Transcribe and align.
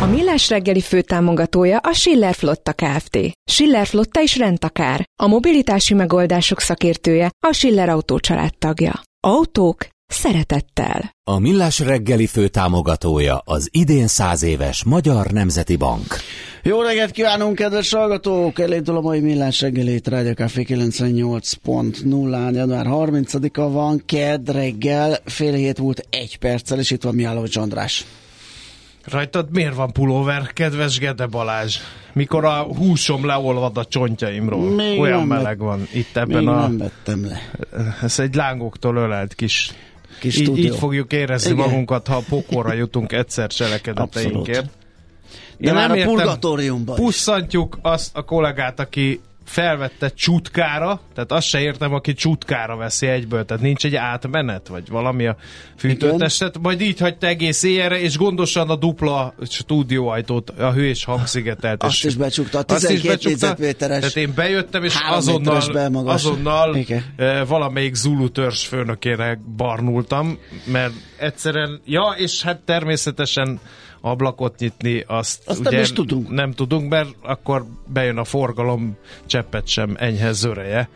A 0.00 0.06
Millás 0.06 0.48
reggeli 0.48 0.80
főtámogatója 0.80 1.78
a 1.78 1.92
Schiller 1.92 2.34
Flotta 2.34 2.72
Kft. 2.72 3.18
Schiller 3.50 3.86
Flotta 3.86 4.22
is 4.22 4.36
rendtakár. 4.36 5.08
A 5.22 5.26
mobilitási 5.26 5.94
megoldások 5.94 6.60
szakértője 6.60 7.30
a 7.46 7.52
Schiller 7.52 7.88
Autó 7.88 8.18
tagja. 8.58 9.00
Autók 9.26 9.86
szeretettel. 10.06 11.14
A 11.30 11.38
Millás 11.38 11.78
reggeli 11.78 12.26
főtámogatója 12.26 13.42
az 13.44 13.68
idén 13.72 14.06
száz 14.06 14.42
éves 14.42 14.84
Magyar 14.84 15.26
Nemzeti 15.26 15.76
Bank. 15.76 16.16
Jó 16.62 16.82
reggelt 16.82 17.10
kívánunk, 17.10 17.54
kedves 17.54 17.92
hallgatók! 17.92 18.58
Elindul 18.58 18.96
a 18.96 19.00
mai 19.00 19.20
millás 19.20 19.60
reggelét, 19.60 20.08
Rádió 20.08 20.32
Café 20.32 20.64
98.0-án, 20.68 22.54
január 22.54 22.86
30-a 22.88 23.70
van, 23.70 24.02
kedd 24.06 24.50
reggel, 24.52 25.18
fél 25.24 25.52
hét 25.52 25.78
múlt 25.78 26.06
egy 26.10 26.38
perccel, 26.38 26.78
és 26.78 26.90
itt 26.90 27.02
van 27.02 27.14
Miálovics 27.14 27.56
András. 27.56 28.06
Rajtad 29.04 29.50
miért 29.50 29.74
van 29.74 29.92
pulóver, 29.92 30.52
kedves 30.52 30.98
Gede 30.98 31.26
Balázs? 31.26 31.76
Mikor 32.12 32.44
a 32.44 32.62
húsom 32.62 33.26
leolvad 33.26 33.76
a 33.78 33.84
csontjaimról. 33.84 34.70
Még 34.70 35.00
Olyan 35.00 35.18
nem 35.18 35.26
meleg 35.26 35.58
vett- 35.58 35.66
van 35.68 35.80
itt 35.92 36.14
Még 36.14 36.22
ebben 36.22 36.48
a... 36.48 36.60
nem 36.60 36.78
vettem 36.78 37.24
le. 37.24 37.40
Ez 38.02 38.18
egy 38.18 38.34
lángoktól 38.34 38.96
ölelt 38.96 39.34
kis... 39.34 39.72
Kis 40.20 40.38
így, 40.38 40.58
így 40.58 40.76
fogjuk 40.76 41.12
érezni 41.12 41.50
Igen. 41.50 41.64
magunkat, 41.68 42.06
ha 42.06 42.22
pokorra 42.28 42.72
jutunk 42.72 43.12
egyszer 43.12 43.48
cselekedeteinkért. 43.48 44.70
De 45.58 45.72
már 45.72 45.90
a 45.90 46.04
purgatóriumban. 46.04 46.96
Pusszantjuk 46.96 47.78
azt 47.82 48.16
a 48.16 48.22
kollégát, 48.22 48.80
aki 48.80 49.20
felvette 49.50 50.08
csutkára, 50.08 51.00
tehát 51.14 51.32
azt 51.32 51.46
se 51.46 51.60
értem, 51.60 51.94
aki 51.94 52.14
csutkára 52.14 52.76
veszi 52.76 53.06
egyből, 53.06 53.44
tehát 53.44 53.62
nincs 53.62 53.84
egy 53.84 53.94
átmenet, 53.94 54.68
vagy 54.68 54.88
valami 54.88 55.26
a 55.26 55.36
fűtőtestet, 55.76 56.58
majd 56.58 56.80
így 56.80 57.00
hagyta 57.00 57.26
egész 57.26 57.62
éjjelre, 57.62 58.00
és 58.00 58.16
gondosan 58.16 58.70
a 58.70 58.76
dupla 58.76 59.34
stúdióajtót, 59.48 60.50
a 60.50 60.72
hő 60.72 60.86
és 60.86 61.04
hangszigetelt. 61.04 61.82
Azt 61.82 62.04
is 62.04 62.14
becsukta, 62.14 62.58
a 62.58 62.64
azt 62.66 62.90
is 62.90 63.00
12 63.00 63.28
négyzetméteres, 63.28 63.98
Tehát 63.98 64.16
én 64.16 64.32
bejöttem, 64.34 64.84
és 64.84 64.94
azonnal, 65.10 65.60
azonnal 66.06 66.76
Igen. 66.76 67.04
eh, 67.16 67.46
valamelyik 67.46 67.94
Zulu 67.94 68.30
törzs 68.30 68.66
főnökére 68.66 69.40
barnultam, 69.56 70.38
mert 70.64 70.92
egyszerűen, 71.16 71.80
ja, 71.84 72.14
és 72.16 72.42
hát 72.42 72.60
természetesen 72.60 73.60
ablakot 74.00 74.58
nyitni, 74.58 75.04
azt, 75.06 75.42
Azt 75.48 75.62
nem 75.62 75.72
ugye 75.72 75.80
is 75.82 75.92
tudunk. 75.92 76.30
nem 76.30 76.52
tudunk, 76.52 76.88
mert 76.90 77.08
akkor 77.22 77.66
bejön 77.86 78.16
a 78.16 78.24
forgalom, 78.24 78.96
cseppet 79.26 79.66
sem 79.68 79.94
enyhe 79.98 80.32
zöreje. 80.32 80.88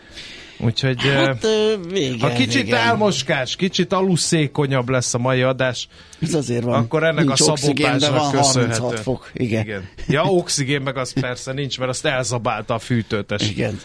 Úgyhogy 0.59 0.99
eh, 1.05 1.27
Hát 1.27 1.45
ö, 1.45 1.75
vége, 1.89 2.27
ha 2.29 2.33
kicsit 2.33 2.63
vége. 2.63 2.77
elmoskás, 2.79 3.57
kicsit 3.57 3.93
aluszékonyabb 3.93 4.89
lesz 4.89 5.15
a 5.15 5.19
mai 5.19 5.43
adás, 5.43 5.89
Ez 6.23 6.35
azért 6.35 6.63
van. 6.65 6.75
akkor 6.83 7.05
ennek 7.05 7.25
Nincs 7.25 7.41
a 7.41 7.57
szabotásnak 7.57 8.31
köszönhető. 8.33 8.81
36 8.81 9.01
fok. 9.01 9.31
Igen. 9.35 9.63
Igen. 9.63 9.89
Ja, 10.09 10.23
oxigén 10.23 10.81
meg 10.83 10.97
az 10.97 11.13
persze 11.21 11.53
nincs, 11.53 11.79
mert 11.79 11.91
azt 11.91 12.05
elzabálta 12.07 12.75
a 12.75 12.79
fűtőtes. 12.79 13.51
Igen. 13.51 13.79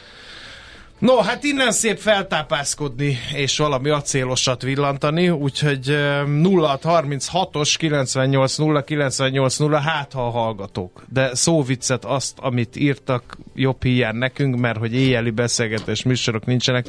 No, 0.99 1.17
hát 1.17 1.43
innen 1.43 1.71
szép 1.71 1.97
feltápászkodni 1.97 3.17
és 3.33 3.57
valami 3.57 3.89
acélosat 3.89 4.61
villantani, 4.61 5.29
úgyhogy 5.29 5.89
eh, 5.89 6.21
0636-os 6.25 7.75
98 7.77 8.55
0 8.57 8.83
98 8.83 9.57
0, 9.57 9.77
hát 9.77 10.13
ha 10.13 10.25
a 10.27 10.29
hallgatók. 10.29 11.03
De 11.13 11.35
szóviccet 11.35 12.05
azt, 12.05 12.37
amit 12.39 12.75
írtak 12.75 13.37
jobb 13.55 13.83
hiány 13.83 14.15
nekünk, 14.15 14.55
mert 14.55 14.77
hogy 14.77 14.93
éjjeli 14.93 15.29
beszélgetés 15.29 16.03
műsorok 16.03 16.45
nincsenek, 16.45 16.85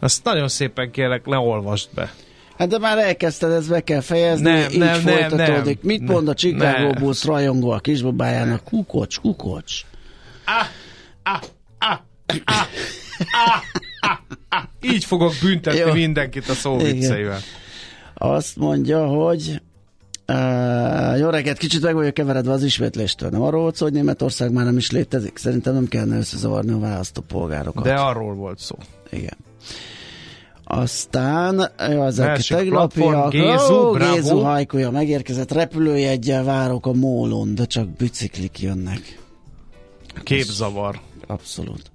azt 0.00 0.24
nagyon 0.24 0.48
szépen 0.48 0.90
kérlek, 0.90 1.26
leolvasd 1.26 1.88
be. 1.94 2.12
Hát 2.58 2.68
de 2.68 2.78
már 2.78 2.98
elkezdted, 2.98 3.50
ez 3.50 3.68
be 3.68 3.80
kell 3.80 4.00
fejezni, 4.00 4.50
Nem, 4.50 4.70
így 4.70 4.78
nem, 4.78 5.00
folytatódik. 5.00 5.82
nem. 5.82 5.92
Mit 5.98 6.02
mond 6.08 6.28
a 6.28 6.34
Chicago. 6.34 6.90
Bulls 6.92 7.24
rajongó 7.24 7.70
a 7.70 7.78
kisbabájának? 7.78 8.64
Kukocs, 8.64 9.20
kukocs. 9.20 9.80
Ah, 10.44 10.66
ah, 11.22 11.40
ah, 11.78 11.98
ah. 12.44 12.66
Így 14.80 15.04
fogok 15.04 15.32
büntetni 15.42 15.78
Jó. 15.78 15.92
mindenkit 15.92 16.48
a 16.48 16.54
szóvicceivel. 16.54 17.40
Azt 18.14 18.56
mondja, 18.56 19.06
hogy 19.06 19.60
Uh, 20.28 21.18
jó 21.18 21.28
reggelt, 21.28 21.58
kicsit 21.58 21.82
meg 21.82 21.94
vagyok 21.94 22.14
keveredve 22.14 22.52
az 22.52 22.62
ismétléstől. 22.62 23.30
Nem 23.30 23.42
arról 23.42 23.60
volt 23.60 23.76
szó, 23.76 23.84
hogy 23.84 23.94
Németország 23.94 24.52
már 24.52 24.64
nem 24.64 24.76
is 24.76 24.90
létezik? 24.90 25.36
Szerintem 25.38 25.74
nem 25.74 25.86
kellene 25.88 26.16
összezavarni 26.16 26.72
a 26.72 26.78
választópolgárokat. 26.78 27.84
De 27.84 27.94
arról 27.94 28.34
volt 28.34 28.58
szó. 28.58 28.76
Igen. 29.10 29.36
Aztán 30.64 31.54
Másik 32.16 32.56
tegnapiak. 32.56 33.10
platform, 33.10 33.28
Gézu, 33.28 33.74
Ó. 33.74 33.92
Gézu 33.92 34.38
hajkúja 34.38 34.90
megérkezett, 34.90 35.52
repülőjeggyel 35.52 36.44
várok 36.44 36.86
a 36.86 36.92
mólon, 36.92 37.54
de 37.54 37.64
csak 37.64 37.88
biciklik 37.88 38.60
jönnek. 38.60 39.18
Képzavar. 40.22 41.00
Abszolút. 41.26 41.90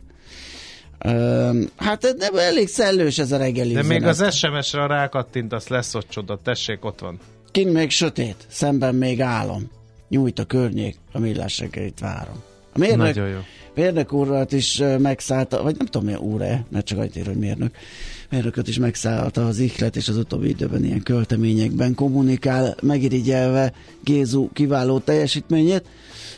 Hát 1.75 2.15
nem 2.17 2.35
elég 2.37 2.67
szellős 2.67 3.17
ez 3.19 3.31
a 3.31 3.37
reggeli 3.37 3.73
De 3.73 3.81
még 3.83 4.01
üzenet. 4.01 4.19
az 4.21 4.35
SMS-re 4.35 4.87
rákattintasz, 4.87 5.67
lesz 5.67 5.95
ott 5.95 6.09
csoda. 6.09 6.39
Tessék, 6.43 6.85
ott 6.85 6.99
van. 6.99 7.19
Kint 7.51 7.73
még 7.73 7.89
sötét, 7.89 8.35
szemben 8.47 8.95
még 8.95 9.21
álom. 9.21 9.69
Nyújt 10.09 10.39
a 10.39 10.45
környék, 10.45 10.95
a 11.11 11.19
millás 11.19 11.59
reggelit 11.59 11.99
várom. 11.99 12.43
A 12.73 12.79
mérnök, 12.79 12.97
Nagyon 12.97 13.27
jó. 13.29 13.37
mérnök 13.75 14.13
úrat 14.13 14.51
is 14.51 14.81
megszállta, 14.99 15.63
vagy 15.63 15.75
nem 15.77 15.85
tudom, 15.85 16.05
milyen 16.05 16.19
úr-e, 16.21 16.65
mert 16.69 16.85
csak 16.85 16.97
annyit 16.97 17.15
ír, 17.15 17.25
hogy 17.25 17.35
mérnök. 17.38 17.75
Mérnököt 18.29 18.67
is 18.67 18.77
megszállta 18.79 19.45
az 19.47 19.59
ihlet, 19.59 19.95
és 19.95 20.07
az 20.07 20.17
utóbbi 20.17 20.47
időben 20.50 20.83
ilyen 20.83 21.03
költeményekben 21.03 21.95
kommunikál, 21.95 22.75
megirigyelve 22.81 23.73
Gézu 24.03 24.50
kiváló 24.53 25.00
teljesítményét. 25.00 25.83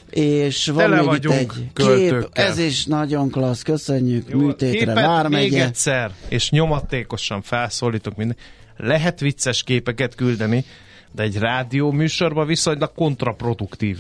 És 0.09 0.67
van 0.67 0.77
Tele 0.77 1.01
még 1.01 1.13
itt 1.13 1.31
egy 1.31 1.50
kép, 1.73 2.29
ez 2.31 2.57
is 2.57 2.85
nagyon 2.85 3.29
klassz, 3.29 3.61
köszönjük, 3.61 4.29
Jó, 4.29 4.39
műtétre 4.39 4.77
képet 4.79 4.95
még 4.95 5.03
vármegye. 5.03 5.65
egyszer, 5.65 6.11
és 6.27 6.50
nyomatékosan 6.50 7.41
felszólítok 7.41 8.15
minden. 8.15 8.38
Lehet 8.77 9.19
vicces 9.19 9.63
képeket 9.63 10.15
küldeni, 10.15 10.65
de 11.11 11.23
egy 11.23 11.38
rádió 11.38 11.91
műsorban 11.91 12.47
viszonylag 12.47 12.91
kontraproduktív 12.95 13.97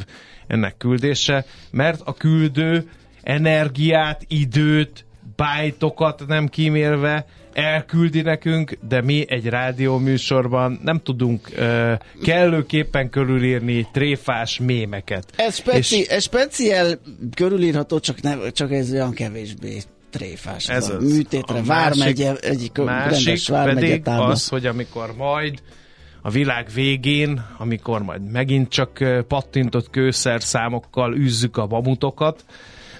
ennek 0.47 0.77
küldése, 0.77 1.45
mert 1.71 2.01
a 2.03 2.13
küldő 2.13 2.89
energiát, 3.23 4.25
időt, 4.27 5.05
bájtokat 5.35 6.23
nem 6.27 6.47
kímélve 6.47 7.25
elküldi 7.59 8.21
nekünk, 8.21 8.77
de 8.87 9.01
mi 9.01 9.25
egy 9.27 9.45
rádió 9.45 9.97
műsorban 9.97 10.79
nem 10.83 10.99
tudunk 11.03 11.49
uh, 11.57 11.93
kellőképpen 12.23 13.09
körülírni 13.09 13.87
tréfás 13.91 14.59
mémeket. 14.59 15.33
Ez, 15.35 15.55
speci- 15.55 15.99
És- 15.99 16.07
ez 16.07 16.23
speciál 16.23 16.99
körülírható, 17.35 17.99
csak, 17.99 18.21
ne, 18.21 18.49
csak 18.51 18.71
ez 18.71 18.91
olyan 18.91 19.11
kevésbé 19.11 19.81
tréfás. 20.09 20.69
Ez 20.69 20.89
az. 20.89 21.13
műtétre 21.15 21.59
A 21.59 21.63
vármegye, 21.63 22.35
egyik 22.35 22.77
másik 22.77 23.25
rendes 23.25 23.47
vármegye 23.47 23.79
pedig 23.79 24.01
tábla. 24.01 24.25
az, 24.25 24.47
hogy 24.47 24.65
amikor 24.65 25.13
majd 25.17 25.61
a 26.21 26.29
világ 26.29 26.67
végén, 26.73 27.45
amikor 27.57 28.03
majd 28.03 28.31
megint 28.31 28.69
csak 28.69 28.99
ö, 28.99 29.21
pattintott 29.27 29.89
kőszer 29.89 30.41
számokkal 30.41 31.15
űzzük 31.15 31.57
a 31.57 31.67
mamutokat, 31.67 32.45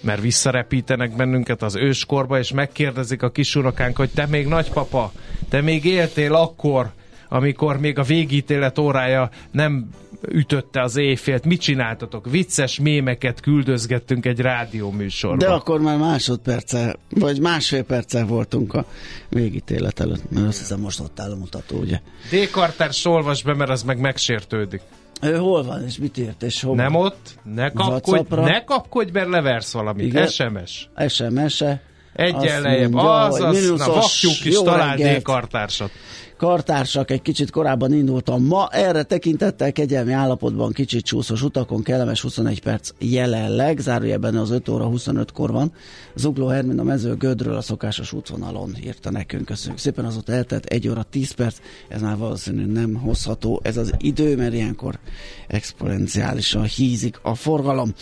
mert 0.01 0.21
visszarepítenek 0.21 1.15
bennünket 1.15 1.61
az 1.61 1.75
őskorba, 1.75 2.39
és 2.39 2.51
megkérdezik 2.51 3.21
a 3.21 3.29
kisunokánk, 3.29 3.97
hogy 3.97 4.09
te 4.09 4.25
még 4.25 4.47
nagypapa, 4.47 5.11
te 5.49 5.61
még 5.61 5.85
éltél 5.85 6.33
akkor, 6.33 6.91
amikor 7.29 7.79
még 7.79 7.97
a 7.97 8.03
végítélet 8.03 8.79
órája 8.79 9.29
nem 9.51 9.89
ütötte 10.27 10.81
az 10.81 10.95
éjfélt. 10.95 11.45
Mit 11.45 11.61
csináltatok? 11.61 12.29
Vicces 12.29 12.79
mémeket 12.79 13.39
küldözgettünk 13.39 14.25
egy 14.25 14.39
rádióműsorba. 14.39 15.45
De 15.45 15.51
akkor 15.51 15.81
már 15.81 15.97
másodperccel, 15.97 16.95
vagy 17.09 17.39
másfél 17.39 17.83
perccel 17.83 18.25
voltunk 18.25 18.73
a 18.73 18.85
végítélet 19.29 19.99
előtt, 19.99 20.31
mert 20.31 20.47
azt 20.47 20.59
hiszem 20.59 20.79
most 20.79 20.99
ott 20.99 21.19
áll 21.19 21.31
a 21.31 21.35
mutató, 21.35 21.77
ugye. 21.77 22.01
D. 22.31 22.49
Carter, 22.51 22.89
olvasd 23.03 23.45
be, 23.45 23.53
mert 23.53 23.69
az 23.69 23.83
meg 23.83 23.99
megsértődik. 23.99 24.81
Ő 25.21 25.37
hol 25.37 25.63
van, 25.63 25.83
és 25.85 25.97
mit 25.97 26.17
írt, 26.17 26.43
és 26.43 26.61
hol 26.61 26.75
Nem 26.75 26.95
ott, 26.95 27.39
ne 27.43 27.69
kapkodj, 27.71 28.09
WhatsAppra? 28.17 28.43
ne 28.43 28.63
kapkodj, 28.63 29.11
mert 29.11 29.29
leversz 29.29 29.73
valamit. 29.73 30.05
Igen. 30.05 30.27
SMS. 30.27 30.89
SMS-e. 31.07 31.81
Egy 32.13 32.35
Azt 32.35 32.59
lejjebb. 32.61 32.91
mondja, 32.91 33.11
Az, 33.13 33.37
hogy 33.37 33.55
az, 33.55 33.69
na 33.69 33.85
vakjuk 33.93 34.45
is 34.45 34.53
jó 34.53 34.61
talál 34.63 34.95
D. 34.95 34.99
reggelt. 34.99 35.23
kartársat. 35.23 35.91
Kartársak, 36.39 37.11
egy 37.11 37.21
kicsit 37.21 37.51
korábban 37.51 37.93
indultam 37.93 38.45
ma, 38.45 38.67
erre 38.71 39.03
tekintettel 39.03 39.71
kegyelmi 39.71 40.11
állapotban 40.11 40.71
kicsit 40.71 41.05
csúszós 41.05 41.41
utakon, 41.41 41.83
kellemes 41.83 42.21
21 42.21 42.61
perc 42.61 42.89
jelenleg, 42.99 43.79
zárójelben 43.79 44.35
az 44.35 44.49
5 44.49 44.69
óra 44.69 44.89
25-kor 44.91 45.51
van. 45.51 45.73
Zugló 46.15 46.47
Hermin 46.47 46.79
a 46.79 46.83
mező 46.83 47.15
Gödről 47.15 47.55
a 47.55 47.61
szokásos 47.61 48.13
útvonalon 48.13 48.75
írta 48.83 49.11
nekünk, 49.11 49.45
köszönjük 49.45 49.79
szépen, 49.79 50.05
azóta 50.05 50.31
eltelt 50.31 50.65
1 50.65 50.87
óra 50.87 51.03
10 51.03 51.31
perc, 51.31 51.57
ez 51.87 52.01
már 52.01 52.17
valószínűleg 52.17 52.71
nem 52.71 52.93
hozható 52.93 53.59
ez 53.63 53.77
az 53.77 53.93
idő, 53.97 54.35
mert 54.35 54.53
ilyenkor 54.53 54.99
exponenciálisan 55.47 56.63
hízik 56.63 57.19
a 57.21 57.35
forgalom. 57.35 57.93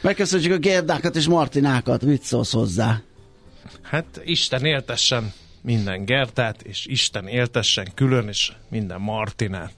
Megköszönjük 0.00 0.52
a 0.52 0.58
Gerdákat 0.58 1.16
és 1.16 1.26
Martinákat, 1.26 2.04
mit 2.04 2.22
szólsz 2.22 2.52
hozzá? 2.52 3.00
Hát 3.82 4.20
Isten 4.24 4.64
éltessen 4.64 5.32
minden 5.62 6.04
Gertát, 6.04 6.62
és 6.62 6.86
Isten 6.86 7.26
éltessen 7.26 7.88
külön 7.94 8.28
is 8.28 8.56
minden 8.68 9.00
Martinát. 9.00 9.72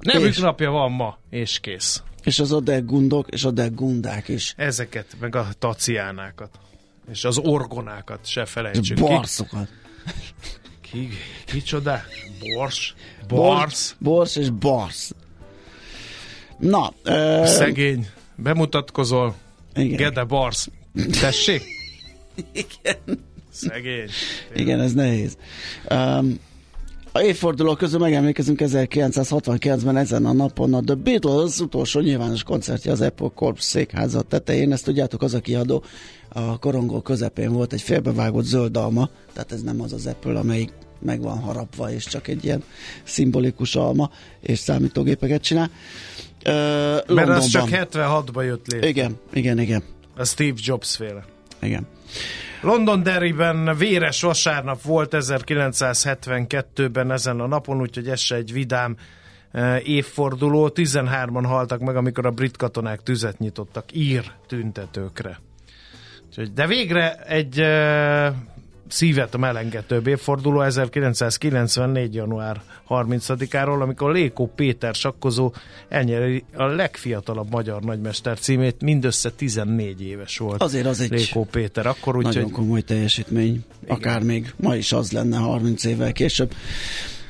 Nevük 0.00 0.28
És? 0.28 0.38
napja 0.38 0.70
van 0.70 0.92
ma, 0.92 1.18
és 1.30 1.60
kész. 1.60 2.02
És 2.24 2.38
az 2.38 2.52
Odegundok 2.52 3.28
és 3.28 3.44
Odegundák 3.44 4.28
is. 4.28 4.54
Ezeket, 4.56 5.06
meg 5.20 5.36
a 5.36 5.48
taciánákat. 5.58 6.58
És 7.10 7.24
az 7.24 7.38
orgonákat 7.38 8.26
se 8.26 8.44
felejtsük 8.44 8.96
ki. 8.96 9.02
Barszokat. 9.02 9.68
ki. 10.80 11.08
Kicsoda? 11.44 12.00
Bors? 12.54 12.94
Bors, 13.28 13.58
Bars? 13.58 13.94
bors 13.98 14.36
és 14.36 14.50
barsz. 14.50 15.14
Na, 16.58 16.92
ö, 17.02 17.42
Szegény. 17.46 18.06
Bemutatkozol. 18.36 19.34
igen, 19.74 19.96
Gede 19.96 20.24
Bars. 20.24 20.68
Tessék? 21.20 21.62
Szegény. 23.52 24.08
igen, 24.54 24.80
ez 24.80 24.92
nehéz. 24.92 25.36
Um, 25.90 26.38
a 27.14 27.20
évfordulók 27.20 27.78
közül 27.78 27.98
megemlékezünk 27.98 28.58
1969-ben 28.62 29.96
ezen 29.96 30.26
a 30.26 30.32
napon 30.32 30.74
a 30.74 30.80
The 30.80 30.94
Beatles 30.94 31.58
utolsó 31.58 32.00
nyilvános 32.00 32.42
koncertje 32.42 32.92
az 32.92 33.00
Apple 33.00 33.30
Corp 33.34 33.60
székháza 33.60 34.22
tetején. 34.22 34.72
Ezt 34.72 34.84
tudjátok, 34.84 35.22
az 35.22 35.34
a 35.34 35.40
kiadó 35.40 35.82
a 36.28 36.58
korongó 36.58 37.00
közepén 37.00 37.52
volt 37.52 37.72
egy 37.72 37.80
félbevágott 37.82 38.44
zöld 38.44 38.76
alma, 38.76 39.08
tehát 39.32 39.52
ez 39.52 39.62
nem 39.62 39.80
az 39.80 39.92
az 39.92 40.06
Apple, 40.06 40.38
amelyik 40.38 40.72
meg 41.00 41.20
van 41.20 41.38
harapva, 41.38 41.92
és 41.92 42.04
csak 42.04 42.28
egy 42.28 42.44
ilyen 42.44 42.62
szimbolikus 43.04 43.76
alma, 43.76 44.10
és 44.40 44.58
számítógépeket 44.58 45.42
csinál. 45.42 45.70
Ö, 46.44 46.50
Mert 46.52 47.08
Londonban. 47.08 47.36
az 47.36 47.46
csak 47.46 47.68
76-ba 47.70 48.44
jött 48.44 48.66
létre. 48.66 48.88
Igen, 48.88 49.16
igen, 49.32 49.58
igen, 49.60 49.82
A 50.16 50.24
Steve 50.24 50.58
Jobs 50.64 50.96
féle. 50.96 51.24
igen. 51.62 51.86
Londonderryben 52.62 53.76
véres 53.76 54.22
vasárnap 54.22 54.82
volt 54.82 55.16
1972-ben 55.18 57.10
ezen 57.10 57.40
a 57.40 57.46
napon, 57.46 57.80
úgyhogy 57.80 58.08
ez 58.08 58.20
se 58.20 58.34
egy 58.34 58.52
vidám 58.52 58.96
eh, 59.50 59.88
évforduló. 59.88 60.70
13-an 60.74 61.44
haltak 61.44 61.80
meg, 61.80 61.96
amikor 61.96 62.26
a 62.26 62.30
brit 62.30 62.56
katonák 62.56 63.02
tüzet 63.02 63.38
nyitottak 63.38 63.84
ír 63.92 64.24
tüntetőkre. 64.46 65.40
De 66.54 66.66
végre 66.66 67.14
egy 67.14 67.60
eh, 67.60 68.32
szívet 68.92 69.36
melengetőbb 69.36 70.06
évforduló 70.06 70.60
1994. 70.60 72.14
január 72.14 72.62
30-áról, 72.88 73.80
amikor 73.80 74.12
Lékó 74.12 74.52
Péter 74.54 74.94
sakkozó 74.94 75.52
elnyeri 75.88 76.44
a 76.54 76.64
legfiatalabb 76.64 77.50
magyar 77.50 77.82
nagymester 77.82 78.38
címét, 78.38 78.82
mindössze 78.82 79.30
14 79.30 80.02
éves 80.02 80.38
volt. 80.38 80.62
Azért 80.62 80.86
az 80.86 81.00
egy 81.00 81.10
Lékó 81.10 81.44
Péter, 81.50 81.86
akkor 81.86 82.16
úgy, 82.16 82.22
Nagyon 82.22 82.42
hogy 82.42 82.52
komoly 82.52 82.80
teljesítmény. 82.80 83.64
Akár 83.86 84.22
még 84.22 84.52
ma 84.56 84.76
is 84.76 84.92
az 84.92 85.12
lenne 85.12 85.36
30 85.36 85.84
évvel 85.84 86.12
később. 86.12 86.54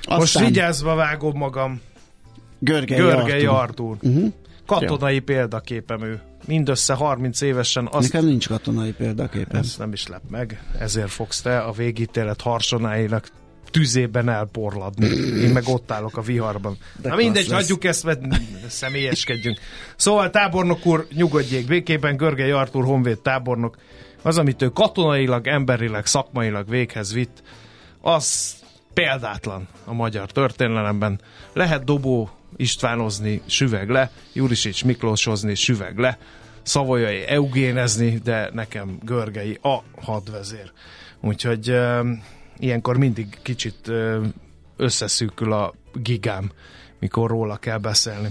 most 0.09 0.39
vigyázva 0.39 0.95
vágom 0.95 1.37
magam. 1.37 1.81
Görgei, 2.59 2.99
Görgei 2.99 3.45
Artúr. 3.45 3.91
Artúr. 3.91 3.97
Uh-huh. 4.01 4.33
Katonai 4.67 5.19
példaképem 5.19 6.03
ő. 6.03 6.21
Mindössze 6.47 6.95
30 6.95 7.41
évesen 7.41 7.89
azt 7.93 8.13
Nekem 8.13 8.29
nincs 8.29 8.49
katonai 8.49 8.93
példaképem. 8.93 9.61
Ez 9.61 9.75
nem 9.79 9.93
is 9.93 10.07
lep 10.07 10.23
meg, 10.31 10.63
ezért 10.79 11.11
fogsz 11.11 11.41
te 11.41 11.59
a 11.59 11.73
végítélet 11.73 12.41
harsonáinak 12.41 13.29
tüzében 13.71 14.29
elporladni. 14.29 15.07
Én 15.41 15.51
meg 15.51 15.63
ott 15.67 15.91
állok 15.91 16.17
a 16.17 16.21
viharban. 16.21 16.77
De 17.03 17.09
Na 17.09 17.15
mindegy, 17.15 17.49
lesz. 17.49 17.61
hagyjuk 17.61 17.85
ezt, 17.85 18.05
mert 18.05 18.21
személyeskedjünk. 18.69 19.59
Szóval 19.97 20.31
tábornok 20.31 20.87
úr, 20.87 21.07
nyugodjék 21.15 21.67
békében, 21.67 22.17
Görgei 22.17 22.51
Artur 22.51 22.85
Honvéd 22.85 23.19
tábornok, 23.19 23.77
az, 24.23 24.39
amit 24.39 24.63
ő 24.63 24.69
katonailag, 24.69 25.47
emberileg, 25.47 26.07
szakmailag 26.07 26.69
véghez 26.69 27.13
vitt, 27.13 27.43
az 28.01 28.55
példátlan 28.95 29.69
a 29.85 29.93
magyar 29.93 30.31
történelemben. 30.33 31.21
Lehet 31.53 31.85
dobó 31.85 32.31
Istvánozni, 32.57 33.43
süveg 33.47 33.89
le, 33.89 34.11
Jurisics 34.33 34.85
Miklósozni, 34.85 35.55
süveg 35.55 35.99
le, 35.99 36.19
Szavolyai 36.63 37.27
eugénezni, 37.27 38.19
de 38.25 38.51
nekem 38.53 38.99
Görgei 39.03 39.59
a 39.63 39.79
hadvezér. 40.01 40.73
Úgyhogy 41.21 41.69
e, 41.69 42.05
ilyenkor 42.59 42.97
mindig 42.97 43.39
kicsit 43.43 43.89
e, 43.89 44.19
összeszűkül 44.77 45.53
a 45.53 45.75
gigám, 45.95 46.51
mikor 46.99 47.31
róla 47.31 47.57
kell 47.57 47.79
beszélni. 47.79 48.29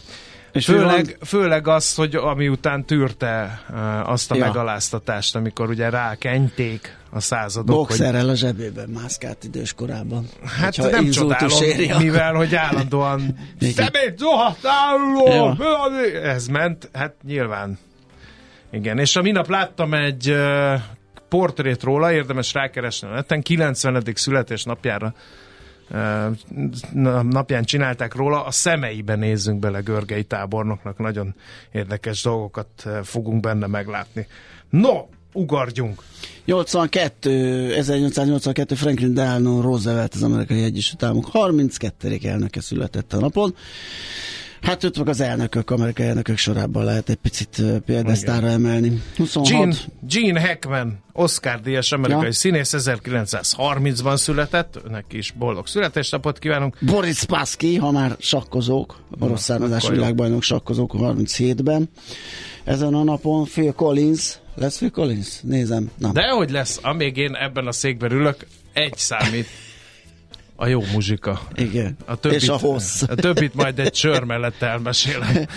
És 0.51 0.65
Főleg, 0.65 1.17
főleg 1.25 1.67
az, 1.67 1.95
hogy 1.95 2.15
ami 2.15 2.47
után 2.47 2.85
tűrte 2.85 3.63
azt 4.05 4.31
a 4.31 4.35
ja. 4.35 4.45
megaláztatást, 4.45 5.35
amikor 5.35 5.69
ugye 5.69 5.89
rákenték 5.89 6.97
a 7.13 7.19
századok, 7.19 7.75
hogy 7.75 7.97
Boxerrel 7.97 8.29
a 8.29 8.35
zsebében 8.35 8.89
mászkált 8.89 9.43
idős 9.43 9.73
korában. 9.73 10.25
Hát 10.59 10.77
nem 10.91 11.09
csodálom, 11.09 11.49
akkor- 11.51 12.01
mivel 12.01 12.33
hogy 12.33 12.55
állandóan 12.55 13.21
szemét 13.59 14.17
zuhatáló, 14.17 15.27
Ja. 15.27 15.57
ez 16.23 16.47
ment, 16.47 16.89
hát 16.93 17.15
nyilván. 17.23 17.77
Igen, 18.71 18.97
és 18.99 19.15
a 19.15 19.21
minap 19.21 19.49
láttam 19.49 19.93
egy 19.93 20.29
uh, 20.31 20.73
portrét 21.29 21.83
róla, 21.83 22.11
érdemes 22.11 22.53
rákeresni 22.53 23.07
a 23.07 23.11
neten, 23.11 23.41
90. 23.41 24.03
születésnapjára 24.13 25.13
uh, 25.89 27.23
napján 27.23 27.63
csinálták 27.63 28.15
róla, 28.15 28.45
a 28.45 28.51
szemeiben 28.51 29.19
nézzünk 29.19 29.59
bele 29.59 29.79
Görgei 29.79 30.23
tábornoknak, 30.23 30.97
nagyon 30.97 31.35
érdekes 31.71 32.23
dolgokat 32.23 32.87
fogunk 33.03 33.39
benne 33.39 33.67
meglátni. 33.67 34.27
No, 34.69 35.05
ugorjunk! 35.33 36.01
82, 36.45 37.73
1882 37.75 38.75
Franklin 38.75 39.13
Delano 39.13 39.61
Roosevelt, 39.61 40.13
az 40.13 40.23
amerikai 40.23 40.63
Egyesült 40.63 41.03
Államok 41.03 41.25
32. 41.25 42.17
elnöke 42.23 42.61
született 42.61 43.13
a 43.13 43.19
napon. 43.19 43.55
Hát 44.61 44.83
őt 44.83 44.97
meg 44.97 45.07
az 45.07 45.21
elnökök, 45.21 45.69
amerikai 45.69 46.05
elnökök 46.05 46.37
sorában 46.37 46.83
lehet 46.83 47.09
egy 47.09 47.15
picit 47.15 47.59
ö, 47.59 47.79
példesztára 47.79 48.47
emelni. 48.47 49.01
26. 49.17 49.49
Gene, 49.49 49.75
Gene 50.01 50.47
Hackman, 50.47 51.03
Oscar 51.13 51.61
díjas 51.61 51.91
amerikai 51.91 52.25
Ja. 52.25 52.31
színész, 52.33 52.73
1930-ban 52.77 54.17
született, 54.17 54.89
neki 54.89 55.17
is 55.17 55.31
boldog 55.31 55.67
születésnapot 55.67 56.39
kívánunk. 56.39 56.77
Boris 56.81 57.17
Spassky, 57.17 57.75
ha 57.75 57.91
már 57.91 58.15
sakkozók, 58.19 58.99
orosz 59.19 59.43
származású 59.43 59.89
világbajnok 59.91 60.41
sakkozók 60.41 60.93
37-ben. 60.97 61.89
Ezen 62.63 62.93
a 62.93 63.03
napon 63.03 63.43
Phil 63.45 63.71
Collins, 63.73 64.39
lesz 64.61 64.77
Phil 64.77 64.91
Collins? 64.91 65.39
Nézem. 65.41 65.91
Nem. 65.97 66.13
De 66.13 66.29
hogy 66.29 66.49
lesz, 66.49 66.79
amíg 66.81 67.17
én 67.17 67.35
ebben 67.35 67.67
a 67.67 67.71
székben 67.71 68.11
ülök, 68.11 68.47
egy 68.73 68.97
számít. 68.97 69.47
A 70.61 70.67
jó 70.67 70.81
muzsika. 70.93 71.41
Igen. 71.55 71.95
A 72.05 72.15
többit, 72.15 72.41
és 72.41 72.49
a 72.49 72.57
hossz. 72.57 73.01
A 73.01 73.15
többit 73.15 73.53
majd 73.53 73.79
egy 73.79 73.95
sör 73.95 74.23
mellett 74.23 74.61
elmesélem. 74.61 75.29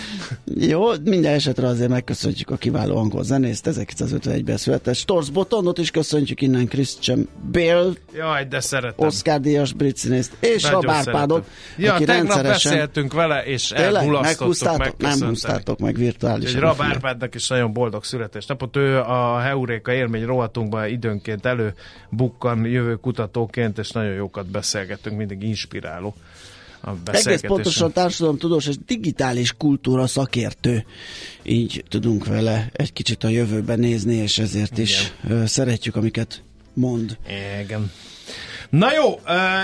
Jó, 0.71 0.89
minden 1.03 1.33
esetre 1.33 1.67
azért 1.67 1.89
megköszönjük 1.89 2.49
a 2.49 2.55
kiváló 2.55 2.97
angol 2.97 3.23
zenészt, 3.23 3.69
1951-ben 3.71 4.57
született 4.57 4.95
Storz 4.95 5.29
Botonot 5.29 5.77
is 5.77 5.91
köszöntjük 5.91 6.41
innen 6.41 6.67
Christian 6.67 7.27
Bale, 7.51 7.91
Jaj, 8.13 8.45
de 8.45 8.59
szeretem. 8.59 9.07
Oscar 9.07 9.39
díjas 9.39 9.73
brit 9.73 9.97
színészt, 9.97 10.37
és 10.39 10.63
Nagyon 10.63 10.83
a 10.83 10.87
Bárpádot, 10.87 11.47
Ja, 11.77 11.93
aki 11.93 12.03
tegnap 12.03 12.27
rendszeresen... 12.27 12.71
beszéltünk 12.71 13.13
vele, 13.13 13.43
és 13.43 13.71
elmulasztottuk? 13.71 14.97
Nem 14.97 15.19
húztátok 15.19 15.79
meg 15.79 15.95
virtuálisan. 15.95 16.55
Egy 16.55 16.61
Rab 16.61 16.81
Árpádnak 16.81 17.35
is 17.35 17.47
nagyon 17.47 17.73
boldog 17.73 18.03
születésnapot. 18.03 18.75
Ő 18.75 18.99
a 18.99 19.39
Heuréka 19.39 19.93
élmény 19.93 20.25
rovatunkban 20.25 20.87
időnként 20.87 21.45
előbukkan 21.45 22.65
jövő 22.65 22.95
kutatóként, 22.95 23.77
és 23.77 23.91
nagyon 23.91 24.13
jókat 24.13 24.45
beszélgettünk, 24.95 25.17
mindig 25.17 25.49
inspiráló 25.49 26.15
a 26.81 27.11
Egész 27.11 27.41
pontosan 27.41 27.91
társadalomtudós 27.91 28.67
és 28.67 28.75
digitális 28.85 29.53
kultúra 29.57 30.07
szakértő. 30.07 30.85
Így 31.43 31.83
tudunk 31.89 32.25
vele 32.25 32.69
egy 32.73 32.93
kicsit 32.93 33.23
a 33.23 33.27
jövőben 33.27 33.79
nézni, 33.79 34.15
és 34.15 34.37
ezért 34.39 34.77
is 34.77 35.13
ö, 35.27 35.45
szeretjük, 35.45 35.95
amiket 35.95 36.43
mond. 36.73 37.17
Igen. 37.63 37.91
Na 38.69 38.87
jó, 38.93 39.19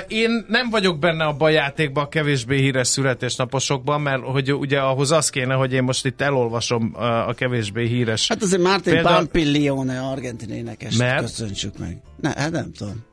én 0.08 0.46
nem 0.48 0.70
vagyok 0.70 1.00
benne 1.00 1.24
abban 1.26 1.48
a 1.48 1.52
játékban 1.52 2.04
a 2.04 2.08
kevésbé 2.10 2.58
híres 2.58 2.88
születésnaposokban, 2.88 4.02
mert 4.02 4.22
hogy 4.24 4.54
ugye 4.54 4.80
ahhoz 4.80 5.12
az 5.12 5.30
kéne, 5.30 5.54
hogy 5.54 5.74
én 5.74 5.84
most 5.84 6.06
itt 6.06 6.22
elolvasom 6.22 6.92
a 7.28 7.34
kevésbé 7.34 7.88
híres. 7.88 8.28
Hát 8.28 8.42
azért 8.42 8.62
Martin 8.62 8.94
Például- 8.94 9.18
Pampiglione, 9.18 10.00
argentin 10.02 10.50
énekes, 10.50 10.96
Mert? 10.96 11.22
köszöntsük 11.22 11.78
meg. 11.78 12.02
Ne, 12.22 12.30
hát 12.30 12.52
nem 12.52 12.72
tudom. 12.72 13.10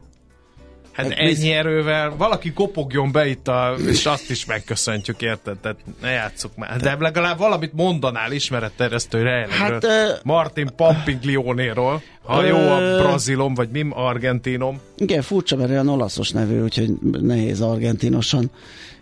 Hát 0.99 1.13
Hát 1.13 1.19
ennyi 1.19 1.53
erővel, 1.53 2.17
valaki 2.17 2.53
kopogjon 2.53 3.13
be 3.13 3.27
itt, 3.27 3.49
a, 3.49 3.75
és 3.87 4.07
azt 4.07 4.31
is 4.31 4.45
megköszöntjük, 4.45 5.23
érted? 5.23 5.59
Tehát 5.59 5.79
ne 6.01 6.11
játsszuk 6.11 6.57
már. 6.57 6.81
De 6.81 6.97
legalább 6.99 7.39
valamit 7.39 7.73
mondanál 7.73 8.33
ismeretterjesztő 8.33 9.23
rejlegről. 9.23 9.81
Hát, 9.91 10.21
Martin 10.25 10.71
Pampiglionéról. 10.77 12.03
Ha 12.23 12.45
jó 12.45 12.57
a 12.57 13.03
brazilom, 13.03 13.55
vagy 13.55 13.69
mi 13.69 13.87
argentinom. 13.91 14.81
Igen, 14.97 15.23
furcsa, 15.23 15.57
mert 15.57 15.71
olyan 15.71 15.89
olaszos 15.89 16.31
nevű, 16.31 16.61
úgyhogy 16.61 16.91
nehéz 17.21 17.61
argentinosan 17.61 18.51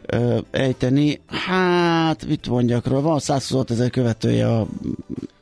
ö, 0.06 0.38
ejteni. 0.50 1.20
Hát, 1.26 2.26
mit 2.26 2.48
mondjak 2.48 2.86
róla, 2.86 3.00
van 3.00 3.18
126 3.18 3.70
ezer 3.70 3.90
követője 3.90 4.46
a, 4.46 4.66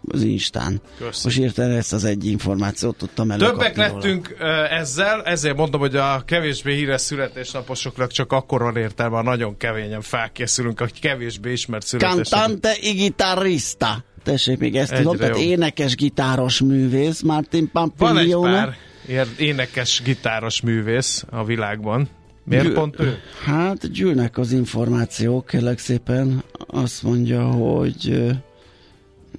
az 0.08 0.22
Instán. 0.22 0.80
Köszi. 0.98 1.20
Most 1.24 1.38
írtani 1.38 1.74
ezt 1.76 1.92
az 1.92 2.04
egy 2.04 2.26
információt 2.26 2.96
tudtam 2.96 3.30
előkapni 3.30 3.58
Többek 3.58 3.76
róla. 3.76 3.88
lettünk 3.88 4.36
ö, 4.38 4.44
ezzel, 4.70 5.22
ezért 5.22 5.56
mondom, 5.56 5.80
hogy 5.80 5.96
a 5.96 6.22
kevésbé 6.26 6.74
híres 6.74 7.00
születésnaposoknak 7.00 8.10
csak 8.10 8.32
akkor 8.32 8.62
van 8.62 8.76
értelme, 8.76 9.16
ha 9.16 9.22
nagyon 9.22 9.56
kevényen 9.56 10.00
felkészülünk, 10.00 10.80
a 10.80 10.86
kevésbé 11.00 11.52
ismert 11.52 11.86
születésnapos. 11.86 12.28
Cantante 12.28 12.74
y 12.80 12.92
guitarrista. 12.92 14.04
Tessék, 14.22 14.58
még 14.58 14.76
ezt 14.76 14.94
tudom, 14.94 15.16
tehát 15.16 15.36
énekes, 15.36 15.94
gitáros 15.94 16.60
művész, 16.60 17.20
Martin 17.22 17.70
Van 17.72 17.84
egy 17.84 17.90
Pampiglione. 17.96 18.64
pár 19.06 19.26
énekes, 19.38 20.02
gitáros 20.04 20.60
művész 20.60 21.24
a 21.30 21.44
világban. 21.44 22.08
Miért 22.44 22.64
Gyű- 22.64 22.74
pont 22.74 23.00
ő? 23.00 23.18
Hát 23.44 23.90
gyűlnek 23.92 24.38
az 24.38 24.52
információk, 24.52 25.46
kérlek 25.46 25.78
szépen. 25.78 26.44
Azt 26.66 27.02
mondja, 27.02 27.44
hogy 27.44 28.30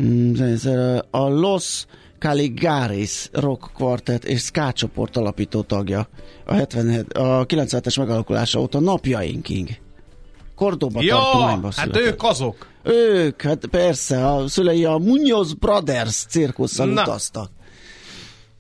mm, 0.04 0.34
ö, 0.66 0.98
a 1.12 1.28
Los 1.30 1.86
Caligaris 2.20 3.30
Rock 3.34 3.70
Quartet 3.74 4.24
és 4.26 4.42
Ska 4.42 4.72
csoport 4.72 5.18
alapító 5.18 5.62
tagja. 5.62 6.08
A, 6.46 6.54
77, 6.54 7.14
a 7.14 7.46
97-es 7.46 7.98
megalakulása 8.00 8.60
óta 8.60 8.80
napjainkig. 8.80 9.80
Kordoba 10.56 11.02
Ja, 11.02 11.16
tartományban 11.16 11.72
hát 11.76 11.86
született. 11.86 12.14
ők 12.14 12.24
azok. 12.24 12.68
Ők, 12.84 13.42
hát 13.42 13.66
persze, 13.66 14.28
a 14.34 14.48
szülei 14.48 14.86
a 14.86 14.98
Munoz 14.98 15.54
Brothers 15.54 16.26
cirkusszal 16.30 16.88
Na. 16.88 17.02
utaztak. 17.02 17.50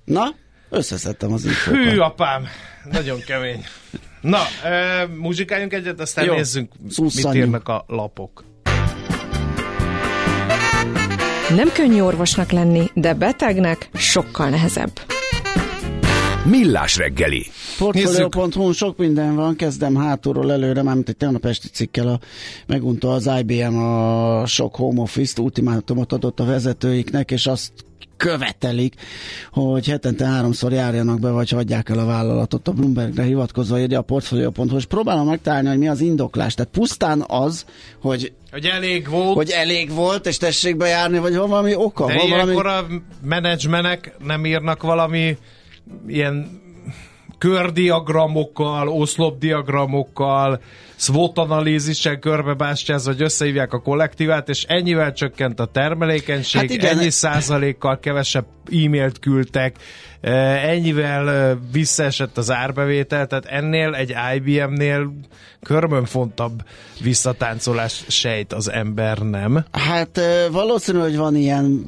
Na, 0.06 0.24
összeszedtem 0.70 1.34
az 1.34 1.46
infokat. 1.46 1.80
Hű, 1.84 1.98
apám, 1.98 2.46
nagyon 2.92 3.20
kemény. 3.20 3.64
Na, 4.22 4.40
e, 4.64 5.06
muzsikáljunk 5.08 5.74
egyet, 5.74 6.00
aztán 6.00 6.26
Jó, 6.26 6.34
nézzünk, 6.34 6.72
mit 6.82 6.92
szusszanjunk. 6.92 7.46
írnak 7.46 7.68
a 7.68 7.84
lapok. 7.88 8.44
Nem 11.50 11.72
könnyű 11.74 12.02
orvosnak 12.02 12.52
lenni, 12.52 12.84
de 12.94 13.14
betegnek 13.14 13.90
sokkal 13.94 14.50
nehezebb. 14.50 14.92
Millás 16.46 16.98
reggeli. 16.98 17.46
Portfolio.hu 17.78 18.72
sok 18.72 18.98
minden 18.98 19.36
van, 19.36 19.56
kezdem 19.56 19.96
hátulról 19.96 20.52
előre, 20.52 20.84
mármint 20.84 21.10
egy 21.10 21.18
tegnap 21.18 21.46
esti 21.46 21.68
cikkel 21.68 22.08
a, 22.08 22.20
megunta 22.68 23.12
az 23.12 23.30
IBM 23.40 23.78
a 23.78 24.46
sok 24.46 24.76
home 24.76 25.02
office-t, 25.02 25.40
ultimátumot 25.40 26.14
adott 26.14 26.40
a 26.40 26.46
vezetőiknek, 26.46 27.32
és 27.32 27.48
azt 27.48 27.72
követelik, 28.18 28.94
hogy 29.52 29.88
hetente 29.88 30.26
háromszor 30.26 30.72
járjanak 30.72 31.20
be, 31.20 31.30
vagy 31.30 31.50
hagyják 31.50 31.90
el 31.90 32.00
a 32.00 32.06
vállalatot. 32.06 32.68
A 32.68 32.72
Bloombergre 32.72 33.24
hivatkozva 33.24 33.80
írja 33.80 34.00
a 34.00 34.02
Portfolio.hu, 34.02 34.76
és 34.76 34.86
próbálom 34.86 35.28
megtalálni, 35.28 35.68
hogy 35.68 35.78
mi 35.78 35.88
az 35.88 36.02
indoklás. 36.02 36.54
Tehát 36.54 36.72
pusztán 36.72 37.24
az, 37.28 37.66
hogy, 38.02 38.34
Hogy 38.56 38.66
elég 38.66 39.10
volt, 39.10 39.36
hogy 39.36 39.50
elég 39.50 39.92
volt, 39.92 40.26
és 40.26 40.38
tessék 40.38 40.78
bejárni, 40.78 41.20
vagy 41.20 41.36
van 41.36 41.50
valami 41.50 41.76
oka? 41.76 42.06
de 42.06 42.14
van 42.14 42.30
valami... 42.30 42.52
ilyenkor 42.52 42.68
a 42.68 42.86
menedzsmenek 43.24 44.16
nem 44.24 44.46
írnak 44.46 44.84
valami 44.84 45.38
ilyen 46.08 46.62
kördiagramokkal, 47.38 48.88
oszlopdiagramokkal, 48.88 50.62
SWOT 50.96 51.38
analízissel 51.38 52.20
körbebástyázva, 52.20 53.12
hogy 53.12 53.22
összehívják 53.22 53.74
a 53.74 53.82
kollektívát, 53.82 54.50
és 54.50 54.64
ennyivel 54.64 55.14
csökkent 55.14 55.60
a 55.60 55.66
termelékenység, 55.66 56.62
Hát 56.62 56.70
igen. 56.70 56.98
ennyi 56.98 57.10
százalékkal 57.10 58.00
kevesebb 58.00 58.46
e-mailt 58.72 59.20
küldtek, 59.20 59.76
ennyivel 60.32 61.60
visszaesett 61.72 62.38
az 62.38 62.52
árbevétel, 62.52 63.28
tehát 63.28 63.46
ennél 63.46 63.94
egy 63.94 64.14
IBM-nél 64.36 65.14
körmönfontabb 65.66 66.64
visszatáncolás 67.02 68.04
sejt 68.08 68.54
az 68.54 68.72
ember, 68.72 69.18
nem? 69.18 69.66
Hát 69.72 70.20
valószínű, 70.52 71.00
hogy 71.00 71.18
van 71.18 71.36
ilyen, 71.36 71.86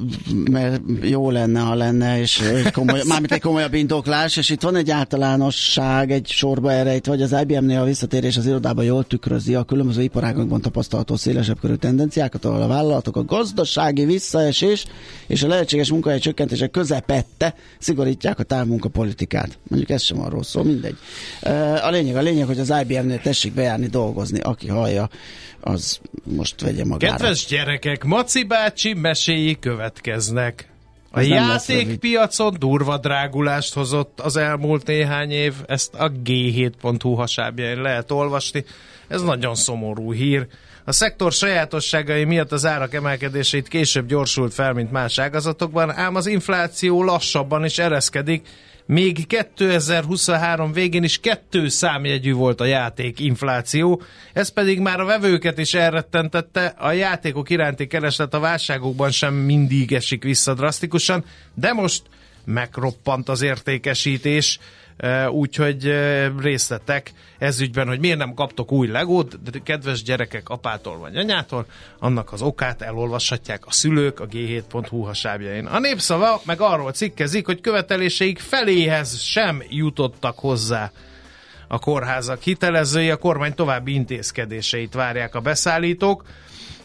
mert 0.50 0.80
jó 1.02 1.30
lenne, 1.30 1.60
ha 1.60 1.74
lenne, 1.74 2.20
és 2.20 2.40
egy 2.40 2.72
komoly, 2.72 3.00
mármint 3.08 3.32
egy 3.32 3.40
komolyabb 3.40 3.74
indoklás, 3.74 4.36
és 4.36 4.50
itt 4.50 4.62
van 4.62 4.76
egy 4.76 4.90
általánosság, 4.90 6.10
egy 6.10 6.26
sorba 6.28 6.72
erejt, 6.72 7.06
vagy 7.06 7.22
az 7.22 7.36
IBM-nél 7.40 7.80
a 7.80 7.84
visszatérés 7.84 8.36
az 8.36 8.46
irodában 8.46 8.84
jól 8.84 9.04
tükrözi 9.04 9.54
a 9.54 9.62
különböző 9.62 10.02
iparágokban 10.02 10.60
tapasztalható 10.60 11.16
szélesebb 11.16 11.60
körű 11.60 11.74
tendenciákat, 11.74 12.44
ahol 12.44 12.62
a 12.62 12.66
vállalatok 12.66 13.16
a 13.16 13.24
gazdasági 13.24 14.04
visszaesés 14.04 14.86
és 15.26 15.42
a 15.42 15.48
lehetséges 15.48 15.90
munkahely 15.90 16.18
csökkentések 16.18 16.70
közepette 16.70 17.54
szigorítják 17.78 18.27
a 18.36 18.42
távmunkapolitikát. 18.42 19.58
Mondjuk 19.68 19.90
ez 19.90 20.02
sem 20.02 20.20
arról 20.20 20.42
szól, 20.42 20.64
mindegy. 20.64 20.96
A 21.82 21.90
lényeg, 21.90 22.16
a 22.16 22.20
lényeg, 22.20 22.46
hogy 22.46 22.58
az 22.58 22.74
IBM-nél 22.82 23.20
tessék 23.20 23.54
bejárni 23.54 23.86
dolgozni, 23.86 24.40
aki 24.40 24.68
hallja, 24.68 25.08
az 25.60 26.00
most 26.22 26.60
vegye 26.60 26.84
magára. 26.84 27.16
Kedves 27.16 27.46
gyerekek, 27.46 28.04
Maci 28.04 28.44
bácsi 28.44 28.94
meséi 28.94 29.58
következnek. 29.58 30.68
A 31.10 31.20
játékpiacon 31.20 32.56
durva 32.58 32.98
drágulást 32.98 33.74
hozott 33.74 34.20
az 34.20 34.36
elmúlt 34.36 34.86
néhány 34.86 35.30
év, 35.30 35.54
ezt 35.66 35.94
a 35.94 36.12
g7.hu 36.24 37.14
hasábjain 37.14 37.80
lehet 37.80 38.10
olvasni. 38.10 38.64
Ez 39.08 39.22
nagyon 39.22 39.54
szomorú 39.54 40.12
hír. 40.12 40.46
A 40.88 40.92
szektor 40.92 41.32
sajátosságai 41.32 42.24
miatt 42.24 42.52
az 42.52 42.66
árak 42.66 42.94
emelkedését 42.94 43.68
később 43.68 44.06
gyorsult 44.06 44.54
fel, 44.54 44.72
mint 44.72 44.90
más 44.90 45.18
ágazatokban, 45.18 45.90
ám 45.90 46.14
az 46.14 46.26
infláció 46.26 47.02
lassabban 47.02 47.64
is 47.64 47.78
ereszkedik, 47.78 48.48
még 48.86 49.26
2023 49.26 50.72
végén 50.72 51.02
is 51.02 51.18
kettő 51.20 51.68
számjegyű 51.68 52.32
volt 52.32 52.60
a 52.60 52.64
játék 52.64 53.20
infláció, 53.20 54.02
ez 54.32 54.48
pedig 54.48 54.80
már 54.80 55.00
a 55.00 55.04
vevőket 55.04 55.58
is 55.58 55.74
elrettentette, 55.74 56.74
a 56.78 56.92
játékok 56.92 57.50
iránti 57.50 57.86
kereslet 57.86 58.34
a 58.34 58.40
válságokban 58.40 59.10
sem 59.10 59.34
mindig 59.34 59.92
esik 59.92 60.22
vissza 60.22 60.54
drasztikusan, 60.54 61.24
de 61.54 61.72
most 61.72 62.02
megroppant 62.44 63.28
az 63.28 63.42
értékesítés, 63.42 64.58
úgyhogy 65.30 65.94
részletek 66.38 67.12
ez 67.38 67.60
ügyben, 67.60 67.86
hogy 67.86 68.00
miért 68.00 68.18
nem 68.18 68.34
kaptok 68.34 68.72
új 68.72 68.86
legót, 68.86 69.42
de 69.42 69.58
kedves 69.62 70.02
gyerekek 70.02 70.48
apától 70.48 70.98
vagy 70.98 71.16
anyától, 71.16 71.66
annak 71.98 72.32
az 72.32 72.42
okát 72.42 72.82
elolvashatják 72.82 73.66
a 73.66 73.72
szülők 73.72 74.20
a 74.20 74.26
g7.hu 74.26 75.00
hasábjain. 75.00 75.66
A 75.66 75.78
népszava 75.78 76.40
meg 76.44 76.60
arról 76.60 76.92
cikkezik, 76.92 77.46
hogy 77.46 77.60
követeléseik 77.60 78.38
feléhez 78.38 79.20
sem 79.20 79.62
jutottak 79.68 80.38
hozzá 80.38 80.90
a 81.68 81.78
kórházak 81.78 82.42
hitelezői, 82.42 83.10
a 83.10 83.16
kormány 83.16 83.54
további 83.54 83.94
intézkedéseit 83.94 84.94
várják 84.94 85.34
a 85.34 85.40
beszállítók, 85.40 86.24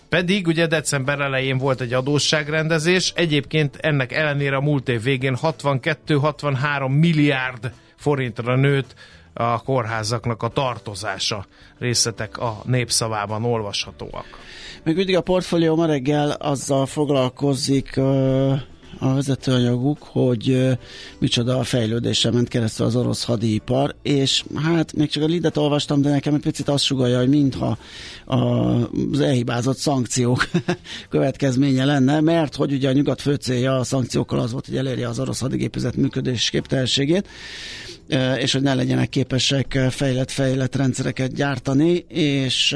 pedig 0.10 0.48
ugye 0.48 0.68
december 0.68 1.20
elején 1.20 1.58
volt 1.58 1.82
egy 1.82 1.94
adósságrendezés, 1.94 3.12
egyébként 3.16 3.76
ennek 3.76 4.12
ellenére 4.12 4.56
a 4.56 4.62
múlt 4.62 4.90
év 4.90 5.04
végén 5.04 5.38
62-63 5.42 7.00
milliárd 7.00 7.72
forintra 8.04 8.56
nőtt 8.56 8.94
a 9.34 9.62
kórházaknak 9.62 10.44
a 10.44 10.48
tartozása. 10.48 11.46
Részletek 11.80 12.38
a 12.38 12.62
népszavában 12.66 13.44
olvashatóak. 13.44 14.26
Még 14.84 14.96
mindig 14.96 15.16
a 15.16 15.22
portfólió 15.22 15.76
ma 15.76 15.86
reggel 15.86 16.32
azzal 16.32 16.86
foglalkozik 16.86 17.98
a 19.00 19.14
vezetőanyaguk, 19.14 19.98
hogy 20.02 20.78
micsoda 21.20 21.58
a 21.58 21.64
fejlődése 21.64 22.32
ment 22.32 22.48
keresztül 22.48 22.86
az 22.86 22.96
orosz 22.96 23.24
hadipar, 23.24 23.96
és 24.02 24.44
hát 24.64 24.94
még 24.94 25.10
csak 25.10 25.24
a 25.24 25.26
lidet 25.26 25.58
olvastam, 25.58 26.02
de 26.02 26.10
nekem 26.10 26.34
egy 26.34 26.42
picit 26.42 26.70
azt 26.70 26.84
sugalja, 26.84 27.18
hogy 27.18 27.30
mintha 27.30 27.78
az 28.26 29.20
elhibázott 29.20 29.78
szankciók 29.78 30.50
következménye 31.10 31.86
lenne, 31.86 32.20
mert 32.20 32.56
hogy 32.56 32.74
ugye 32.74 32.90
a 32.90 32.94
nyugat 32.94 33.22
fő 33.22 33.36
célja 33.36 33.76
a 33.76 33.84
szankciókkal 33.84 34.40
az 34.40 34.52
volt, 34.52 34.66
hogy 34.66 34.78
elérje 34.78 35.08
az 35.08 35.20
orosz 35.20 35.40
hadigépezet 35.40 35.96
működés 35.96 36.50
képtelenségét, 36.50 37.28
és 38.38 38.54
hogy 38.54 38.62
ne 38.62 38.74
legyenek 38.74 39.10
képesek 39.10 39.80
fejlett-fejlett 39.90 40.76
rendszereket 40.76 41.34
gyártani, 41.34 42.06
és 42.08 42.76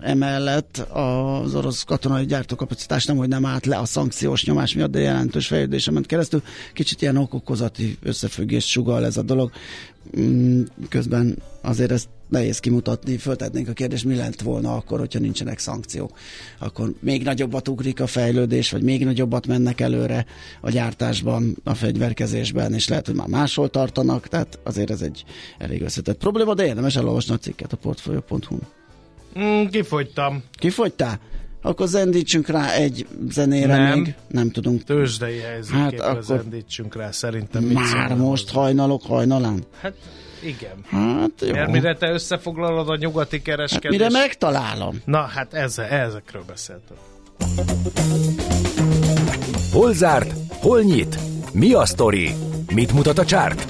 emellett 0.00 0.76
az 0.78 1.54
orosz 1.54 1.82
katonai 1.82 2.24
gyártókapacitás 2.24 3.04
nem, 3.04 3.16
hogy 3.16 3.28
nem 3.28 3.46
állt 3.46 3.66
le 3.66 3.76
a 3.76 3.84
szankciós 3.84 4.44
nyomás 4.44 4.74
miatt, 4.74 4.90
de 4.90 5.00
jelentős 5.00 5.46
fejlődése 5.46 5.90
ment 5.90 6.06
keresztül. 6.06 6.42
Kicsit 6.72 7.02
ilyen 7.02 7.16
okokozati 7.16 7.98
összefüggés 8.02 8.70
sugal 8.70 9.04
ez 9.04 9.16
a 9.16 9.22
dolog. 9.22 9.50
Mm, 10.18 10.62
közben 10.88 11.36
azért 11.60 11.90
ezt 11.90 12.08
nehéz 12.28 12.58
kimutatni, 12.58 13.16
föltetnénk 13.16 13.68
a 13.68 13.72
kérdést, 13.72 14.04
mi 14.04 14.14
lett 14.14 14.40
volna 14.40 14.74
akkor, 14.74 14.98
hogyha 14.98 15.18
nincsenek 15.18 15.58
szankciók. 15.58 16.18
Akkor 16.58 16.92
még 17.00 17.22
nagyobbat 17.22 17.68
ugrik 17.68 18.00
a 18.00 18.06
fejlődés, 18.06 18.70
vagy 18.70 18.82
még 18.82 19.04
nagyobbat 19.04 19.46
mennek 19.46 19.80
előre 19.80 20.26
a 20.60 20.70
gyártásban, 20.70 21.56
a 21.64 21.74
fegyverkezésben, 21.74 22.74
és 22.74 22.88
lehet, 22.88 23.06
hogy 23.06 23.14
már 23.14 23.28
máshol 23.28 23.68
tartanak, 23.70 24.28
tehát 24.28 24.58
azért 24.64 24.90
ez 24.90 25.02
egy 25.02 25.24
elég 25.58 25.82
összetett 25.82 26.18
probléma, 26.18 26.54
de 26.54 26.66
érdemes 26.66 26.96
elolvasni 26.96 27.34
a 27.34 27.38
cikket 27.38 27.72
a 27.72 27.76
portfolio.hu-n. 27.76 28.66
Mm, 29.38 29.66
kifogytam. 29.66 30.42
Kifogytál? 30.52 31.20
Akkor 31.62 31.86
zendítsünk 31.86 32.48
rá 32.48 32.72
egy 32.72 33.06
zenére 33.30 33.76
Nem. 33.76 33.98
még. 33.98 34.14
Nem 34.28 34.50
tudunk. 34.50 34.84
Tőzsdei 34.84 35.38
helyzetképpen 35.38 35.82
Hát 35.82 36.00
hát 36.00 36.08
akkor- 36.10 36.22
zendítsünk 36.22 36.94
rá, 36.96 37.10
szerintem. 37.10 37.62
Már 37.64 38.16
most 38.16 38.50
hajnalok 38.50 39.02
hajnalán? 39.02 39.62
Hát 39.80 39.92
igen. 40.42 40.84
Hát 40.90 41.30
jó. 41.40 41.52
Mert 41.52 41.70
mire 41.70 41.96
te 41.96 42.10
összefoglalod 42.12 42.88
a 42.88 42.96
nyugati 42.96 43.36
Hát 43.36 43.44
kereskedést? 43.44 43.90
mire 44.02 44.08
megtalálom? 44.10 45.00
Na, 45.04 45.20
hát 45.20 45.54
ezzel, 45.54 45.84
ezekről 45.86 46.42
beszéltem. 46.46 46.96
Hol 49.72 49.92
zárt? 49.92 50.32
Hol 50.60 50.80
nyit? 50.82 51.18
Mi 51.52 51.72
a 51.72 51.86
sztori? 51.86 52.30
Mit 52.74 52.92
mutat 52.92 53.18
a 53.18 53.24
csárt? 53.24 53.66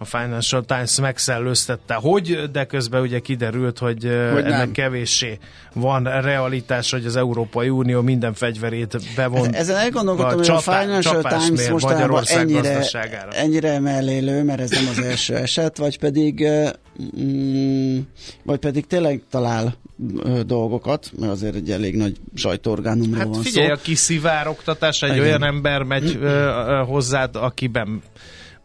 a 0.00 0.04
Financial 0.04 0.64
Times 0.64 1.00
megszellőztette, 1.00 1.94
hogy, 1.94 2.50
de 2.52 2.64
közben 2.64 3.00
ugye 3.00 3.18
kiderült, 3.18 3.78
hogy, 3.78 4.02
hogy 4.02 4.44
ennek 4.44 4.58
nem. 4.58 4.72
kevéssé 4.72 5.38
van 5.74 6.04
realitás, 6.04 6.90
hogy 6.90 7.06
az 7.06 7.16
Európai 7.16 7.68
Unió 7.68 8.00
minden 8.00 8.34
fegyverét 8.34 8.96
bevon. 9.16 9.54
Ezen 9.54 9.76
elgondolkodtam, 9.76 10.36
hogy 10.36 10.48
a 10.48 10.58
Financial 10.58 11.22
Times 11.22 11.68
mostanában 11.68 12.22
ennyire, 12.26 12.86
ennyire 13.30 13.78
mellélő, 13.78 14.42
mert 14.42 14.60
ez 14.60 14.70
nem 14.70 14.88
az 14.90 14.98
első 14.98 15.36
eset, 15.36 15.76
vagy 15.76 15.98
pedig 15.98 16.46
mm, 17.20 17.98
vagy 18.42 18.58
pedig 18.58 18.86
tényleg 18.86 19.22
talál 19.30 19.74
ö, 20.22 20.42
dolgokat, 20.42 21.10
mert 21.18 21.32
azért 21.32 21.54
egy 21.54 21.70
elég 21.70 21.96
nagy 21.96 22.16
sajtóorgánumról 22.34 23.18
Hát 23.18 23.26
van 23.26 23.42
figyelj, 23.42 23.66
szó. 23.66 23.72
a 23.72 23.76
kiszivárogtatás, 23.76 25.02
egy 25.02 25.10
Igen. 25.10 25.24
olyan 25.24 25.44
ember 25.44 25.82
megy 25.82 26.18
ö, 26.20 26.26
ö, 26.26 26.82
hozzád, 26.86 27.36
akiben 27.36 28.02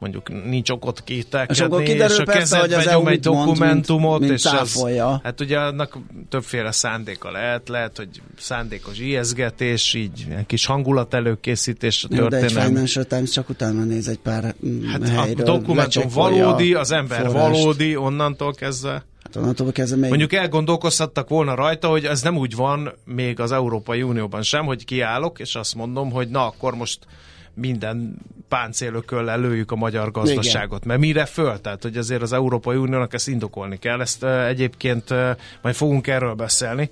mondjuk 0.10 0.46
nincs 0.46 0.70
okot 0.70 0.98
És 0.98 1.04
kételkedni, 1.06 1.63
akkor 1.63 1.84
kiderül 1.84 2.15
és 2.15 2.20
a 2.22 2.24
persze, 2.24 2.60
hogy 2.60 2.74
az 2.74 2.88
EU 2.88 3.08
egy 3.08 3.20
dokumentumot, 3.20 4.20
mint- 4.20 4.30
mint 4.32 4.39
és 4.39 4.46
az, 4.46 4.52
cáfolja. 4.52 5.20
hát 5.24 5.41
ugye 5.41 5.60
annak 5.60 5.98
többféle 6.30 6.72
szándéka 6.72 7.32
lehet, 7.32 7.70
lehet, 7.70 7.98
hogy 7.98 8.10
szándékos 8.38 9.00
ijeszgetés, 9.00 9.94
így 9.94 10.28
egy 10.38 10.46
kis 10.46 10.65
hangulat 10.65 11.13
előkészítés 11.13 12.04
a 12.04 12.08
Jó, 12.15 12.28
de 12.28 12.38
egy. 12.38 12.52
Financial 12.52 13.04
Times 13.06 13.30
csak 13.30 13.50
utána 13.50 13.84
néz 13.84 14.08
egy 14.08 14.20
pár 14.20 14.56
mm, 14.65 14.84
Hát 14.86 15.02
a 15.02 15.06
helyről, 15.08 15.46
dokumentum 15.46 15.76
lecsekkolja 15.76 16.44
valódi, 16.46 16.74
a 16.74 16.80
az 16.80 16.91
ember 16.91 17.26
forrást. 17.26 17.36
valódi, 17.62 17.96
onnantól 17.96 18.54
kezdve. 18.54 19.04
Hát 19.24 19.36
onnantól 19.36 19.72
kezdve 19.72 19.98
még 20.00 20.10
Mondjuk 20.10 20.34
elgondolkozhattak 20.34 21.30
volna 21.30 21.56
rajta, 21.56 21.88
hogy 21.88 22.06
ez 22.06 22.22
nem 22.22 22.38
úgy 22.38 22.56
van 22.56 22.94
még 23.06 23.39
az 23.39 23.52
Európai 23.52 24.02
Unióban 24.02 24.41
sem, 24.41 24.65
hogy 24.65 24.86
kiállok, 24.86 25.39
és 25.39 25.56
azt 25.56 25.76
mondom, 25.76 26.12
hogy 26.12 26.28
na 26.28 26.46
akkor 26.46 26.76
most 26.76 27.00
minden 27.56 28.18
páncélököllel 28.50 29.39
lőjük 29.39 29.72
a 29.72 29.76
magyar 29.76 30.12
gazdaságot. 30.12 30.78
Igen. 30.78 30.88
Mert 30.88 31.00
mire 31.00 31.26
föl? 31.26 31.62
Tehát, 31.62 31.84
hogy 31.84 31.98
azért 31.98 32.22
az 32.22 32.34
Európai 32.34 32.76
Uniónak 32.76 33.13
ezt 33.13 33.28
indokolni 33.28 33.78
kell. 33.78 34.02
Ezt 34.02 34.24
egyébként 34.24 35.10
majd 35.62 35.76
fogunk 35.76 36.08
erről 36.08 36.34
beszélni. 36.34 36.89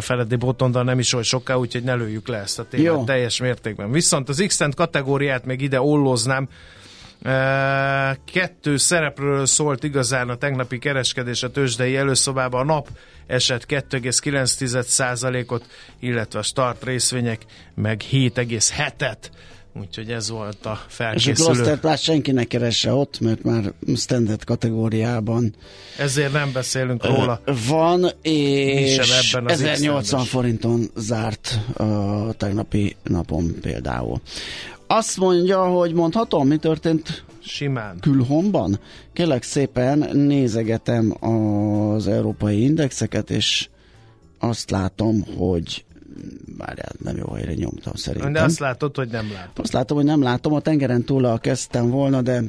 Feledi 0.00 0.36
Botondal 0.36 0.84
nem 0.84 0.98
is 0.98 1.12
oly 1.12 1.22
soká, 1.22 1.54
úgyhogy 1.54 1.82
ne 1.82 1.94
lőjük 1.94 2.28
le 2.28 2.36
ezt 2.36 2.58
a 2.58 2.64
témát 2.64 2.86
Jó. 2.86 3.04
teljes 3.04 3.40
mértékben. 3.40 3.90
Viszont 3.90 4.28
az 4.28 4.44
x 4.46 4.60
kategóriát 4.76 5.44
még 5.44 5.60
ide 5.60 5.80
olloznám, 5.80 6.48
kettő 8.32 8.76
szereplőről 8.76 9.46
szólt 9.46 9.84
igazán 9.84 10.28
a 10.28 10.36
tegnapi 10.36 10.78
kereskedés 10.78 11.42
a 11.42 11.50
tőzsdei 11.50 11.96
előszobában. 11.96 12.60
A 12.60 12.64
nap 12.64 12.88
esett 13.26 13.64
2,9%-ot, 13.68 15.66
illetve 15.98 16.38
a 16.38 16.42
start 16.42 16.84
részvények 16.84 17.40
meg 17.74 18.02
7,7-et. 18.10 19.16
Úgyhogy 19.80 20.10
ez 20.10 20.30
volt 20.30 20.66
a 20.66 20.72
És 20.72 20.78
a 20.78 20.84
felkészülő. 20.88 21.52
Glosterplát 21.52 21.98
senki 22.00 22.32
ne 22.32 22.44
keresse 22.44 22.92
ott, 22.92 23.20
mert 23.20 23.42
már 23.42 23.72
standard 23.96 24.44
kategóriában 24.44 25.54
Ezért 25.98 26.32
nem 26.32 26.52
beszélünk 26.52 27.04
róla. 27.04 27.40
van, 27.68 28.10
és 28.22 28.96
ebben 29.32 29.46
az 29.46 29.62
1080 29.62 30.00
X-rendes. 30.02 30.28
forinton 30.28 30.90
zárt 30.96 31.58
a 31.76 32.32
tegnapi 32.32 32.96
napon 33.02 33.54
például. 33.60 34.20
Azt 34.86 35.16
mondja, 35.16 35.64
hogy 35.66 35.92
mondhatom, 35.92 36.46
mi 36.46 36.56
történt 36.56 37.24
Simán. 37.40 37.98
külhomban? 38.00 38.78
Kérlek 39.12 39.42
szépen 39.42 40.16
nézegetem 40.16 41.16
az 41.24 42.06
európai 42.08 42.62
indexeket, 42.62 43.30
és 43.30 43.68
azt 44.38 44.70
látom, 44.70 45.24
hogy 45.36 45.84
várjál, 46.56 46.92
nem 46.98 47.16
jó 47.16 47.32
helyre 47.32 47.54
nyomtam 47.54 47.94
szerintem. 47.94 48.32
De 48.32 48.42
azt 48.42 48.58
látod, 48.58 48.96
hogy 48.96 49.08
nem 49.08 49.32
látod. 49.32 49.64
Azt 49.64 49.72
látom, 49.72 49.96
hogy 49.96 50.06
nem 50.06 50.22
látom, 50.22 50.52
a 50.52 50.60
tengeren 50.60 51.04
túl 51.04 51.38
kezdtem 51.38 51.90
volna, 51.90 52.22
de 52.22 52.42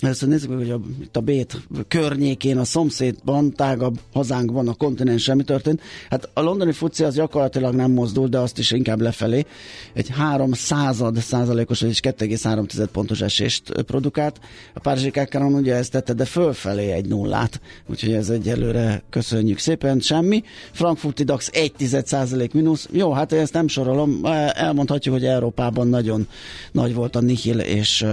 ezt 0.00 0.26
nézzük 0.26 0.48
meg, 0.48 0.58
hogy 0.58 0.70
a, 0.70 0.80
itt 1.02 1.16
a 1.16 1.20
Bét 1.20 1.56
környékén, 1.88 2.58
a 2.58 2.64
szomszédban, 2.64 3.52
tágabb 3.52 4.00
hazánkban, 4.12 4.68
a 4.68 4.74
kontinensen 4.74 5.36
mi 5.36 5.42
történt. 5.42 5.80
Hát 6.10 6.28
a 6.34 6.40
londoni 6.40 6.72
fuci 6.72 7.04
az 7.04 7.14
gyakorlatilag 7.14 7.74
nem 7.74 7.90
mozdult, 7.90 8.30
de 8.30 8.38
azt 8.38 8.58
is 8.58 8.70
inkább 8.70 9.00
lefelé. 9.00 9.44
Egy 9.92 10.08
3 10.08 10.52
század 10.52 11.16
százalékos, 11.16 11.80
vagyis 11.80 12.00
2,3 12.00 12.86
pontos 12.92 13.20
esést 13.20 13.82
produkált. 13.82 14.40
A 14.74 14.80
Párizsi 14.80 15.10
Kákáron 15.10 15.54
ugye 15.54 15.74
ezt 15.74 15.90
tette, 15.92 16.12
de 16.12 16.24
fölfelé 16.24 16.90
egy 16.90 17.06
nullát. 17.06 17.60
Úgyhogy 17.86 18.12
ez 18.12 18.30
egyelőre 18.30 19.02
köszönjük 19.10 19.58
szépen, 19.58 20.00
semmi. 20.00 20.42
Frankfurti 20.72 21.24
DAX 21.24 21.50
1 21.52 21.72
százalék 22.04 22.52
mínusz. 22.52 22.88
Jó, 22.92 23.12
hát 23.12 23.32
ezt 23.32 23.52
nem 23.52 23.68
sorolom. 23.68 24.20
Elmondhatjuk, 24.52 25.14
hogy 25.14 25.24
Európában 25.24 25.88
nagyon 25.88 26.28
nagy 26.72 26.94
volt 26.94 27.16
a 27.16 27.20
nihil, 27.20 27.58
és 27.58 28.06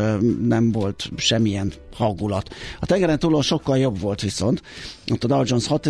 nem 0.47 0.71
volt 0.71 1.09
semmilyen 1.17 1.73
hangulat. 1.95 2.49
A 2.79 2.85
tengeren 2.85 3.19
túlon 3.19 3.41
sokkal 3.41 3.77
jobb 3.77 3.99
volt 3.99 4.21
viszont. 4.21 4.61
Ott 5.11 5.23
a 5.23 5.27
Dow 5.27 5.41
Jones 5.45 5.67
6 5.67 5.89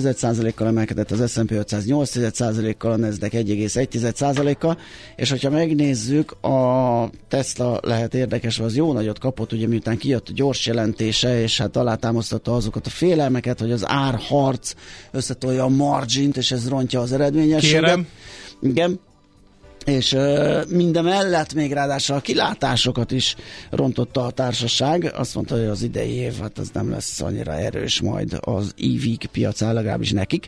kal 0.56 0.68
emelkedett, 0.68 1.12
az 1.12 1.32
S&P 1.32 1.52
500 1.52 1.86
8 1.86 2.78
kal 2.78 2.92
a 2.92 2.96
Nasdaq 2.96 3.38
1,1%-kal, 3.38 4.78
és 5.16 5.30
hogyha 5.30 5.50
megnézzük, 5.50 6.32
a 6.32 7.10
Tesla 7.28 7.80
lehet 7.82 8.14
érdekes, 8.14 8.60
az 8.60 8.76
jó 8.76 8.94
nagyot 8.94 9.20
kapott, 9.20 9.52
ugye 9.52 9.68
miután 9.68 9.98
kijött 9.98 10.30
a 10.30 10.34
gyors 10.36 10.66
jelentése, 10.66 11.42
és 11.42 11.58
hát 11.58 11.76
alátámasztotta 11.76 12.56
azokat 12.56 12.86
a 12.86 12.90
félelmeket, 12.90 13.60
hogy 13.60 13.72
az 13.72 13.88
árharc 13.88 14.74
összetolja 15.12 15.64
a 15.64 15.70
margint, 15.70 16.38
és 16.38 16.52
ez 16.52 16.70
rontja 16.70 17.00
az 17.00 17.12
eredményességet. 17.12 17.84
Kérem. 17.84 18.08
Igen, 18.62 19.00
és 19.86 20.12
uh, 20.12 20.66
mindemellett 20.70 21.54
még 21.54 21.74
ráadásul 21.74 22.16
a 22.16 22.20
kilátásokat 22.20 23.12
is 23.12 23.36
rontotta 23.70 24.26
a 24.26 24.32
társaság. 24.32 25.12
Azt 25.16 25.36
mondta, 25.36 25.56
hogy 25.56 25.66
az 25.66 25.82
idei 25.82 26.14
év 26.14 26.40
hát 26.40 26.58
az 26.58 26.70
nem 26.74 26.90
lesz 26.90 27.22
annyira 27.22 27.54
erős 27.54 28.02
majd 28.02 28.38
az 28.40 28.74
EV 28.78 29.28
piacán, 29.32 29.74
legalábbis 29.74 30.12
nekik 30.12 30.48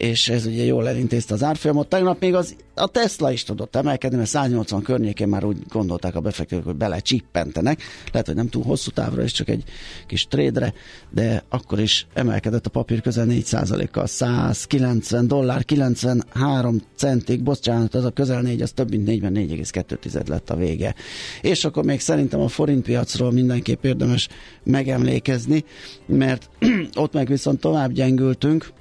és 0.00 0.28
ez 0.28 0.46
ugye 0.46 0.64
jól 0.64 0.88
elintézte 0.88 1.34
az 1.34 1.42
árfolyamot. 1.42 1.88
Tegnap 1.88 2.20
még 2.20 2.34
az, 2.34 2.56
a 2.74 2.86
Tesla 2.86 3.32
is 3.32 3.44
tudott 3.44 3.76
emelkedni, 3.76 4.16
mert 4.16 4.28
180 4.28 4.82
környékén 4.82 5.28
már 5.28 5.44
úgy 5.44 5.56
gondolták 5.68 6.14
a 6.14 6.20
befektetők, 6.20 6.64
hogy 6.64 6.74
bele 6.74 6.98
csippentenek. 6.98 7.82
Lehet, 8.12 8.26
hogy 8.26 8.36
nem 8.36 8.48
túl 8.48 8.62
hosszú 8.62 8.90
távra, 8.90 9.22
és 9.22 9.32
csak 9.32 9.48
egy 9.48 9.64
kis 10.06 10.26
trédre, 10.26 10.72
de 11.10 11.44
akkor 11.48 11.80
is 11.80 12.06
emelkedett 12.14 12.66
a 12.66 12.70
papír 12.70 13.00
közel 13.00 13.26
4%-kal, 13.28 14.06
190 14.06 15.26
dollár, 15.26 15.64
93 15.64 16.82
centig, 16.96 17.42
bocsánat, 17.42 17.94
az 17.94 18.04
a 18.04 18.10
közel 18.10 18.40
4, 18.40 18.62
az 18.62 18.72
több 18.72 18.90
mint 18.90 19.08
4-ben 19.08 19.32
4,2 19.34 20.28
lett 20.28 20.50
a 20.50 20.56
vége. 20.56 20.94
És 21.40 21.64
akkor 21.64 21.84
még 21.84 22.00
szerintem 22.00 22.40
a 22.40 22.48
forint 22.48 22.84
piacról 22.84 23.32
mindenképp 23.32 23.84
érdemes 23.84 24.28
megemlékezni, 24.62 25.64
mert 26.06 26.50
ott 26.94 27.12
meg 27.12 27.26
viszont 27.26 27.60
tovább 27.60 27.92
gyengültünk, 27.92 28.78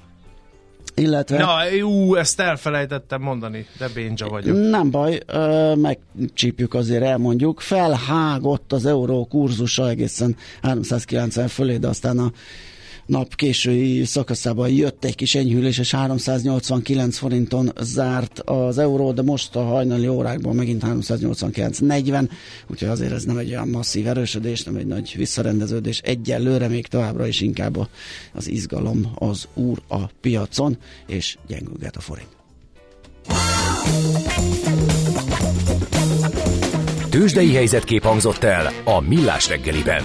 illetve... 0.95 1.38
Na, 1.38 1.65
jú, 1.65 2.15
ezt 2.15 2.39
elfelejtettem 2.39 3.21
mondani, 3.21 3.65
de 3.78 3.88
bénja 3.93 4.28
vagyok. 4.28 4.69
Nem 4.69 4.91
baj, 4.91 5.19
megcsípjük 5.75 6.73
azért, 6.73 7.04
elmondjuk. 7.04 7.60
Felhágott 7.60 8.73
az 8.73 8.86
euró 8.86 9.25
kurzusa 9.25 9.89
egészen 9.89 10.36
390 10.62 11.47
fölé, 11.47 11.78
de 11.78 11.88
aztán 11.88 12.17
a 12.17 12.32
nap 13.10 13.36
késői 13.36 14.06
szakaszában 14.06 14.69
jött 14.69 15.04
egy 15.04 15.15
kis 15.15 15.36
enyhülés, 15.36 15.78
és 15.78 15.91
389 15.91 17.17
forinton 17.17 17.72
zárt 17.82 18.39
az 18.39 18.78
euró, 18.78 19.12
de 19.12 19.22
most 19.22 19.56
a 19.56 19.63
hajnali 19.63 20.08
órákban 20.08 20.56
megint 20.56 20.84
389,40, 20.86 22.30
úgyhogy 22.67 22.88
azért 22.88 23.12
ez 23.12 23.24
nem 23.24 23.38
egy 23.38 23.50
olyan 23.50 23.67
masszív 23.67 24.08
erősödés, 24.08 24.63
nem 24.63 24.76
egy 24.76 24.86
nagy 24.86 25.13
visszarendeződés. 25.17 26.00
Egyelőre 26.00 26.67
még 26.67 26.88
továbbra 26.88 27.28
is 27.28 27.41
inkább 27.41 27.88
az 28.34 28.48
izgalom 28.48 29.12
az 29.15 29.48
úr 29.54 29.82
a 29.88 30.06
piacon, 30.22 30.78
és 31.08 31.38
gyengülget 31.48 31.95
a 31.95 32.00
forint. 32.00 32.38
Tőzsdei 37.10 37.54
helyzetkép 37.54 38.04
hangzott 38.04 38.43
el 38.43 38.72
a 38.84 39.00
Millás 39.00 39.48
reggeliben. 39.48 40.04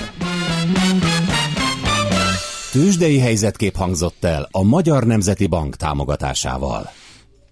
Tőzsdei 2.74 3.18
helyzetkép 3.18 3.76
hangzott 3.76 4.24
el 4.24 4.48
a 4.50 4.62
Magyar 4.62 5.04
Nemzeti 5.04 5.46
Bank 5.46 5.76
támogatásával. 5.76 6.90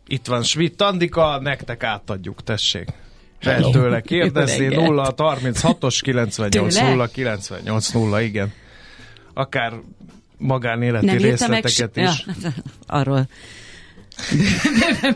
Itt 0.06 0.26
van 0.26 0.42
Schmidt 0.42 0.80
Andika, 0.80 1.40
nektek 1.40 1.82
átadjuk, 1.82 2.42
tessék. 2.42 2.88
Lehet 3.40 3.70
tőle 3.70 4.00
kérdezni, 4.00 4.66
0 4.66 5.14
36-os 5.16 5.98
98 6.02 6.76
0 6.76 7.06
98 7.06 7.88
0, 7.88 8.20
igen. 8.20 8.52
Akár 9.34 9.72
magánéleti 10.38 11.06
nem 11.06 11.16
részleteket 11.16 11.96
is. 11.96 12.02
Ja, 12.42 12.50
arról 12.98 13.28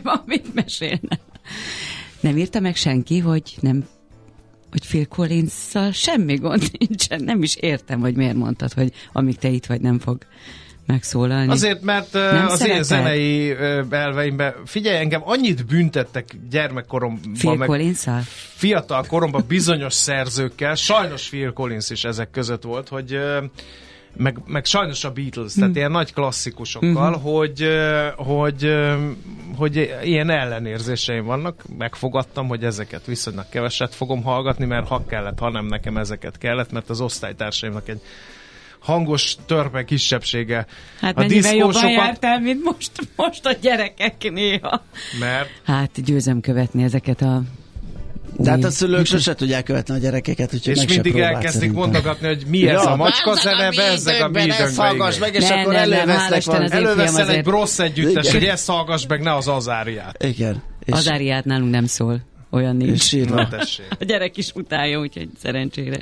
amit 0.25 0.55
mesélne. 0.55 1.19
Nem 2.21 2.37
írta 2.37 2.61
meg 2.61 2.77
senki, 2.77 3.19
hogy 3.19 3.57
nem 3.61 3.87
hogy 4.71 4.87
Phil 4.87 5.07
collins 5.07 5.53
semmi 5.93 6.35
gond 6.35 6.71
nincsen. 6.79 7.25
Nem 7.25 7.43
is 7.43 7.57
értem, 7.57 8.01
hogy 8.01 8.15
miért 8.15 8.35
mondtad, 8.35 8.73
hogy 8.73 8.93
amíg 9.13 9.37
te 9.37 9.49
itt 9.49 9.67
vagy, 9.67 9.81
nem 9.81 9.99
fog 9.99 10.19
megszólalni. 10.87 11.51
Azért, 11.51 11.83
mert 11.83 12.13
nem 12.13 12.47
az 12.47 12.67
én 12.67 12.83
zenei 12.83 13.57
elveimben, 13.91 14.55
figyelj, 14.65 14.97
engem 14.97 15.21
annyit 15.25 15.67
büntettek 15.67 16.37
gyermekkoromban, 16.51 17.33
Phil 17.33 17.55
meg 17.55 17.95
fiatal 18.55 19.05
koromban 19.09 19.45
bizonyos 19.49 19.95
szerzőkkel, 19.95 20.75
sajnos 20.75 21.29
Phil 21.29 21.53
Collins 21.53 21.91
is 21.91 22.05
ezek 22.05 22.31
között 22.31 22.63
volt, 22.63 22.89
hogy 22.89 23.19
meg, 24.17 24.39
meg 24.47 24.65
sajnos 24.65 25.05
a 25.05 25.11
Beatles, 25.11 25.53
tehát 25.53 25.71
mm. 25.71 25.75
ilyen 25.75 25.91
nagy 25.91 26.13
klasszikusokkal, 26.13 27.11
mm-hmm. 27.11 27.21
hogy, 27.21 27.69
hogy, 28.17 28.73
hogy 29.57 29.97
ilyen 30.03 30.31
ellenérzéseim 30.31 31.25
vannak, 31.25 31.63
megfogadtam, 31.79 32.49
hogy 32.49 32.65
ezeket 32.65 33.07
viszonylag 33.07 33.49
keveset 33.49 33.95
fogom 33.95 34.23
hallgatni, 34.23 34.65
mert 34.65 34.89
ha 34.89 35.05
kellett, 35.07 35.39
ha 35.39 35.51
nem 35.51 35.67
nekem 35.67 35.97
ezeket 35.97 36.39
kellett, 36.39 36.73
mert 36.73 36.91
az 36.91 37.01
osztálytársaimnak 37.01 37.89
egy 37.89 38.01
hangos 38.79 39.37
törpe 39.47 39.85
kisebbsége. 39.85 40.67
Hát 41.01 41.19
a 41.19 41.25
jobban 41.53 41.91
jártál, 41.91 42.41
mint 42.41 42.65
most, 42.65 42.91
most 43.17 43.47
a 43.47 43.53
gyerekek 43.61 44.31
néha. 44.31 44.83
Mert? 45.21 45.49
Hát 45.65 46.03
győzem 46.05 46.41
követni 46.41 46.83
ezeket 46.83 47.21
a 47.23 47.43
de 48.39 48.51
hát 48.51 48.65
a 48.65 48.71
szülők 48.71 49.07
sose 49.07 49.35
tudják 49.35 49.65
követni 49.65 49.95
a 49.95 49.99
gyerekeket, 49.99 50.55
úgyhogy 50.55 50.77
És 50.77 50.87
mindig 50.87 51.19
elkezdik 51.19 51.73
mondogatni, 51.73 52.27
hogy 52.27 52.43
mi 52.47 52.69
ez 52.69 52.87
a 52.87 52.97
macska 52.97 53.35
zene, 53.35 53.71
bezzeg 53.71 54.21
a 54.21 54.29
mi 54.29 54.51
hallgass 54.77 55.19
meg, 55.19 55.35
és 55.35 55.49
akkor 55.49 55.75
elővesznek 55.75 56.73
Előveszel 56.73 57.31
egy 57.31 57.43
brossz 57.43 57.79
együttes, 57.79 58.33
hogy 58.33 58.45
ezt 58.45 58.67
hallgass 58.67 59.07
meg, 59.09 59.23
ne 59.23 59.35
az 59.35 59.49
azáriát. 59.49 60.23
Igen. 60.25 60.63
Azáriát 60.87 61.45
nálunk 61.45 61.71
nem 61.71 61.87
szól. 61.87 62.21
Olyan 62.51 62.77
nincs. 62.77 63.13
A 63.99 64.05
gyerek 64.05 64.37
is 64.37 64.51
utálja, 64.55 64.99
úgyhogy 65.01 65.29
szerencsére. 65.43 65.99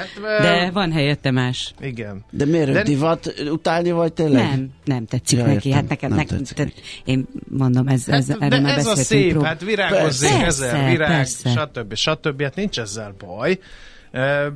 Hát, 0.00 0.40
De 0.40 0.70
van 0.70 0.92
helyette 0.92 1.30
más. 1.30 1.74
Igen. 1.80 2.24
De 2.30 2.44
miért 2.44 2.72
De... 2.72 2.82
divat 2.82 3.34
utálni 3.50 3.90
vagy 3.90 4.12
tényleg? 4.12 4.48
Nem, 4.48 4.70
nem 4.84 5.06
tetszik 5.06 5.38
ja, 5.38 5.46
neki. 5.46 5.72
Hát 5.72 5.88
nekem, 5.88 6.12
nem 6.12 6.26
tetszik 6.26 6.56
te, 6.56 6.68
én 7.04 7.26
mondom, 7.48 7.88
ez, 7.88 8.08
ez, 8.08 8.28
hát, 8.28 8.42
erről 8.42 8.60
már 8.60 8.78
ez 8.78 8.86
a 8.86 8.96
szép, 8.96 9.30
prób- 9.30 9.44
hát 9.44 9.64
virágozzék 9.64 10.42
ezer, 10.42 10.90
virág, 10.90 11.08
persze. 11.08 11.50
stb. 11.50 11.94
stb. 11.94 12.42
Hát 12.42 12.54
nincs 12.54 12.78
ezzel 12.78 13.14
baj, 13.18 13.58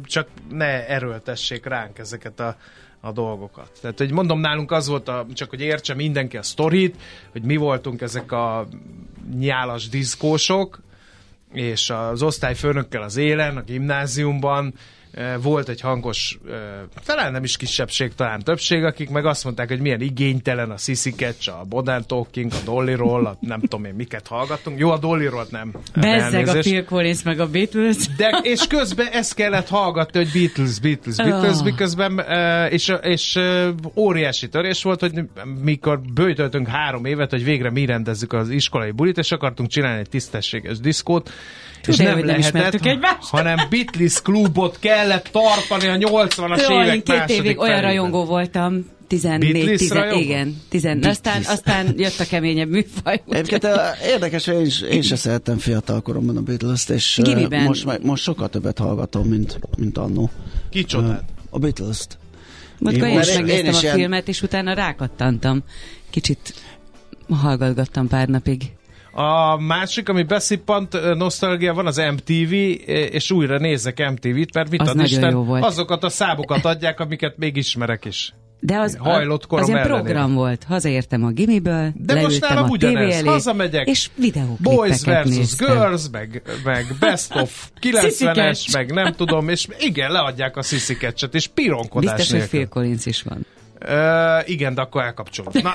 csak 0.05 0.29
ne 0.51 0.89
erőltessék 0.89 1.67
ránk 1.67 1.99
ezeket 1.99 2.41
a 2.41 2.57
a 3.05 3.13
dolgokat. 3.13 3.71
Tehát, 3.81 3.99
hogy 3.99 4.13
mondom, 4.13 4.41
nálunk 4.41 4.71
az 4.71 4.89
volt, 4.89 5.09
a, 5.09 5.27
csak 5.33 5.51
hogy 5.51 5.61
értse 5.61 5.95
mindenki 5.95 6.37
a 6.37 6.43
sztorit, 6.43 6.97
hogy 7.33 7.43
mi 7.43 7.57
voltunk 7.57 8.01
ezek 8.01 8.33
a 8.33 8.69
nyálas 9.39 9.89
diszkósok, 9.89 10.81
és 11.53 11.91
az 11.91 12.23
osztályfőnökkel 12.23 13.03
az 13.03 13.17
élen, 13.17 13.57
a 13.57 13.63
gimnáziumban, 13.63 14.75
volt 15.43 15.69
egy 15.69 15.81
hangos, 15.81 16.39
talán 17.05 17.33
nem 17.33 17.45
is 17.45 17.57
kisebbség, 17.57 18.15
talán 18.15 18.41
többség, 18.41 18.85
akik 18.85 19.11
meg 19.11 19.27
azt 19.27 19.45
mondták, 19.45 19.69
hogy 19.69 19.81
milyen 19.81 20.01
igénytelen 20.01 20.71
a 20.71 20.77
Sissy 20.77 21.11
Catch, 21.11 21.49
a 21.49 21.65
Modern 21.69 22.05
Talking, 22.07 22.53
a 22.53 22.65
Dolly-ról, 22.65 23.27
a 23.27 23.37
nem 23.41 23.61
tudom 23.61 23.85
én 23.85 23.95
miket 23.95 24.27
hallgattunk. 24.27 24.79
Jó, 24.79 24.91
a 24.91 24.99
Dolly-ról 24.99 25.47
nem. 25.51 25.73
Bezzeg 25.95 26.49
a 26.49 26.53
Phil 26.59 26.85
Collins 26.85 27.23
meg 27.23 27.41
a 27.41 27.49
Beatles. 27.49 27.97
De, 28.17 28.41
és 28.43 28.67
közben 28.67 29.07
ezt 29.07 29.35
kellett 29.35 29.69
hallgatni, 29.69 30.19
hogy 30.19 30.33
Beatles, 30.33 30.79
Beatles, 30.81 31.17
Beatles, 31.17 31.59
oh. 31.59 31.65
miközben, 31.65 32.19
és, 32.71 32.93
és 33.03 33.39
óriási 33.95 34.49
törés 34.49 34.83
volt, 34.83 35.01
hogy 35.01 35.13
mikor 35.63 36.01
bőjtöltünk 36.15 36.69
három 36.69 37.05
évet, 37.05 37.31
hogy 37.31 37.45
végre 37.45 37.71
mi 37.71 37.87
rendezzük 37.87 38.33
az 38.33 38.49
iskolai 38.49 38.91
bulit, 38.91 39.19
és 39.19 39.33
akartunk 39.33 39.69
csinálni 39.69 39.99
egy 39.99 40.09
tisztességes 40.09 40.79
diszkót, 40.79 41.31
és 41.87 41.97
nem, 41.97 42.19
nem 42.19 42.41
lehetett, 42.53 42.85
egymást. 42.87 43.29
hanem 43.29 43.57
Beatles 43.71 44.23
klubot 44.23 44.79
kellett 44.79 45.29
tartani 45.33 46.05
a 46.05 46.09
80-as 46.09 46.69
Jó, 46.69 46.83
évek 46.83 47.03
két 47.03 47.39
évig 47.39 47.59
olyan 47.59 47.81
rajongó 47.81 48.25
voltam, 48.25 48.85
14, 49.09 49.77
10, 49.77 49.93
igen. 50.13 50.57
10, 50.69 50.89
aztán, 51.03 51.43
aztán 51.47 51.95
jött 51.97 52.21
a 52.21 52.25
keményebb 52.25 52.69
műfaj. 52.69 53.23
Egyébként 53.29 53.69
érdekes, 54.07 54.47
én, 54.47 54.61
is, 54.61 54.81
én 54.81 55.03
se 55.03 55.17
szerettem 55.17 55.59
fiatal 55.59 56.01
koromban 56.01 56.37
a 56.37 56.41
Beatles-t, 56.41 56.91
és 56.91 57.21
most, 57.65 58.03
most 58.03 58.23
sokkal 58.23 58.49
többet 58.49 58.79
hallgatom, 58.79 59.29
mint, 59.29 59.59
mint 59.77 59.99
annó. 59.99 60.31
Kicsodát? 60.71 61.23
a 61.51 61.59
Beatles-t. 61.59 62.19
Múltkor 62.79 63.09
én 63.09 63.21
is 63.21 63.29
én- 63.29 63.35
megnéztem 63.35 63.65
én 63.65 63.71
is 63.71 63.77
a 63.77 63.81
ilyen- 63.81 63.97
filmet, 63.97 64.29
és 64.29 64.43
utána 64.43 64.73
rákattantam. 64.75 65.63
Kicsit 66.11 66.55
hallgatgattam 67.29 68.09
pár 68.09 68.29
napig. 68.29 68.73
A 69.17 69.57
másik, 69.61 70.09
ami 70.09 70.23
beszippant 70.23 71.15
nosztalgia 71.17 71.75
van, 71.75 71.87
az 71.87 71.97
MTV, 71.97 72.53
és 73.13 73.31
újra 73.31 73.59
nézek 73.59 74.11
MTV-t, 74.11 74.55
mert 74.55 74.71
mit 74.71 74.81
Az 74.81 74.89
ad 74.89 75.01
Isten, 75.01 75.31
jó 75.31 75.45
volt. 75.45 75.65
azokat 75.65 76.05
a 76.05 76.09
számokat 76.09 76.65
adják, 76.65 77.01
amiket 77.01 77.37
még 77.37 77.57
ismerek 77.57 78.05
is. 78.05 78.35
De 78.61 78.77
az, 78.79 78.97
Hajlott 79.01 79.47
korom 79.47 79.65
az 79.65 79.69
ilyen 79.71 79.81
ellenére. 79.81 80.03
program 80.05 80.35
volt. 80.35 80.65
Hazaértem 80.69 81.25
a 81.25 81.31
gimiből, 81.31 81.93
De 81.95 82.21
most 82.21 82.41
nálam 82.41 82.65
a 82.65 82.69
ugyanez. 82.69 83.15
elé, 83.15 83.27
Hazamegyek. 83.29 83.87
és 83.89 84.09
Boys 84.17 84.33
videóklippeket 84.33 85.05
versus 85.05 85.37
néztem. 85.37 85.77
Girls, 85.79 86.03
meg, 86.13 86.43
meg 86.65 86.87
Best 87.01 87.35
of 87.35 87.69
90-es, 87.81 88.01
Sziszikeccs. 88.11 88.73
meg 88.73 88.93
nem 88.93 89.13
tudom, 89.13 89.49
és 89.49 89.67
igen, 89.79 90.11
leadják 90.13 90.57
a 90.57 90.63
sziszikecset, 90.63 91.35
és 91.35 91.47
pironkodás 91.47 92.15
Biztos, 92.15 92.31
hogy 92.31 92.39
nélkül. 92.39 92.59
Phil 92.59 92.69
Collins 92.69 93.07
is 93.07 93.23
van. 93.23 93.47
Ö, 93.79 94.39
igen, 94.45 94.75
de 94.75 94.81
akkor 94.81 95.03
elkapcsolom. 95.03 95.53
Na, 95.63 95.73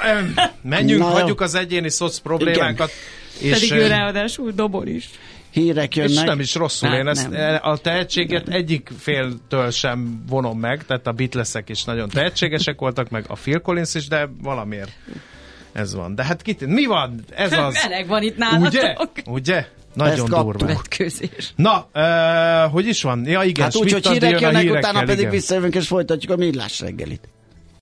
menjünk, 0.62 1.02
Na, 1.02 1.08
hagyjuk 1.08 1.42
az 1.42 1.56
egyéni 1.56 1.90
szoc 1.90 2.18
problémákat. 2.18 2.92
És, 3.40 3.52
Pedig 3.52 3.72
ő 3.72 3.88
ráadásul 3.88 4.52
dobol 4.52 4.88
is. 4.88 5.10
Hírek 5.52 5.96
és 5.96 6.10
jönnek. 6.10 6.26
nem 6.26 6.40
is 6.40 6.56
rosszul, 6.56 6.90
Nem, 6.90 7.00
én 7.00 7.08
ezt, 7.08 7.30
nem. 7.30 7.60
a 7.62 7.78
tehetséget 7.78 8.48
egyik 8.48 8.92
féltől 9.00 9.72
sem 9.72 10.24
vonom 10.28 10.60
meg, 10.60 10.86
tehát 10.86 11.08
a 11.08 11.12
Beatlesek 11.12 11.70
is 11.70 11.84
nagyon 11.84 12.10
tehetségesek 12.10 12.80
voltak, 12.80 13.10
meg 13.10 13.26
a 13.28 13.34
Phil 13.34 13.60
Collins 13.60 13.96
is, 13.96 14.08
de 14.08 14.30
valamiért 14.42 14.92
ez 15.72 15.94
van. 15.96 16.16
De 16.16 16.24
hát 16.24 16.42
kit, 16.42 16.66
mi 16.66 16.86
van? 16.86 17.24
Ez 17.36 17.54
az. 17.54 17.74
Meleg 17.84 18.08
van 18.08 18.24
itt 18.24 18.38
nálatok. 18.38 18.68
Ugye? 18.68 18.96
Ugye? 19.26 19.66
Nagyon 19.94 20.26
durva. 20.30 20.82
Na, 21.56 21.88
uh, 21.94 22.72
hogy 22.72 22.88
is 22.88 23.02
van? 23.02 23.26
Ja 23.26 23.44
igen, 23.44 23.64
Hát 23.64 23.76
úgy, 23.76 23.92
hogy 23.92 24.08
hírek 24.08 24.40
jönnek, 24.40 24.62
hírekkel, 24.62 24.90
utána 24.90 25.00
pedig 25.00 25.20
igen. 25.20 25.32
visszajövünk 25.32 25.76
és 25.76 25.88
folytatjuk 25.88 26.32
a 26.32 26.36
millás 26.36 26.80
reggelit. 26.80 27.30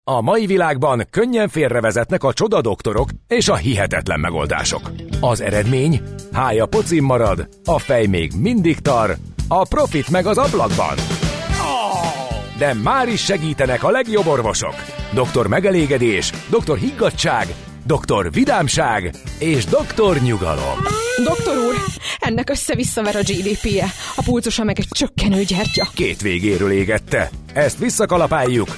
A 0.09 0.21
mai 0.21 0.45
világban 0.45 1.07
könnyen 1.09 1.49
félrevezetnek 1.49 2.23
a 2.23 2.33
csoda 2.33 2.61
doktorok 2.61 3.09
és 3.27 3.47
a 3.47 3.55
hihetetlen 3.55 4.19
megoldások. 4.19 4.91
Az 5.19 5.41
eredmény? 5.41 6.01
Hája 6.31 6.65
pocim 6.65 7.05
marad, 7.05 7.49
a 7.65 7.79
fej 7.79 8.05
még 8.05 8.31
mindig 8.39 8.79
tar, 8.79 9.17
a 9.47 9.67
profit 9.67 10.09
meg 10.09 10.25
az 10.25 10.37
ablakban. 10.37 10.95
De 12.57 12.73
már 12.73 13.07
is 13.07 13.23
segítenek 13.23 13.83
a 13.83 13.89
legjobb 13.89 14.27
orvosok. 14.27 14.75
Doktor 15.13 15.47
megelégedés, 15.47 16.31
doktor 16.49 16.77
higgadság, 16.77 17.47
doktor 17.85 18.31
vidámság 18.31 19.15
és 19.39 19.65
doktor 19.65 20.17
nyugalom. 20.17 20.77
Doktor 21.23 21.57
úr, 21.57 21.75
ennek 22.19 22.49
össze-visszaver 22.49 23.15
a 23.15 23.21
GDP-je, 23.21 23.85
a 24.15 24.21
pulcosa 24.25 24.63
meg 24.63 24.79
egy 24.79 24.87
csökkenő 24.89 25.43
gyertya. 25.43 25.87
Két 25.95 26.21
végéről 26.21 26.71
égette. 26.71 27.29
Ezt 27.53 27.77
visszakalapáljuk, 27.77 28.77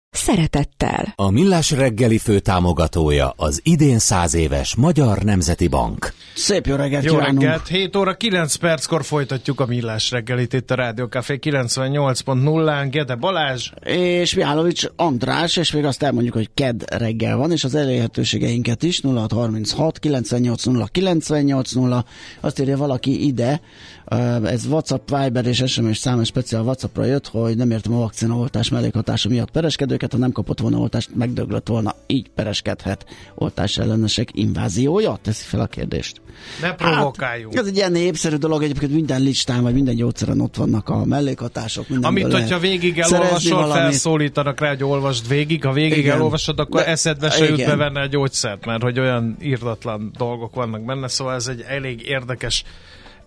szeretettel. 0.11 1.13
A 1.15 1.29
Millás 1.29 1.71
reggeli 1.71 2.17
főtámogatója 2.17 3.33
az 3.35 3.59
idén 3.63 3.99
száz 3.99 4.33
éves 4.33 4.75
Magyar 4.75 5.17
Nemzeti 5.23 5.67
Bank. 5.67 6.13
Szép 6.35 6.65
jó 6.65 6.75
reggelt 6.75 7.03
Jó 7.03 7.11
kívánunk. 7.13 7.41
reggelt, 7.41 7.67
7 7.67 7.95
óra 7.95 8.13
9 8.13 8.55
perckor 8.55 9.03
folytatjuk 9.03 9.59
a 9.59 9.65
millás 9.65 10.11
reggelit 10.11 10.53
itt 10.53 10.71
a 10.71 10.75
Rádió 10.75 11.05
Café 11.05 11.39
98.0-án. 11.41 12.87
Gede 12.89 13.15
Balázs, 13.15 13.69
És 13.83 14.33
Mihálovics 14.33 14.85
András, 14.95 15.57
és 15.57 15.71
még 15.71 15.85
azt 15.85 16.03
elmondjuk, 16.03 16.33
hogy 16.33 16.49
ked 16.53 16.83
reggel 16.97 17.37
van, 17.37 17.51
és 17.51 17.63
az 17.63 17.75
elérhetőségeinket 17.75 18.83
is 18.83 19.01
0636 19.03 19.99
980 19.99 20.87
980. 20.91 22.05
Azt 22.39 22.59
írja 22.59 22.77
valaki 22.77 23.25
ide, 23.25 23.61
ez 24.43 24.65
WhatsApp, 24.65 25.09
Viber 25.09 25.45
és 25.45 25.63
SMS 25.65 25.97
szám, 25.97 26.19
és 26.19 26.27
speciál 26.27 26.61
WhatsAppra 26.63 27.05
jött, 27.05 27.27
hogy 27.27 27.57
nem 27.57 27.71
értem 27.71 27.93
a 27.93 27.97
vakcinaoltás 27.97 28.69
mellékhatása 28.69 29.29
miatt 29.29 29.51
pereskedőket, 29.51 30.11
ha 30.11 30.17
nem 30.17 30.31
kapott 30.31 30.59
volna 30.59 30.77
oltást, 30.77 31.09
megdöglött 31.15 31.67
volna, 31.67 31.95
így 32.07 32.29
pereskedhet 32.35 33.05
oltás 33.35 33.77
ellenesek 33.77 34.29
inváziója? 34.33 35.19
Teszi 35.21 35.43
fel 35.45 35.59
a 35.59 35.67
kérdést. 35.67 36.21
ne 36.61 36.73
provokáljunk. 36.73 37.53
Hát, 37.53 37.63
ez 37.63 37.69
egy 37.69 37.75
ilyen 37.75 37.91
népszerű 37.91 38.35
dolog, 38.35 38.63
egyébként 38.63 38.93
minden 38.93 39.21
listán, 39.21 39.61
vagy 39.61 39.73
minden 39.73 39.95
gyógyszeren 39.95 40.41
ott 40.41 40.55
vannak 40.55 40.89
a 40.89 41.05
mellékhatások. 41.05 41.85
Amit, 42.01 42.33
hogyha 42.33 42.59
végig 42.59 42.99
elolvasol, 42.99 43.71
felszólítanak 43.71 44.59
rá, 44.59 44.69
hogy 44.69 44.83
olvasd 44.83 45.27
végig. 45.27 45.63
Ha 45.63 45.71
végig 45.71 45.97
Igen. 45.97 46.15
elolvasod, 46.15 46.59
akkor 46.59 46.81
De- 46.81 46.87
eszedbe 46.87 47.29
se 47.29 47.45
jut 47.45 47.65
bevenni 47.65 47.99
a 47.99 48.05
gyógyszert, 48.05 48.65
mert 48.65 48.81
hogy 48.81 48.99
olyan 48.99 49.37
írdatlan 49.41 50.11
dolgok 50.17 50.55
vannak 50.55 50.85
benne, 50.85 51.07
szóval 51.07 51.33
ez 51.33 51.47
egy 51.47 51.63
elég 51.67 52.01
érdekes 52.07 52.63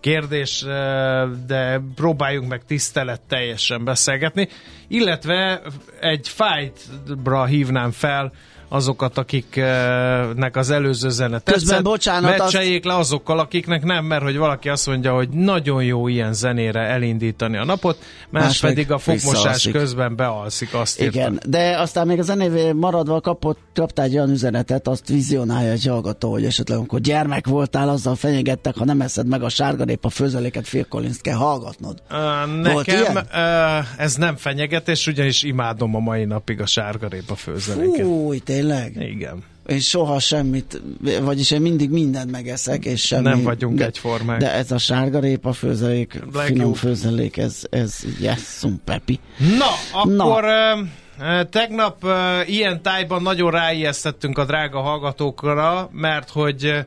kérdés, 0.05 0.63
eh, 0.63 1.27
de 1.47 1.81
próbáljunk 1.95 2.49
meg 2.49 2.65
tisztelet 2.65 3.21
teljesen 3.27 3.83
beszélgetni, 3.83 4.47
illetve 4.87 5.61
egy 5.99 6.27
fightbra 6.29 7.45
hívnám 7.45 7.91
fel 7.91 8.31
azokat, 8.67 9.17
akiknek 9.17 10.55
az 10.55 10.69
előző 10.69 11.09
zene 11.09 11.39
tetszett. 11.39 11.53
Közben, 11.53 11.83
bocsánat, 11.83 12.29
azt- 12.29 12.39
Meccseljék 12.53 12.85
le 12.85 12.95
azokkal, 12.95 13.39
akiknek 13.39 13.83
nem, 13.83 14.05
mert 14.05 14.23
hogy 14.23 14.37
valaki 14.37 14.69
azt 14.69 14.87
mondja, 14.87 15.13
hogy 15.13 15.29
nagyon 15.29 15.83
jó 15.83 16.07
ilyen 16.07 16.33
zenére 16.33 16.79
elindítani 16.79 17.57
a 17.57 17.65
napot, 17.65 17.97
más, 18.29 18.43
Más 18.43 18.59
pedig 18.59 18.91
a 18.91 18.97
fogmosás 18.97 19.67
közben 19.71 20.15
bealszik, 20.15 20.73
azt. 20.73 21.01
Igen, 21.01 21.39
de 21.47 21.77
aztán 21.79 22.07
még 22.07 22.19
a 22.19 22.23
zenévé 22.23 22.71
maradva 22.71 23.21
kapott, 23.21 23.57
kaptál 23.73 24.05
egy 24.05 24.15
olyan 24.15 24.29
üzenetet, 24.29 24.87
azt 24.87 25.07
vizionálja 25.07 25.71
egy 25.71 25.85
hallgató, 25.85 26.31
hogy 26.31 26.45
esetleg 26.45 26.77
amikor 26.77 26.99
gyermek 26.99 27.47
voltál, 27.47 27.89
azzal 27.89 28.15
fenyegettek, 28.15 28.77
ha 28.77 28.85
nem 28.85 29.01
eszed 29.01 29.27
meg 29.27 29.43
a 29.43 29.49
sárgarépa 29.49 30.09
főzeléket, 30.09 30.63
Phil 30.63 30.85
Collins-t 30.85 31.21
kell 31.21 31.35
hallgatnod. 31.35 32.01
Uh, 32.11 32.61
nekem 32.61 33.15
uh, 33.15 34.01
ez 34.01 34.15
nem 34.15 34.35
fenyegetés, 34.35 35.07
ugyanis 35.07 35.43
imádom 35.43 35.95
a 35.95 35.99
mai 35.99 36.25
napig 36.25 36.61
a 36.61 36.65
sárgarépa 36.65 37.35
főzeléket. 37.35 38.05
Új, 38.05 38.39
tényleg? 38.55 38.95
Igen. 39.09 39.43
Én 39.67 39.79
soha 39.79 40.19
semmit, 40.19 40.81
vagyis 41.21 41.51
én 41.51 41.61
mindig 41.61 41.89
mindent 41.89 42.31
megeszek, 42.31 42.85
és 42.85 43.01
semmi. 43.01 43.23
Nem 43.23 43.43
vagyunk 43.43 43.77
de, 43.77 43.85
egyformák. 43.85 44.39
De 44.39 44.53
ez 44.53 44.71
a 44.71 44.77
sárgarépa 44.77 45.53
főzelék, 45.53 46.13
Legjobb. 46.13 46.45
finom 46.45 46.73
főzelék, 46.73 47.37
ez, 47.37 47.61
ez 47.69 48.03
yes, 48.19 48.63
pepi. 48.83 49.19
Na, 49.37 49.99
akkor 50.01 50.43
uh, 50.43 51.49
tegnap 51.49 52.03
uh, 52.03 52.49
ilyen 52.49 52.81
tájban 52.81 53.21
nagyon 53.21 53.51
ráijesztettünk 53.51 54.37
a 54.37 54.45
drága 54.45 54.81
hallgatókra, 54.81 55.89
mert 55.91 56.29
hogy 56.29 56.85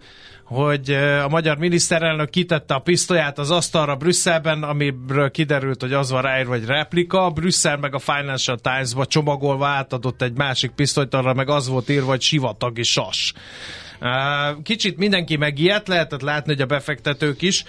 hogy 0.49 0.91
a 1.25 1.29
magyar 1.29 1.59
miniszterelnök 1.59 2.31
kitette 2.31 2.75
a 2.75 2.79
pisztolyát 2.79 3.39
az 3.39 3.51
asztalra 3.51 3.97
Brüsszelben, 3.97 4.63
amiről 4.63 5.31
kiderült, 5.31 5.81
hogy 5.81 5.93
az 5.93 6.11
van 6.11 6.23
ráírva, 6.23 6.53
hogy 6.53 6.65
replika. 6.65 7.31
Brüsszel 7.31 7.77
meg 7.77 7.95
a 7.95 7.99
Financial 7.99 8.59
Times-ba 8.59 9.07
csomagolva 9.07 9.67
átadott 9.67 10.23
egy 10.23 10.37
másik 10.37 10.71
pisztolyt, 10.71 11.15
arra 11.15 11.35
meg 11.35 11.49
az 11.49 11.69
volt 11.69 11.89
írva, 11.89 12.07
hogy 12.07 12.21
sivatagi 12.21 12.83
sas. 12.83 13.33
Kicsit 14.63 14.97
mindenki 14.97 15.37
megijedt, 15.37 15.89
lehetett 15.89 16.21
látni, 16.21 16.53
hogy 16.53 16.63
a 16.63 16.67
befektetők 16.67 17.43
is, 17.43 17.65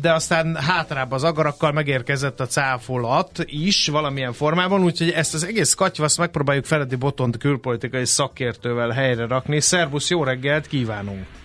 de 0.00 0.12
aztán 0.12 0.56
hátrább 0.56 1.12
az 1.12 1.24
agarakkal 1.24 1.72
megérkezett 1.72 2.40
a 2.40 2.46
cáfolat 2.46 3.44
is 3.44 3.88
valamilyen 3.88 4.32
formában, 4.32 4.82
úgyhogy 4.82 5.10
ezt 5.10 5.34
az 5.34 5.44
egész 5.44 5.74
katyvaszt 5.74 6.18
megpróbáljuk 6.18 6.64
Feledi 6.64 6.96
Botont 6.96 7.36
külpolitikai 7.36 8.04
szakértővel 8.04 8.90
helyre 8.90 9.26
rakni. 9.26 9.60
Szervusz, 9.60 10.10
jó 10.10 10.24
reggelt 10.24 10.66
kívánunk! 10.66 11.39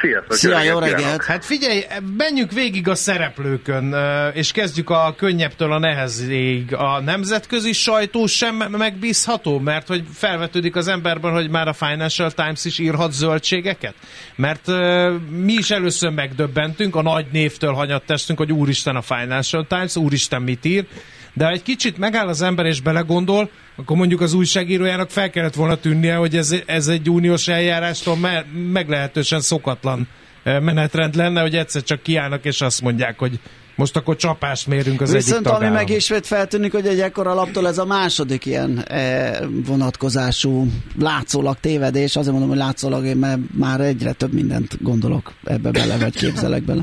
Sziasztok! 0.00 0.32
Szia, 0.32 0.62
jó 0.62 0.78
kívánok. 0.78 0.84
reggelt! 0.84 1.24
Hát 1.24 1.44
figyelj, 1.44 1.84
menjünk 2.16 2.52
végig 2.52 2.88
a 2.88 2.94
szereplőkön, 2.94 3.92
ö, 3.92 4.28
és 4.28 4.52
kezdjük 4.52 4.90
a 4.90 5.14
könnyebbtől 5.16 5.72
a 5.72 5.78
nehezig. 5.78 6.74
A 6.74 7.00
nemzetközi 7.00 7.72
sajtó 7.72 8.26
sem 8.26 8.54
megbízható, 8.56 9.58
mert 9.58 9.86
hogy 9.86 10.04
felvetődik 10.14 10.76
az 10.76 10.88
emberben, 10.88 11.32
hogy 11.32 11.50
már 11.50 11.68
a 11.68 11.72
Financial 11.72 12.30
Times 12.30 12.64
is 12.64 12.78
írhat 12.78 13.12
zöldségeket? 13.12 13.94
Mert 14.36 14.68
ö, 14.68 15.14
mi 15.30 15.52
is 15.52 15.70
először 15.70 16.10
megdöbbentünk, 16.10 16.96
a 16.96 17.02
nagy 17.02 17.26
névtől 17.32 17.72
hanyattestünk, 17.72 18.38
hogy 18.38 18.52
úristen 18.52 18.96
a 18.96 19.02
Financial 19.02 19.66
Times, 19.66 19.96
úristen 19.96 20.42
mit 20.42 20.64
ír, 20.64 20.86
de 21.34 21.44
ha 21.44 21.50
egy 21.50 21.62
kicsit 21.62 21.98
megáll 21.98 22.28
az 22.28 22.42
ember 22.42 22.66
és 22.66 22.80
belegondol, 22.80 23.50
akkor 23.76 23.96
mondjuk 23.96 24.20
az 24.20 24.32
újságírójának 24.34 25.10
fel 25.10 25.30
kellett 25.30 25.54
volna 25.54 25.76
tűnnie, 25.76 26.14
hogy 26.14 26.36
ez, 26.36 26.54
ez 26.66 26.88
egy 26.88 27.10
uniós 27.10 27.48
eljárástól 27.48 28.16
me- 28.16 28.46
meglehetősen 28.72 29.40
szokatlan 29.40 30.08
eh, 30.42 30.60
menetrend 30.60 31.14
lenne, 31.14 31.40
hogy 31.40 31.54
egyszer 31.56 31.82
csak 31.82 32.02
kiállnak 32.02 32.44
és 32.44 32.60
azt 32.60 32.80
mondják, 32.82 33.18
hogy 33.18 33.38
Most 33.74 33.96
akkor 33.96 34.16
csapást 34.16 34.66
mérünk 34.66 35.00
az 35.00 35.12
Viszont 35.12 35.32
egyik 35.32 35.44
tagállam. 35.44 35.66
ami 35.66 35.74
meg 35.74 35.90
ismét 35.96 36.26
feltűnik, 36.26 36.72
hogy 36.72 36.86
egy 36.86 37.00
ekkora 37.00 37.34
laptól 37.34 37.66
ez 37.68 37.78
a 37.78 37.84
második 37.84 38.46
ilyen 38.46 38.78
e, 38.86 39.38
vonatkozású 39.66 40.66
látszólag 40.98 41.56
tévedés. 41.60 42.16
Azért 42.16 42.30
mondom, 42.32 42.48
hogy 42.50 42.58
látszólag, 42.58 43.04
én 43.04 43.48
már 43.58 43.80
egyre 43.80 44.12
több 44.12 44.32
mindent 44.32 44.82
gondolok 44.82 45.32
ebbe 45.44 45.70
bele, 45.70 45.96
vagy 45.96 46.16
képzelek 46.16 46.62
bele. 46.62 46.82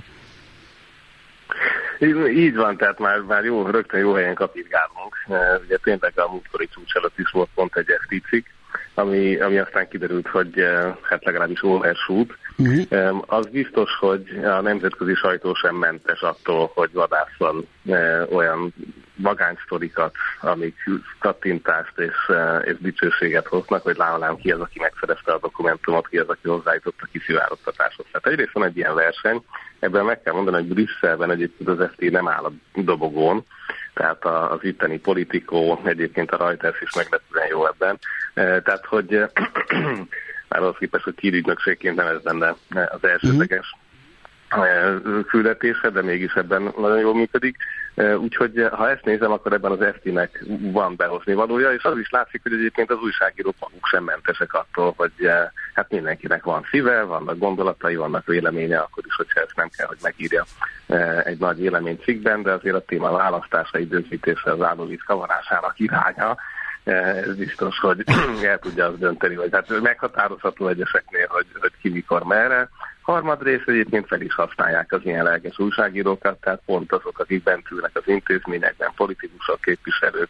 Így, 1.99 2.55
van, 2.55 2.77
tehát 2.77 2.99
már, 2.99 3.19
már 3.19 3.43
jó, 3.43 3.65
rögtön 3.65 3.99
jó 3.99 4.13
helyen 4.13 4.35
kapitgálunk. 4.35 5.15
E, 5.27 5.59
Ugye 5.65 5.77
tényleg 5.77 6.19
a 6.19 6.31
múltkori 6.31 6.67
csúcs 6.67 6.95
előtt 6.95 7.19
is 7.19 7.29
volt 7.31 7.49
pont 7.55 7.75
egy 7.75 7.97
FT 7.99 8.27
cikk, 8.29 8.45
ami, 8.93 9.35
ami 9.35 9.57
aztán 9.57 9.87
kiderült, 9.87 10.27
hogy 10.27 10.65
hát 11.01 11.25
legalábbis 11.25 11.63
overshoot. 11.63 12.37
Uh-huh. 12.59 13.23
Az 13.25 13.45
biztos, 13.45 13.89
hogy 13.99 14.39
a 14.43 14.61
nemzetközi 14.61 15.13
sajtó 15.13 15.53
sem 15.53 15.75
mentes 15.75 16.21
attól, 16.21 16.71
hogy 16.73 16.89
vadászon 16.93 17.67
e, 17.89 18.25
olyan 18.31 18.73
magánysztorikat, 19.15 20.15
amik 20.41 20.75
kattintást 21.19 21.99
és, 21.99 22.15
e, 22.27 22.57
és 22.57 22.75
dicsőséget 22.79 23.47
hoznak, 23.47 23.83
hogy 23.83 23.97
lámlám 23.97 24.35
ki 24.35 24.51
az, 24.51 24.59
aki 24.59 24.79
megszerezte 24.79 25.31
a 25.31 25.39
dokumentumot, 25.39 26.07
ki 26.07 26.17
az, 26.17 26.27
aki 26.27 26.47
hozzájutott 26.47 26.97
a 27.01 27.07
kiszivárogtatáshoz. 27.11 28.05
Tehát 28.11 28.27
egyrészt 28.27 28.53
van 28.53 28.65
egy 28.65 28.77
ilyen 28.77 28.95
verseny, 28.95 29.43
ebben 29.79 30.05
meg 30.05 30.21
kell 30.21 30.33
mondani, 30.33 30.57
hogy 30.57 30.73
Brüsszelben 30.73 31.31
egyébként 31.31 31.69
az 31.69 31.89
FT 31.91 32.11
nem 32.11 32.27
áll 32.27 32.43
a 32.43 32.51
dobogón, 32.73 33.45
tehát 33.93 34.25
az 34.25 34.59
itteni 34.61 34.99
politikó, 34.99 35.81
egyébként 35.83 36.31
a 36.31 36.37
Reuters 36.37 36.81
is 36.81 36.95
meglepően 36.95 37.47
jó 37.49 37.67
ebben. 37.67 37.99
E, 38.33 38.61
tehát, 38.61 38.85
hogy 38.85 39.23
már 40.49 40.61
az 40.61 40.75
képest, 40.79 41.03
hogy 41.03 41.19
hírügynökségként 41.19 41.95
nem 41.95 42.07
ez 42.07 42.21
lenne 42.23 42.55
az 42.69 43.03
elsődleges 43.03 43.75
uh-huh. 44.57 45.25
küldetése, 45.25 45.89
de 45.89 46.01
mégis 46.01 46.33
ebben 46.33 46.73
nagyon 46.77 46.99
jól 46.99 47.15
működik. 47.15 47.57
Úgyhogy 48.17 48.67
ha 48.71 48.89
ezt 48.89 49.05
nézem, 49.05 49.31
akkor 49.31 49.53
ebben 49.53 49.71
az 49.71 49.85
FT-nek 49.95 50.45
van 50.61 50.95
behozni 50.95 51.33
valója, 51.33 51.73
és 51.73 51.83
az 51.83 51.97
is 51.97 52.09
látszik, 52.09 52.41
hogy 52.43 52.53
egyébként 52.53 52.91
az 52.91 53.01
újságírók 53.01 53.55
maguk 53.59 53.87
sem 53.87 54.03
mentesek 54.03 54.53
attól, 54.53 54.93
hogy 54.97 55.11
hát 55.73 55.91
mindenkinek 55.91 56.43
van 56.43 56.65
szíve, 56.71 57.01
vannak 57.01 57.37
gondolatai, 57.37 57.95
vannak 57.95 58.25
véleménye, 58.25 58.79
akkor 58.79 59.03
is, 59.07 59.15
hogyha 59.15 59.39
ezt 59.39 59.55
nem 59.55 59.69
kell, 59.77 59.87
hogy 59.87 59.97
megírja 60.01 60.45
egy 61.23 61.39
nagy 61.39 61.57
véleménycikkben, 61.57 62.41
de 62.41 62.51
azért 62.51 62.75
a 62.75 62.85
téma 62.85 63.11
választása, 63.11 63.77
időzítése, 63.77 64.51
az 64.51 64.61
állóvíz 64.61 65.01
kavarásának 65.05 65.79
iránya, 65.79 66.37
ez 66.83 67.35
biztos, 67.35 67.79
hogy 67.79 68.03
el 68.43 68.59
tudja 68.59 68.85
azt 68.85 68.97
dönteni, 68.97 69.35
vagy 69.35 69.49
hát 69.51 69.81
meghatározható 69.81 70.67
egyeseknél, 70.67 71.27
hogy, 71.29 71.45
hogy 71.59 71.71
ki 71.81 71.89
mikor 71.89 72.23
merre. 72.23 72.69
Harmadrészt 73.01 73.67
egyébként 73.67 74.07
fel 74.07 74.21
is 74.21 74.33
használják 74.33 74.91
az 74.91 75.01
ilyen 75.03 75.23
lelkes 75.23 75.59
újságírókat, 75.59 76.41
tehát 76.41 76.61
pont 76.65 76.91
azok, 76.91 77.19
akik 77.19 77.43
bent 77.43 77.71
ülnek 77.71 77.91
az 77.93 78.03
intézményekben, 78.05 78.91
politikusok, 78.95 79.61
képviselők, 79.61 80.29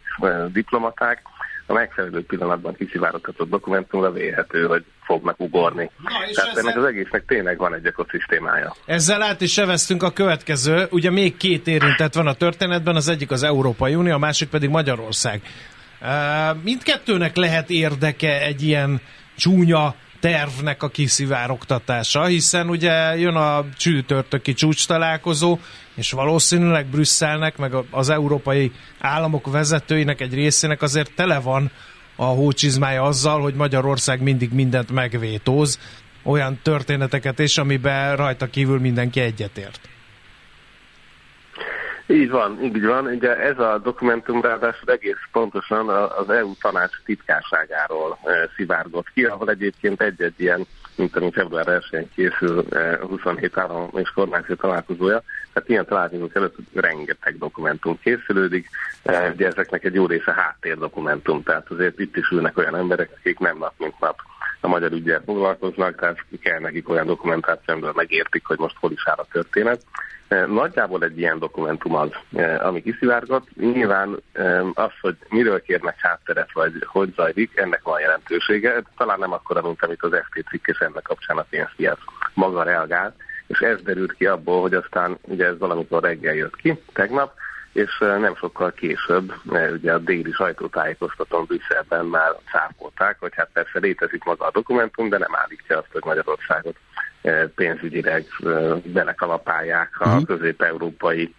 diplomaták, 0.52 1.22
a 1.70 1.72
megfelelő 1.72 2.24
pillanatban 2.24 2.74
kiszivárogtatott 2.74 3.50
dokumentumra 3.50 4.12
véhető, 4.12 4.66
hogy 4.66 4.84
fognak 5.04 5.40
ugorni. 5.40 5.90
Na, 6.02 6.10
Tehát 6.34 6.50
ezzel... 6.50 6.62
ennek 6.62 6.76
az 6.76 6.84
egésznek 6.84 7.24
tényleg 7.26 7.58
van 7.58 7.74
egy 7.74 7.86
ökoszisztémája. 7.86 8.74
Ezzel 8.86 9.22
át 9.22 9.40
is 9.40 9.52
seveztünk 9.52 10.02
a 10.02 10.10
következő. 10.10 10.86
Ugye 10.90 11.10
még 11.10 11.36
két 11.36 11.66
érintett 11.66 12.14
van 12.14 12.26
a 12.26 12.34
történetben, 12.34 12.96
az 12.96 13.08
egyik 13.08 13.30
az 13.30 13.42
Európai 13.42 13.94
Unió, 13.94 14.14
a 14.14 14.18
másik 14.18 14.48
pedig 14.48 14.68
Magyarország. 14.68 15.42
Mindkettőnek 16.62 17.36
lehet 17.36 17.70
érdeke 17.70 18.40
egy 18.40 18.62
ilyen 18.62 19.00
csúnya 19.36 19.94
tervnek 20.20 20.82
a 20.82 20.88
kiszivárogtatása, 20.88 22.24
hiszen 22.24 22.68
ugye 22.68 23.16
jön 23.18 23.34
a 23.34 23.64
csütörtöki 23.76 24.52
csúcs 24.52 24.86
találkozó, 24.86 25.58
és 25.94 26.12
valószínűleg 26.12 26.86
Brüsszelnek, 26.86 27.56
meg 27.56 27.72
az 27.90 28.08
európai 28.08 28.72
államok 28.98 29.50
vezetőinek 29.50 30.20
egy 30.20 30.34
részének 30.34 30.82
azért 30.82 31.12
tele 31.14 31.38
van 31.38 31.70
a 32.16 32.24
hócsizmája 32.24 33.02
azzal, 33.02 33.40
hogy 33.40 33.54
Magyarország 33.54 34.22
mindig 34.22 34.52
mindent 34.52 34.90
megvétóz, 34.90 35.78
olyan 36.22 36.58
történeteket 36.62 37.38
is, 37.38 37.58
amiben 37.58 38.16
rajta 38.16 38.46
kívül 38.46 38.80
mindenki 38.80 39.20
egyetért. 39.20 39.80
Így 42.10 42.30
van, 42.30 42.62
így 42.62 42.84
van. 42.84 43.06
Ugye 43.06 43.36
ez 43.36 43.58
a 43.58 43.78
dokumentum 43.78 44.40
ráadásul 44.40 44.88
egész 44.90 45.18
pontosan 45.32 45.88
az 45.88 46.30
EU 46.30 46.52
tanács 46.60 46.92
titkárságáról 47.04 48.18
e, 48.24 48.48
szivárgott 48.56 49.06
ki, 49.14 49.24
ahol 49.24 49.50
egyébként 49.50 50.02
egy-egy 50.02 50.34
ilyen, 50.36 50.66
mint 50.96 51.16
ami 51.16 51.30
február 51.32 51.82
1 51.90 52.08
készül 52.14 52.64
e, 52.70 52.98
27 53.06 53.58
állam 53.58 53.88
és 53.94 54.10
kormányzó 54.14 54.54
találkozója, 54.54 55.22
tehát 55.52 55.68
ilyen 55.68 55.86
találkozók 55.86 56.34
előtt 56.34 56.56
rengeteg 56.74 57.38
dokumentum 57.38 57.98
készülődik, 58.02 58.68
e, 59.02 59.30
ugye 59.34 59.46
ezeknek 59.46 59.84
egy 59.84 59.94
jó 59.94 60.06
része 60.06 60.32
háttérdokumentum, 60.32 61.42
tehát 61.42 61.70
azért 61.70 61.98
itt 61.98 62.16
is 62.16 62.30
ülnek 62.30 62.58
olyan 62.58 62.76
emberek, 62.76 63.10
akik 63.18 63.38
nem 63.38 63.58
nap 63.58 63.72
mint 63.78 63.98
nap 63.98 64.16
a 64.60 64.68
magyar 64.68 64.92
ügyel 64.92 65.22
foglalkoznak, 65.24 65.98
tehát 65.98 66.24
kell 66.42 66.60
nekik 66.60 66.88
olyan 66.88 67.06
dokumentáció, 67.06 67.74
amiből 67.74 67.92
megértik, 67.94 68.46
hogy 68.46 68.58
most 68.58 68.76
hol 68.80 68.92
is 68.92 69.06
áll 69.06 69.16
a 69.18 69.26
történet. 69.32 69.80
E, 70.30 70.46
nagyjából 70.46 71.02
egy 71.02 71.18
ilyen 71.18 71.38
dokumentum 71.38 71.94
az, 71.94 72.10
e, 72.36 72.66
ami 72.66 72.82
kiszivárgott. 72.82 73.56
Nyilván 73.56 74.22
e, 74.32 74.62
az, 74.74 74.90
hogy 75.00 75.16
miről 75.28 75.62
kérnek 75.62 76.00
hátteret, 76.00 76.52
vagy 76.52 76.72
hogy 76.86 77.12
zajlik, 77.16 77.56
ennek 77.56 77.82
van 77.82 78.00
jelentősége. 78.00 78.82
Talán 78.96 79.18
nem 79.18 79.32
akkora, 79.32 79.62
mint 79.62 79.82
amit 79.84 80.02
az 80.02 80.10
FT 80.24 80.48
cikk 80.48 80.66
és 80.66 80.78
ennek 80.78 81.02
kapcsán 81.02 81.38
a 81.38 81.46
pénzpiac 81.50 81.98
maga 82.34 82.62
reagált, 82.62 83.14
és 83.46 83.58
ez 83.58 83.82
derült 83.82 84.12
ki 84.12 84.26
abból, 84.26 84.60
hogy 84.60 84.74
aztán 84.74 85.18
ugye 85.22 85.46
ez 85.46 85.58
valamikor 85.58 86.02
reggel 86.02 86.34
jött 86.34 86.56
ki, 86.56 86.82
tegnap, 86.92 87.32
és 87.72 87.98
nem 87.98 88.36
sokkal 88.36 88.72
később, 88.72 89.32
ugye 89.72 89.92
a 89.92 89.98
déli 89.98 90.32
sajtótájékoztatón 90.32 91.44
Brüsszelben 91.44 92.06
már 92.06 92.30
cáfolták, 92.50 93.16
hogy 93.20 93.32
hát 93.34 93.48
persze 93.52 93.78
létezik 93.78 94.24
maga 94.24 94.46
a 94.46 94.50
dokumentum, 94.50 95.08
de 95.08 95.18
nem 95.18 95.34
állítja 95.34 95.78
azt, 95.78 95.92
hogy 95.92 96.02
Magyarországot 96.04 96.76
pénzügyileg 97.54 98.24
belekalapálják 98.84 99.90
a 99.98 100.08
uh-huh. 100.08 100.24
közép-európai 100.24 101.34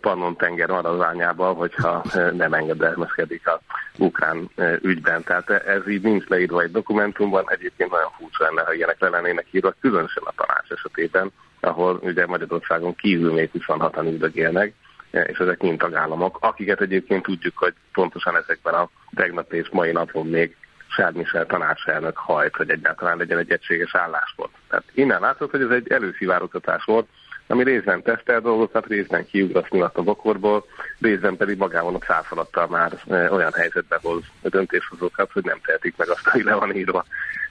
Pannon-tenger 0.00 0.68
maradványába, 0.68 1.52
hogyha 1.52 2.04
nem 2.32 2.52
engedelmezkedik 2.52 3.48
a 3.48 3.60
ukrán 3.98 4.50
ügyben. 4.80 5.22
Tehát 5.22 5.50
ez 5.50 5.88
így 5.88 6.02
nincs 6.02 6.26
leírva 6.26 6.62
egy 6.62 6.70
dokumentumban, 6.70 7.44
egyébként 7.46 7.90
nagyon 7.90 8.10
furcsa 8.18 8.44
lenne, 8.44 8.62
ha 8.62 8.74
ilyenek 8.74 9.00
le 9.00 9.08
lennének 9.08 9.46
írva, 9.50 9.74
különösen 9.80 10.22
a 10.26 10.32
tanács 10.36 10.70
esetében, 10.70 11.32
ahol 11.60 11.98
ugye 12.02 12.26
Magyarországon 12.26 12.94
kívül 12.94 13.32
még 13.32 13.50
26-an 13.58 14.04
üldögélnek, 14.04 14.72
és 15.10 15.38
ezek 15.38 15.62
mind 15.62 15.78
tagállamok, 15.78 16.38
akiket 16.40 16.80
egyébként 16.80 17.22
tudjuk, 17.22 17.58
hogy 17.58 17.74
pontosan 17.92 18.36
ezekben 18.36 18.74
a 18.74 18.88
tegnap 19.14 19.52
és 19.52 19.68
mai 19.72 19.92
napon 19.92 20.26
még 20.26 20.56
Michel 21.12 21.46
tanácselnök 21.46 22.16
hajt, 22.16 22.56
hogy 22.56 22.70
egyáltalán 22.70 23.16
legyen 23.16 23.38
egy 23.38 23.50
egységes 23.50 23.94
álláspont. 23.94 24.50
Tehát 24.68 24.84
innen 24.94 25.20
látod, 25.20 25.50
hogy 25.50 25.62
ez 25.62 25.70
egy 25.70 25.92
előszivárogtatás 25.92 26.84
volt, 26.84 27.06
ami 27.50 27.64
részben 27.64 28.02
tesztel 28.02 28.40
dolgokat, 28.40 28.86
részben 28.86 29.26
kiugraszni 29.26 29.80
a 29.80 29.92
bokorból, 29.94 30.64
részben 31.00 31.36
pedig 31.36 31.56
magában 31.56 31.94
a 31.94 31.98
cáfolattal 31.98 32.66
már 32.66 32.92
e, 33.08 33.30
olyan 33.30 33.52
helyzetbe 33.52 33.98
hoz 34.02 34.22
a 34.42 34.48
döntéshozókat, 34.48 35.30
hogy 35.32 35.44
nem 35.44 35.60
tehetik 35.64 35.96
meg 35.96 36.08
azt, 36.08 36.28
hogy 36.28 36.42
le 36.42 36.54
van 36.54 36.76
írva. 36.76 37.04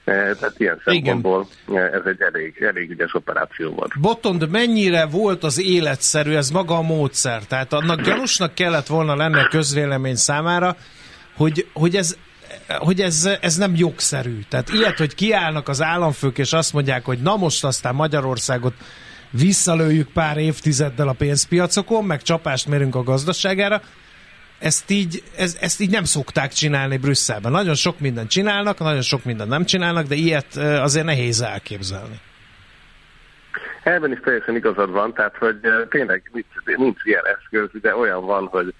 E, 0.03 0.13
tehát 0.33 0.59
ilyen 0.59 0.81
szempontból 0.85 1.47
Igen. 1.67 1.93
ez 1.93 2.01
egy 2.05 2.21
elég, 2.21 2.61
elég 2.61 2.89
ügyes 2.89 3.13
operáció 3.13 3.69
volt. 3.71 3.99
Botond, 3.99 4.49
mennyire 4.49 5.05
volt 5.05 5.43
az 5.43 5.61
életszerű 5.61 6.33
ez 6.33 6.49
maga 6.49 6.75
a 6.75 6.81
módszer? 6.81 7.43
Tehát 7.43 7.73
annak 7.73 8.01
gyanúsnak 8.01 8.53
kellett 8.53 8.87
volna 8.87 9.15
lenni 9.15 9.39
a 9.39 9.47
közvélemény 9.47 10.15
számára, 10.15 10.75
hogy, 11.35 11.67
hogy 11.73 11.95
ez 11.95 12.17
hogy 12.77 13.01
ez, 13.01 13.29
ez 13.41 13.57
nem 13.57 13.75
jogszerű. 13.75 14.39
Tehát 14.49 14.69
ilyet, 14.69 14.97
hogy 14.97 15.15
kiállnak 15.15 15.67
az 15.67 15.81
államfők, 15.81 16.37
és 16.37 16.53
azt 16.53 16.73
mondják, 16.73 17.05
hogy 17.05 17.19
na 17.21 17.35
most 17.35 17.63
aztán 17.63 17.95
Magyarországot 17.95 18.73
visszalőjük 19.31 20.11
pár 20.11 20.37
évtizeddel 20.37 21.07
a 21.07 21.13
pénzpiacokon, 21.13 22.05
meg 22.05 22.21
csapást 22.21 22.67
mérünk 22.67 22.95
a 22.95 23.03
gazdaságára, 23.03 23.81
ezt 24.59 24.89
így, 24.89 25.23
ez, 25.37 25.57
ezt 25.61 25.81
így 25.81 25.91
nem 25.91 26.03
szokták 26.03 26.51
csinálni 26.51 26.97
Brüsszelben. 26.97 27.51
Nagyon 27.51 27.75
sok 27.75 27.99
mindent 27.99 28.29
csinálnak, 28.29 28.79
nagyon 28.79 29.01
sok 29.01 29.23
mindent 29.23 29.49
nem 29.49 29.65
csinálnak, 29.65 30.07
de 30.07 30.15
ilyet 30.15 30.55
azért 30.55 31.05
nehéz 31.05 31.41
elképzelni. 31.41 32.19
Ebben 33.83 34.11
is 34.11 34.19
teljesen 34.19 34.55
igazad 34.55 34.91
van, 34.91 35.13
tehát 35.13 35.37
hogy 35.37 35.59
tényleg 35.89 36.29
nincs, 36.33 36.77
nincs 36.77 37.03
ilyen 37.03 37.23
eszköz, 37.25 37.81
de 37.81 37.95
olyan 37.95 38.25
van, 38.25 38.47
hogy 38.47 38.73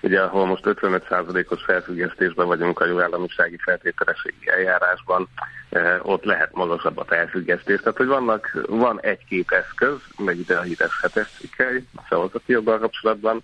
ugye 0.00 0.20
ahol 0.20 0.46
most 0.46 0.62
55%-os 0.64 1.62
felfüggesztésben 1.62 2.46
vagyunk 2.46 2.80
a 2.80 2.86
jogállamisági 2.86 3.56
feltételességi 3.64 4.48
eljárásban, 4.48 5.28
eh, 5.68 5.98
ott 6.02 6.24
lehet 6.24 6.54
magasabb 6.54 6.98
a 6.98 7.04
felfüggesztés. 7.04 7.80
Tehát, 7.80 7.96
hogy 7.96 8.06
vannak, 8.06 8.64
van 8.68 9.00
egy-két 9.00 9.52
eszköz, 9.52 9.96
meg 10.18 10.38
ide 10.38 10.56
a 10.56 10.62
híres 10.62 11.00
hetes 11.02 11.28
cikkely, 11.38 11.82
a 11.96 12.02
szavazati 12.08 12.52
joggal 12.52 12.78
kapcsolatban, 12.78 13.42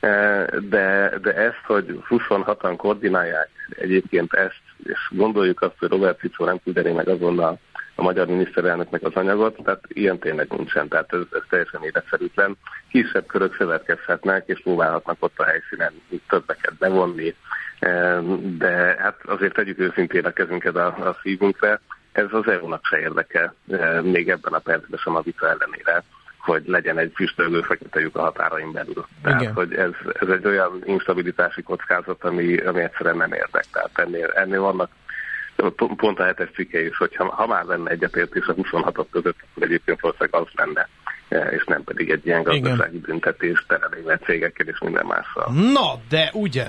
eh, 0.00 0.44
de, 0.46 1.12
de 1.22 1.34
ezt, 1.34 1.62
hogy 1.66 2.02
26-an 2.08 2.74
koordinálják 2.76 3.48
egyébként 3.68 4.32
ezt, 4.32 4.62
és 4.84 5.08
gondoljuk 5.10 5.62
azt, 5.62 5.78
hogy 5.78 5.88
Robert 5.88 6.18
Fico 6.18 6.44
nem 6.44 6.60
küldené 6.64 6.92
meg 6.92 7.08
azonnal 7.08 7.58
a 7.94 8.02
magyar 8.02 8.26
miniszterelnöknek 8.26 9.02
az 9.02 9.14
anyagot, 9.14 9.56
tehát 9.64 9.84
ilyen 9.88 10.18
tényleg 10.18 10.48
nincsen, 10.48 10.88
tehát 10.88 11.12
ez, 11.12 11.20
ez 11.32 11.42
teljesen 11.48 11.84
életszerűtlen. 11.84 12.56
Kisebb 12.88 13.26
körök 13.26 13.56
szövetkezhetnek, 13.56 14.42
és 14.46 14.60
próbálhatnak 14.62 15.16
ott 15.20 15.38
a 15.38 15.44
helyszínen 15.44 15.92
többeket 16.28 16.74
bevonni, 16.74 17.34
de 18.58 18.96
hát 18.98 19.20
azért 19.24 19.54
tegyük 19.54 19.78
őszintén 19.78 20.24
a 20.24 20.32
kezünket 20.32 20.76
a, 20.76 20.86
a 20.86 21.16
szívünkre, 21.22 21.80
ez 22.12 22.26
az 22.30 22.46
EU-nak 22.46 22.84
se 22.84 22.98
érdeke, 22.98 23.54
még 24.02 24.28
ebben 24.28 24.52
a 24.52 24.58
percben 24.58 24.98
sem 25.02 25.16
a 25.16 25.20
vita 25.20 25.48
ellenére 25.48 26.02
hogy 26.42 26.62
legyen 26.66 26.98
egy 26.98 27.12
füstölgő 27.14 27.60
fekete 27.60 28.00
lyuk 28.00 28.16
a 28.16 28.20
határain 28.20 28.72
belül. 28.72 29.06
Tehát, 29.22 29.40
Igen. 29.40 29.52
hogy 29.54 29.74
ez, 29.74 29.90
ez 30.20 30.28
egy 30.28 30.46
olyan 30.46 30.82
instabilitási 30.84 31.62
kockázat, 31.62 32.24
ami, 32.24 32.56
ami 32.56 32.80
egyszerűen 32.80 33.16
nem 33.16 33.32
érdek. 33.32 33.64
Tehát 33.72 33.98
ennél, 33.98 34.30
ennél 34.34 34.60
vannak 34.60 34.90
pont 35.96 36.18
a 36.18 36.24
hetes 36.24 36.48
cikke 36.54 36.84
is, 36.84 36.96
hogy 36.96 37.16
ha, 37.16 37.34
ha 37.34 37.46
már 37.46 37.64
lenne 37.64 37.90
egyetértés 37.90 38.46
a 38.46 38.52
26 38.52 39.06
között, 39.10 39.36
akkor 39.50 39.62
egyébként 39.62 40.00
valószínűleg 40.00 40.42
az 40.42 40.48
lenne, 40.52 40.88
e, 41.28 41.36
és 41.50 41.64
nem 41.64 41.84
pedig 41.84 42.10
egy 42.10 42.26
ilyen 42.26 42.42
gazdasági 42.42 42.98
büntetés 42.98 43.64
terelével 43.68 44.16
cégekkel 44.16 44.66
és 44.66 44.78
minden 44.78 45.06
mással. 45.06 45.52
Na, 45.72 45.94
de 46.08 46.30
ugye, 46.32 46.66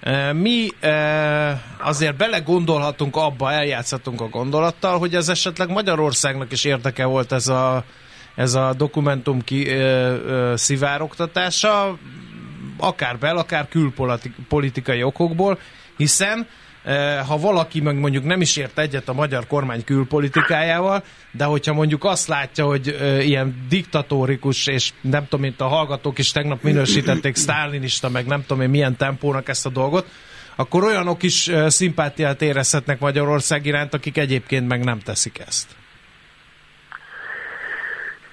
e, 0.00 0.32
mi 0.32 0.68
e, 0.80 1.62
azért 1.78 2.16
belegondolhatunk 2.16 3.16
abba, 3.16 3.52
eljátszhatunk 3.52 4.20
a 4.20 4.28
gondolattal, 4.28 4.98
hogy 4.98 5.14
ez 5.14 5.28
esetleg 5.28 5.68
Magyarországnak 5.68 6.52
is 6.52 6.64
érdeke 6.64 7.04
volt 7.04 7.32
ez 7.32 7.48
a 7.48 7.84
ez 8.34 8.54
a 8.54 8.74
dokumentum 8.76 9.40
ki, 9.40 9.68
szivárogtatása, 10.54 11.98
akár 12.78 13.18
bel, 13.18 13.36
akár 13.36 13.68
külpolitikai 13.68 15.02
okokból, 15.02 15.58
hiszen 15.96 16.46
ha 17.26 17.38
valaki 17.38 17.80
meg 17.80 17.98
mondjuk 17.98 18.24
nem 18.24 18.40
is 18.40 18.56
ért 18.56 18.78
egyet 18.78 19.08
a 19.08 19.12
magyar 19.12 19.46
kormány 19.46 19.84
külpolitikájával, 19.84 21.04
de 21.30 21.44
hogyha 21.44 21.72
mondjuk 21.72 22.04
azt 22.04 22.28
látja, 22.28 22.64
hogy 22.64 22.96
ilyen 23.20 23.66
diktatórikus, 23.68 24.66
és 24.66 24.92
nem 25.00 25.22
tudom, 25.22 25.40
mint 25.40 25.60
a 25.60 25.66
hallgatók 25.66 26.18
is 26.18 26.30
tegnap 26.30 26.62
minősítették 26.62 27.34
sztálinista, 27.34 28.08
meg 28.08 28.26
nem 28.26 28.44
tudom 28.46 28.62
én 28.62 28.70
milyen 28.70 28.96
tempónak 28.96 29.48
ezt 29.48 29.66
a 29.66 29.70
dolgot, 29.70 30.06
akkor 30.56 30.84
olyanok 30.84 31.22
is 31.22 31.50
szimpátiát 31.66 32.42
érezhetnek 32.42 32.98
Magyarország 32.98 33.66
iránt, 33.66 33.94
akik 33.94 34.18
egyébként 34.18 34.68
meg 34.68 34.84
nem 34.84 34.98
teszik 34.98 35.38
ezt. 35.46 35.76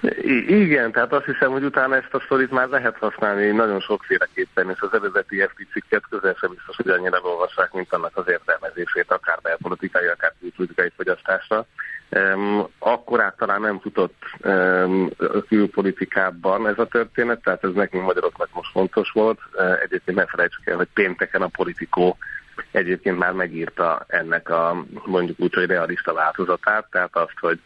I- 0.04 0.60
igen, 0.62 0.92
tehát 0.92 1.12
azt 1.12 1.24
hiszem, 1.24 1.50
hogy 1.50 1.64
utána 1.64 1.96
ezt 1.96 2.14
a 2.14 2.20
sztorit 2.20 2.50
már 2.50 2.68
lehet 2.68 2.96
használni 2.98 3.50
nagyon 3.50 3.80
sokféleképpen, 3.80 4.70
és 4.70 4.80
az 4.80 4.92
eredeti 4.92 5.40
FT 5.40 5.66
cikket 5.72 6.02
közel 6.10 6.34
sem 6.38 6.50
biztos, 6.50 6.76
hogy 6.76 6.88
annyira 6.88 7.20
olvassák, 7.22 7.72
mint 7.72 7.92
annak 7.92 8.16
az 8.16 8.28
értelmezését, 8.28 9.10
akár 9.12 9.38
belpolitikai, 9.42 10.06
akár 10.06 10.32
külpolitikai 10.40 10.90
fogyasztásra. 10.96 11.66
Um, 12.10 12.66
akkor 12.78 13.20
általán 13.20 13.60
nem 13.60 13.80
futott 13.80 14.22
um, 14.40 15.10
külpolitikában 15.48 16.68
ez 16.68 16.78
a 16.78 16.86
történet, 16.86 17.42
tehát 17.42 17.64
ez 17.64 17.72
nekünk 17.74 18.04
magyaroknak 18.04 18.48
most 18.52 18.70
fontos 18.70 19.10
volt. 19.10 19.38
Uh, 19.52 19.82
egyébként 19.82 20.16
ne 20.16 20.26
felejtsük 20.26 20.66
el, 20.66 20.76
hogy 20.76 20.88
pénteken 20.94 21.42
a 21.42 21.46
politikó 21.46 22.16
egyébként 22.70 23.18
már 23.18 23.32
megírta 23.32 24.04
ennek 24.06 24.48
a 24.48 24.84
mondjuk 25.04 25.40
úgy, 25.40 25.54
hogy 25.54 25.66
realista 25.66 26.12
változatát, 26.12 26.86
tehát 26.90 27.16
azt, 27.16 27.38
hogy 27.40 27.58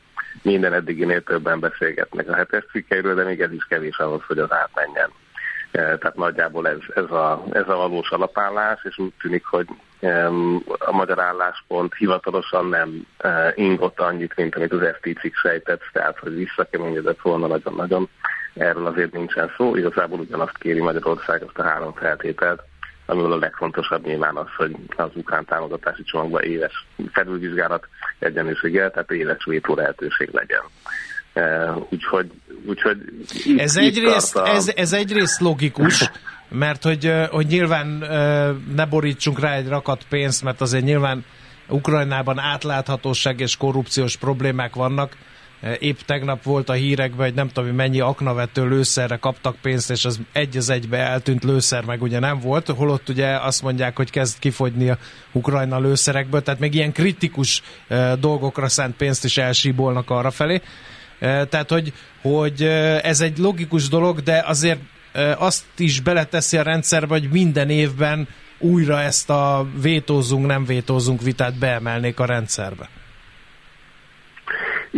minden 0.43 0.73
eddiginél 0.73 1.23
többen 1.23 1.61
beszélgetnek 1.61 2.29
a 2.29 2.35
hetes 2.35 2.65
cikkeiről, 2.71 3.15
de 3.15 3.25
még 3.25 3.41
ez 3.41 3.53
is 3.53 3.65
kevés 3.65 3.97
ahhoz, 3.97 4.23
hogy 4.27 4.39
az 4.39 4.53
átmenjen. 4.53 5.11
E, 5.71 5.81
tehát 5.81 6.17
nagyjából 6.17 6.69
ez, 6.69 6.79
ez, 6.95 7.11
a, 7.11 7.45
ez 7.51 7.69
a 7.69 7.77
valós 7.77 8.11
alapállás, 8.11 8.81
és 8.85 8.99
úgy 8.99 9.13
tűnik, 9.21 9.45
hogy 9.45 9.67
a 10.79 10.93
magyar 10.93 11.21
álláspont 11.21 11.95
hivatalosan 11.95 12.69
nem 12.69 13.07
e, 13.19 13.53
ingott 13.55 14.01
annyit, 14.01 14.37
mint 14.37 14.55
amit 14.55 14.73
az 14.73 14.95
FT 15.01 15.19
cikk 15.21 15.35
sejtett, 15.35 15.83
tehát 15.93 16.19
hogy 16.19 16.35
visszakeményedett 16.35 17.21
volna 17.21 17.47
nagyon-nagyon. 17.47 18.09
Erről 18.55 18.87
azért 18.87 19.13
nincsen 19.13 19.53
szó, 19.57 19.77
igazából 19.77 20.19
ugyanazt 20.19 20.59
kéri 20.59 20.81
Magyarország, 20.81 21.43
azt 21.43 21.59
a 21.59 21.63
három 21.63 21.93
feltételt, 21.93 22.63
amiből 23.09 23.33
a 23.33 23.37
legfontosabb 23.37 24.07
nyilván 24.07 24.37
az, 24.37 24.47
hogy 24.57 24.77
az 24.97 25.11
ukrán 25.15 25.45
támogatási 25.45 26.03
csomagban 26.03 26.43
éves 26.43 26.87
felülvizsgálat 27.13 27.89
egyenlőséggel, 28.19 28.91
tehát 28.91 29.11
éves 29.11 29.45
vétó 29.45 29.75
lehetőség 29.75 30.31
legyen. 30.33 30.63
Uh, 31.35 31.87
úgyhogy, 31.91 32.31
úgyhogy 32.67 32.99
itt, 33.45 33.61
ez, 33.61 33.77
egyrészt, 33.77 34.37
a... 34.37 34.49
ez, 34.49 34.73
ez 34.77 34.93
egyrészt 34.93 35.41
logikus, 35.41 36.11
mert 36.49 36.83
hogy, 36.83 37.13
hogy 37.31 37.47
nyilván 37.47 37.87
ne 38.75 38.87
borítsunk 38.87 39.41
rá 39.41 39.55
egy 39.55 39.69
rakat 39.69 40.05
pénzt, 40.09 40.43
mert 40.43 40.61
azért 40.61 40.85
nyilván 40.85 41.25
Ukrajnában 41.69 42.39
átláthatóság 42.39 43.41
és 43.41 43.57
korrupciós 43.57 44.17
problémák 44.17 44.75
vannak, 44.75 45.17
Épp 45.79 45.99
tegnap 46.07 46.43
volt 46.43 46.69
a 46.69 46.73
hírekben, 46.73 47.27
hogy 47.27 47.35
nem 47.35 47.49
tudom, 47.49 47.75
mennyi 47.75 48.01
aknavető 48.01 48.69
lőszerre 48.69 49.17
kaptak 49.17 49.57
pénzt, 49.63 49.91
és 49.91 50.05
az 50.05 50.21
egy 50.33 50.57
az 50.57 50.71
egybe 50.71 50.99
eltűnt 50.99 51.45
lőszer 51.45 51.85
meg 51.85 52.03
ugye 52.03 52.19
nem 52.19 52.41
volt, 52.41 52.69
holott 52.69 53.09
ugye 53.09 53.27
azt 53.27 53.63
mondják, 53.63 53.97
hogy 53.97 54.11
kezd 54.11 54.39
kifogyni 54.39 54.89
a 54.89 54.99
Ukrajna 55.33 55.79
lőszerekből, 55.79 56.43
tehát 56.43 56.61
még 56.61 56.75
ilyen 56.75 56.93
kritikus 56.93 57.63
dolgokra 58.21 58.69
szánt 58.69 58.97
pénzt 58.97 59.25
is 59.25 59.37
elsíbolnak 59.37 60.11
arra 60.11 60.31
felé. 60.31 60.61
Tehát, 61.21 61.71
hogy, 61.71 61.93
hogy 62.23 62.63
ez 63.03 63.21
egy 63.21 63.39
logikus 63.39 63.89
dolog, 63.89 64.21
de 64.21 64.45
azért 64.47 64.81
azt 65.39 65.65
is 65.77 66.01
beleteszi 66.01 66.57
a 66.57 66.63
rendszerbe, 66.63 67.15
hogy 67.15 67.29
minden 67.31 67.71
évben 67.71 68.29
újra 68.59 69.01
ezt 69.01 69.31
a 69.31 69.67
vétózunk, 69.81 70.47
nem 70.47 70.65
vétózunk 70.65 71.23
vitát 71.23 71.59
beemelnék 71.59 72.21
a 72.21 72.25
rendszerbe. 72.25 72.89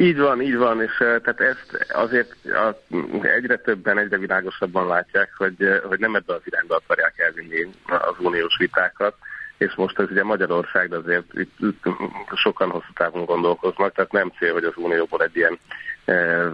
Így 0.00 0.18
van, 0.18 0.40
így 0.42 0.56
van, 0.56 0.82
és 0.82 0.96
tehát 0.96 1.40
ezt 1.40 1.86
azért 1.92 2.34
a, 2.44 2.94
egyre 3.22 3.56
többen, 3.56 3.98
egyre 3.98 4.18
világosabban 4.18 4.86
látják, 4.86 5.32
hogy, 5.36 5.80
hogy 5.84 5.98
nem 5.98 6.14
ebbe 6.14 6.34
az 6.34 6.40
irányba 6.44 6.74
akarják 6.74 7.18
elvinni 7.18 7.70
az 7.86 8.14
uniós 8.18 8.56
vitákat, 8.58 9.14
és 9.58 9.74
most 9.74 9.98
ez 9.98 10.10
ugye 10.10 10.24
Magyarország, 10.24 10.88
de 10.88 10.96
azért 10.96 11.24
itt, 11.32 11.52
itt 11.58 11.84
sokan 12.34 12.70
hosszú 12.70 12.92
távon 12.94 13.24
gondolkoznak, 13.24 13.92
tehát 13.92 14.12
nem 14.12 14.32
cél, 14.38 14.52
hogy 14.52 14.64
az 14.64 14.76
Unióból 14.76 15.22
egy 15.22 15.36
ilyen 15.36 15.58
e, 16.04 16.46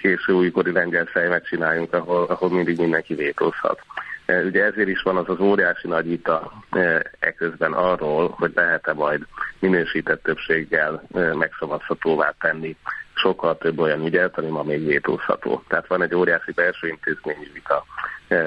késő 0.00 0.32
újkori 0.32 0.72
lengyel 0.72 1.04
fejmet 1.04 1.46
csináljunk, 1.46 1.92
ahol, 1.92 2.24
ahol 2.24 2.50
mindig 2.50 2.78
mindenki 2.78 3.14
vétózhat. 3.14 3.80
E, 4.26 4.42
ugye 4.42 4.64
ezért 4.64 4.88
is 4.88 5.02
van 5.02 5.16
az 5.16 5.28
az 5.28 5.40
óriási 5.40 5.88
nagy 5.88 6.08
vita 6.08 6.52
e, 6.70 7.10
eközben 7.18 7.72
arról, 7.72 8.28
hogy 8.28 8.52
lehet-e 8.54 8.92
majd 8.92 9.26
minősített 9.58 10.22
többséggel 10.22 11.02
e, 11.14 11.34
megszavazhatóvá 11.34 12.34
tenni 12.40 12.76
sokkal 13.14 13.58
több 13.58 13.78
olyan 13.78 14.06
ügyet, 14.06 14.38
ami 14.38 14.48
ma 14.48 14.62
még 14.62 14.86
vétózható. 14.86 15.62
Tehát 15.68 15.86
van 15.86 16.02
egy 16.02 16.14
óriási 16.14 16.52
belső 16.52 16.88
intézményi 16.88 17.50
vita, 17.52 17.84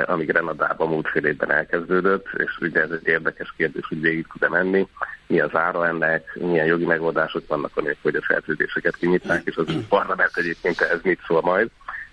ami 0.06 0.26
Grenadában 0.26 0.88
múlt 0.88 1.08
fél 1.08 1.26
évben 1.26 1.52
elkezdődött, 1.52 2.28
és 2.38 2.58
ugye 2.62 2.82
ez 2.82 2.90
egy 2.92 3.08
érdekes 3.08 3.54
kérdés, 3.58 3.86
hogy 3.88 4.02
végig 4.02 4.28
tud-e 4.32 4.50
menni, 4.50 4.88
mi 5.28 5.40
az 5.40 5.56
ára 5.56 5.88
ennek, 5.88 6.36
milyen 6.36 6.66
jogi 6.66 6.86
megoldások 6.86 7.48
vannak, 7.48 7.72
hogy 8.02 8.16
a 8.16 8.26
szerződéseket 8.28 8.96
kinyitnák, 8.96 9.42
és 9.46 9.56
az 9.56 9.66
parlament 9.90 10.32
egyébként 10.38 10.82
ez 10.82 11.00
mit 11.04 11.20
szól 11.28 11.42
majd. 11.42 11.70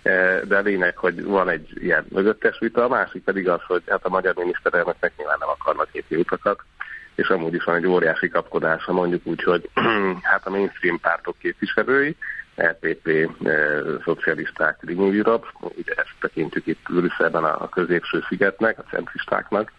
E, 0.06 0.44
de 0.44 0.60
lényeg, 0.60 0.96
hogy 0.96 1.24
van 1.24 1.48
egy 1.48 1.70
ilyen 1.74 2.06
mögöttes 2.08 2.58
vita, 2.58 2.84
a 2.84 2.88
másik 2.88 3.22
pedig 3.22 3.48
az, 3.48 3.60
hogy 3.66 3.82
hát 3.86 4.04
a 4.04 4.08
magyar 4.08 4.34
miniszterelnöknek 4.34 5.12
nyilván 5.16 5.36
nem 5.40 5.48
akarnak 5.48 5.90
kéti 5.90 6.16
utakat, 6.16 6.60
és 7.14 7.28
amúgy 7.28 7.54
is 7.54 7.64
van 7.64 7.76
egy 7.76 7.86
óriási 7.86 8.28
kapkodása, 8.28 8.92
mondjuk 8.92 9.26
úgy, 9.26 9.42
hogy 9.42 9.68
hát 10.30 10.46
a 10.46 10.50
mainstream 10.50 11.00
pártok 11.00 11.38
képviselői, 11.38 12.16
LPP, 12.54 13.08
e, 13.44 13.82
szocialisták, 14.04 14.78
Renew 14.80 15.12
Europe, 15.12 15.46
ugye 15.60 15.92
ezt 15.96 16.14
tekintjük 16.20 16.66
itt 16.66 16.86
Brüsszelben 16.88 17.44
a 17.44 17.68
középső 17.68 18.24
szigetnek, 18.28 18.78
a 18.78 18.84
centristáknak, 18.90 19.72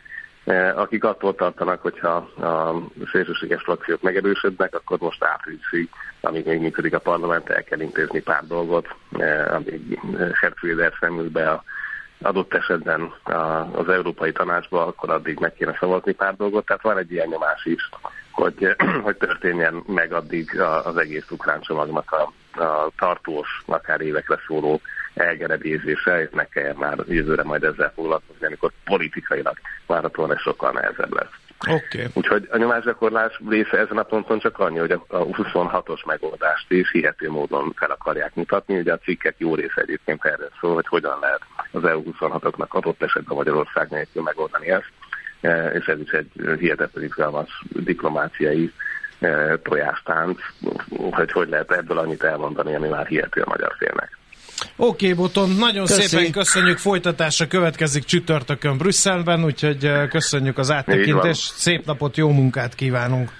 akik 0.75 1.03
attól 1.03 1.35
tartanak, 1.35 1.81
hogyha 1.81 2.15
a 2.15 2.75
szélsőséges 3.11 3.61
frakciók 3.61 4.01
megerősödnek, 4.01 4.75
akkor 4.75 4.99
most 4.99 5.23
áprilisig 5.23 5.89
amíg 6.21 6.45
még 6.45 6.59
működik 6.59 6.93
a 6.93 6.99
parlament, 6.99 7.49
el 7.49 7.63
kell 7.63 7.79
intézni 7.79 8.21
pár 8.21 8.43
dolgot, 8.47 8.95
eh, 9.11 9.53
amíg 9.53 9.99
Hertfrieder 10.33 10.93
szemül 10.99 11.29
be 11.29 11.49
a 11.51 11.63
adott 12.21 12.53
esetben 12.53 13.13
az 13.73 13.89
Európai 13.89 14.31
Tanácsba, 14.31 14.85
akkor 14.85 15.09
addig 15.09 15.39
meg 15.39 15.53
kéne 15.53 15.77
szavazni 15.79 16.13
pár 16.13 16.35
dolgot, 16.35 16.65
tehát 16.65 16.81
van 16.81 16.97
egy 16.97 17.11
ilyen 17.11 17.27
nyomás 17.27 17.65
is, 17.65 17.89
hogy, 18.31 18.75
hogy 19.03 19.17
történjen 19.17 19.83
meg 19.87 20.13
addig 20.13 20.59
az 20.59 20.97
egész 20.97 21.29
ukrán 21.29 21.61
csomagnak 21.61 22.11
a, 22.11 22.31
a 22.63 22.91
tartós, 22.97 23.63
akár 23.65 24.01
évekre 24.01 24.39
szóló 24.47 24.81
elgerebézése, 25.17 26.21
és 26.21 26.29
meg 26.31 26.49
kell 26.49 26.73
már 26.73 26.97
jövőre 27.07 27.43
majd 27.43 27.63
ezzel 27.63 27.91
foglalkozni, 27.95 28.45
amikor 28.45 28.71
politikailag 28.83 29.57
várhatóan 29.85 30.31
ez 30.31 30.39
sokkal 30.39 30.71
nehezebb 30.71 31.13
lesz. 31.13 31.31
Okay. 31.59 32.05
Úgyhogy 32.13 32.47
a 32.51 32.57
nyomásgyakorlás 32.57 33.39
része 33.49 33.77
ezen 33.77 33.97
a 33.97 34.03
ponton 34.03 34.39
csak 34.39 34.59
annyi, 34.59 34.77
hogy 34.77 34.91
a 34.91 34.99
26-os 35.07 36.05
megoldást 36.05 36.71
is 36.71 36.91
hihető 36.91 37.29
módon 37.29 37.73
fel 37.75 37.91
akarják 37.91 38.35
mutatni. 38.35 38.77
Ugye 38.77 38.93
a 38.93 38.97
cikkek 38.97 39.35
jó 39.37 39.55
része 39.55 39.81
egyébként 39.81 40.25
erről 40.25 40.49
szól, 40.59 40.73
hogy 40.73 40.87
hogyan 40.87 41.19
lehet 41.19 41.41
az 41.71 41.81
EU26-oknak 41.83 42.67
adott 42.67 43.03
esetben 43.03 43.37
Magyarország 43.37 43.89
nélkül 43.89 44.21
megoldani 44.21 44.69
ezt. 44.69 44.91
E, 45.41 45.71
és 45.71 45.85
ez 45.85 45.99
is 45.99 46.11
egy 46.11 46.31
hihetetlen 46.59 47.03
izgalmas 47.03 47.63
diplomáciai 47.69 48.73
tojástánc, 49.63 50.39
hogy 51.11 51.31
hogy 51.31 51.49
lehet 51.49 51.71
ebből 51.71 51.97
annyit 51.97 52.23
elmondani, 52.23 52.75
ami 52.75 52.87
már 52.87 53.07
hihető 53.07 53.41
a 53.41 53.49
magyar 53.49 53.73
félnek. 53.77 54.16
Oké, 54.79 55.11
okay, 55.11 55.17
Boton, 55.17 55.49
nagyon 55.49 55.85
Köszi. 55.85 56.01
szépen 56.01 56.31
köszönjük, 56.31 56.77
folytatása 56.77 57.47
következik 57.47 58.03
csütörtökön 58.03 58.77
Brüsszelben, 58.77 59.43
úgyhogy 59.43 59.91
köszönjük 60.09 60.57
az 60.57 60.71
áttekintést, 60.71 61.53
szép 61.55 61.85
napot, 61.85 62.17
jó 62.17 62.29
munkát 62.29 62.75
kívánunk! 62.75 63.31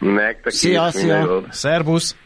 Nektek 0.00 0.52
Szia, 0.52 0.86
is 0.88 1.00
szia. 1.00 1.46
Szerbusz! 1.50 2.16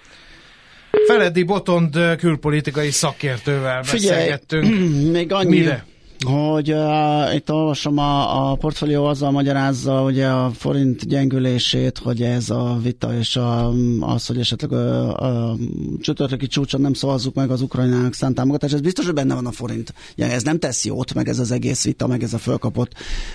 Feledi 1.07 1.43
Botond 1.43 2.17
külpolitikai 2.19 2.91
szakértővel 2.91 3.83
Figyelj, 3.83 4.17
beszélgettünk. 4.17 4.65
még 5.17 5.33
annyi, 5.33 5.59
Mire? 5.59 5.85
Hogy 6.27 6.73
uh, 6.73 7.35
itt 7.35 7.53
olvasom 7.53 7.99
a, 7.99 8.51
a 8.51 8.55
portfólió 8.55 9.05
azzal 9.05 9.31
magyarázza 9.31 10.03
ugye 10.03 10.27
a 10.27 10.51
forint 10.51 11.07
gyengülését, 11.07 11.99
hogy 11.99 12.23
ez 12.23 12.51
a 12.51 12.79
vita 12.83 13.19
és 13.19 13.37
a, 13.37 13.73
az, 14.01 14.27
hogy 14.27 14.39
esetleg 14.39 14.73
a, 14.73 15.49
a 15.49 15.57
csütörtöki 16.01 16.47
csúcson 16.47 16.81
nem 16.81 16.93
szavazzuk 16.93 17.35
meg 17.35 17.51
az 17.51 17.63
Ukrajnának 17.63 18.15
szánt 18.15 18.35
támogatást, 18.35 18.75
ez 18.75 18.81
biztos, 18.81 19.05
hogy 19.05 19.15
benne 19.15 19.35
van 19.35 19.47
a 19.47 19.53
forint. 19.53 19.95
Ja, 20.15 20.27
ez 20.27 20.43
nem 20.43 20.59
tesz 20.59 20.85
jót, 20.85 21.15
meg 21.15 21.29
ez 21.29 21.39
az 21.39 21.51
egész 21.51 21.85
vita, 21.85 22.07
meg 22.07 22.23
ez 22.23 22.33
a 22.33 22.39
fölkapott 22.39 22.93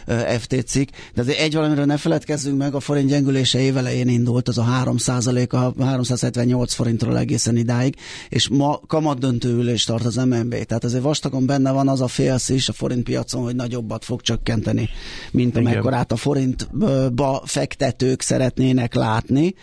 uh, 0.07 0.15
FT 0.17 0.67
cikk, 0.67 0.89
de 1.13 1.21
azért 1.21 1.39
egy 1.39 1.53
valamiről 1.53 1.85
ne 1.85 1.97
feledkezzünk 1.97 2.57
meg, 2.57 2.75
a 2.75 2.79
forint 2.79 3.09
gyengülése 3.09 3.59
évelején 3.59 4.07
indult, 4.07 4.47
az 4.47 4.57
a 4.57 4.65
3% 4.85 5.49
a 5.49 5.83
378 5.83 6.73
forintról 6.73 7.17
egészen 7.17 7.57
idáig, 7.57 7.95
és 8.29 8.47
ma 8.47 8.79
kamat 8.87 9.19
döntő 9.19 9.53
ülés 9.53 9.83
tart 9.83 10.05
az 10.05 10.15
MNB, 10.15 10.55
tehát 10.63 10.83
azért 10.83 11.03
vastagon 11.03 11.45
benne 11.45 11.71
van 11.71 11.87
az 11.87 12.01
a 12.01 12.07
félsz 12.07 12.49
is 12.49 12.69
forint 12.75 13.03
piacon, 13.03 13.43
hogy 13.43 13.55
nagyobbat 13.55 14.05
fog 14.05 14.21
csökkenteni, 14.21 14.89
mint 15.31 15.57
amekkorát 15.57 16.11
a 16.11 16.15
forintba 16.15 17.41
fektetők 17.45 18.21
szeretnének 18.21 18.93
látni. 18.93 19.53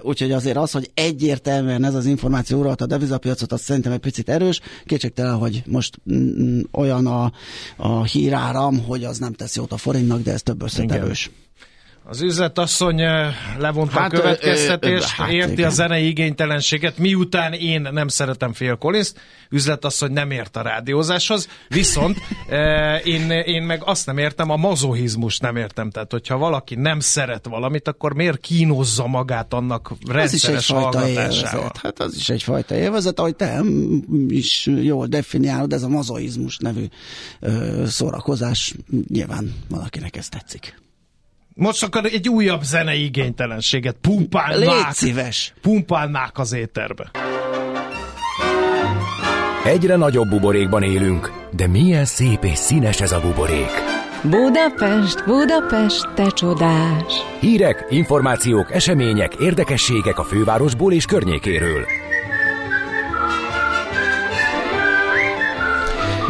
Úgyhogy 0.00 0.32
azért 0.32 0.56
az, 0.56 0.70
hogy 0.70 0.90
egyértelműen 0.94 1.84
ez 1.84 1.94
az 1.94 2.06
információ 2.06 2.58
uralta 2.58 2.84
a 2.84 2.86
devizapiacot, 2.86 3.52
az 3.52 3.60
szerintem 3.60 3.92
egy 3.92 3.98
picit 3.98 4.28
erős. 4.28 4.60
Kétségtelen, 4.84 5.36
hogy 5.36 5.62
most 5.66 6.00
mm, 6.12 6.60
olyan 6.72 7.06
a, 7.06 7.32
a 7.76 8.04
híráram, 8.04 8.84
hogy 8.84 9.04
az 9.04 9.18
nem 9.18 9.32
tesz 9.32 9.56
jót 9.56 9.72
a 9.72 9.76
forintnak, 9.76 10.22
de 10.22 10.32
ez 10.32 10.42
több 10.42 10.62
összetevős. 10.62 11.30
Az 12.08 12.20
üzletasszony 12.20 13.00
eh, 13.00 13.34
levonta 13.58 14.00
Hát, 14.00 14.12
a 14.12 14.16
következtetést, 14.16 15.08
hát 15.08 15.30
érti 15.30 15.52
igen. 15.52 15.66
a 15.66 15.70
zenei 15.70 16.06
igénytelenséget, 16.06 16.98
miután 16.98 17.52
én 17.52 17.88
nem 17.92 18.08
szeretem 18.08 18.52
Phil 18.52 18.76
collins 18.76 19.12
üzletasszony 19.50 20.12
nem 20.12 20.30
ért 20.30 20.56
a 20.56 20.62
rádiózáshoz, 20.62 21.48
viszont 21.68 22.18
eh, 22.48 23.06
én, 23.06 23.30
én 23.30 23.62
meg 23.62 23.82
azt 23.84 24.06
nem 24.06 24.18
értem, 24.18 24.50
a 24.50 24.56
mazohizmus 24.56 25.38
nem 25.38 25.56
értem. 25.56 25.90
Tehát, 25.90 26.12
hogyha 26.12 26.36
valaki 26.36 26.74
nem 26.74 27.00
szeret 27.00 27.46
valamit, 27.46 27.88
akkor 27.88 28.14
miért 28.14 28.40
kínozza 28.40 29.06
magát 29.06 29.52
annak 29.52 29.92
rendszeres 30.08 30.70
hallgatásával? 30.70 31.72
Hát 31.82 32.00
az 32.00 32.14
is 32.16 32.28
egyfajta 32.28 32.74
élvezet, 32.74 33.18
ahogy 33.18 33.36
te 33.36 33.60
is 34.28 34.66
jól 34.66 35.06
definiálod, 35.06 35.72
ez 35.72 35.82
a 35.82 35.88
mazoizmus 35.88 36.58
nevű 36.58 36.84
ö, 37.40 37.82
szórakozás. 37.86 38.74
Nyilván 39.08 39.54
valakinek 39.68 40.16
ez 40.16 40.28
tetszik. 40.28 40.84
Most 41.58 41.82
akkor 41.82 42.04
egy 42.04 42.28
újabb 42.28 42.62
zenei 42.62 43.04
igénytelenséget 43.04 43.96
Légy 44.02 44.16
pumpálnák, 44.16 44.92
szíves! 44.92 45.54
pumpálnák 45.60 46.38
az 46.38 46.52
éterbe. 46.52 47.10
Egyre 49.64 49.96
nagyobb 49.96 50.28
buborékban 50.28 50.82
élünk, 50.82 51.32
de 51.50 51.66
milyen 51.66 52.04
szép 52.04 52.44
és 52.44 52.58
színes 52.58 53.00
ez 53.00 53.12
a 53.12 53.20
buborék. 53.20 53.70
Budapest, 54.22 55.24
Budapest, 55.24 56.08
te 56.14 56.30
csodás! 56.30 57.14
Hírek, 57.40 57.86
információk, 57.90 58.74
események, 58.74 59.34
érdekességek 59.34 60.18
a 60.18 60.24
fővárosból 60.24 60.92
és 60.92 61.04
környékéről. 61.04 62.05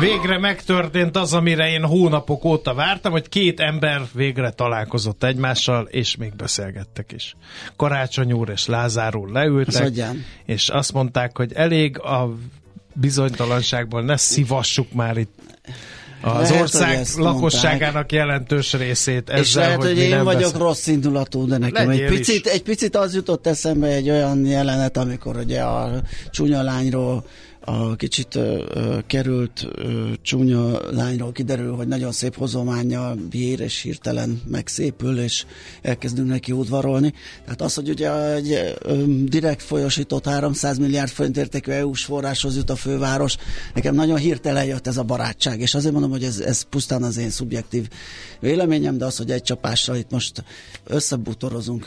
Végre 0.01 0.39
megtörtént 0.39 1.17
az, 1.17 1.33
amire 1.33 1.69
én 1.69 1.85
hónapok 1.85 2.45
óta 2.45 2.75
vártam, 2.75 3.13
hogy 3.13 3.29
két 3.29 3.61
ember 3.61 4.03
végre 4.13 4.51
találkozott 4.51 5.25
egymással, 5.25 5.89
és 5.91 6.17
még 6.17 6.35
beszélgettek 6.37 7.13
is. 7.13 7.37
Karácsony 7.77 8.33
úr 8.33 8.49
és 8.49 8.67
Lázár 8.67 9.17
úr 9.17 9.27
Az 9.27 9.33
leültek, 9.33 9.85
adján. 9.85 10.25
és 10.45 10.69
azt 10.69 10.93
mondták, 10.93 11.37
hogy 11.37 11.53
elég 11.53 11.99
a 11.99 12.35
bizonytalanságból, 12.93 14.03
ne 14.03 14.17
szivassuk 14.17 14.93
már 14.93 15.17
itt 15.17 15.39
az 16.23 16.33
Lehet, 16.33 16.49
hogy 16.51 16.61
ország 16.61 17.07
lakosságának 17.17 18.13
jelentős 18.13 18.73
részét 18.73 19.29
ezzel, 19.31 19.43
És 19.43 19.55
lehet, 19.55 19.83
hogy, 19.83 19.95
mi 19.95 20.01
én 20.01 20.25
vagyok 20.25 20.41
beszél- 20.41 20.59
rossz 20.61 20.87
indulatú, 20.87 21.47
de 21.47 21.59
nekem 21.59 21.89
egy 21.91 21.99
Legyél 21.99 22.13
is. 22.13 22.19
picit, 22.19 22.47
egy 22.47 22.63
picit 22.63 22.97
az 22.97 23.15
jutott 23.15 23.47
eszembe 23.47 23.87
egy 23.87 24.11
olyan 24.11 24.47
jelenet, 24.47 24.97
amikor 24.97 25.37
ugye 25.37 25.61
a 25.63 26.01
csúnya 26.31 26.63
lányról 26.63 27.25
a 27.69 27.97
kicsit 27.97 28.35
ö, 28.35 28.99
került 29.07 29.67
ö, 29.75 30.09
csúnya 30.23 30.93
lányról 30.93 31.33
kiderül, 31.33 31.75
hogy 31.75 31.89
nagyon 31.89 32.13
szép 32.13 32.37
hozományjal 32.37 33.15
bír, 33.31 33.61
és 33.61 33.81
hirtelen 33.83 34.43
megszépül, 34.49 35.19
és 35.19 35.45
elkezdünk 35.83 36.29
neki 36.29 36.53
udvarolni. 36.53 37.13
Tehát 37.45 37.63
az, 37.63 37.75
hogy 37.75 37.89
ugye 37.89 38.35
egy 38.35 38.77
ö, 38.79 39.03
direkt 39.25 39.63
folyosított 39.63 40.27
300 40.27 40.79
milliárd 40.79 41.11
forint 41.11 41.37
értékű 41.37 41.73
EU-s 41.73 42.05
forráshoz 42.05 42.57
jut 42.57 42.71
a 42.71 42.77
főváros, 42.77 43.37
nekem 43.75 43.95
nagyon 43.95 44.17
hirtelen 44.17 44.65
jött 44.65 44.87
ez 44.87 44.97
a 44.97 45.03
barátság, 45.03 45.61
és 45.61 45.75
azért 45.75 45.93
mondom, 45.93 46.11
hogy 46.11 46.25
ez, 46.25 46.39
ez 46.39 46.63
pusztán 46.63 47.03
az 47.03 47.17
én 47.17 47.31
szubjektív 47.31 47.89
véleményem, 48.41 48.99
de 48.99 49.05
az, 49.05 49.17
hogy 49.17 49.31
egy 49.31 49.43
csapásra 49.43 49.97
itt 49.97 50.11
most 50.11 50.45
összebutorozunk, 50.85 51.87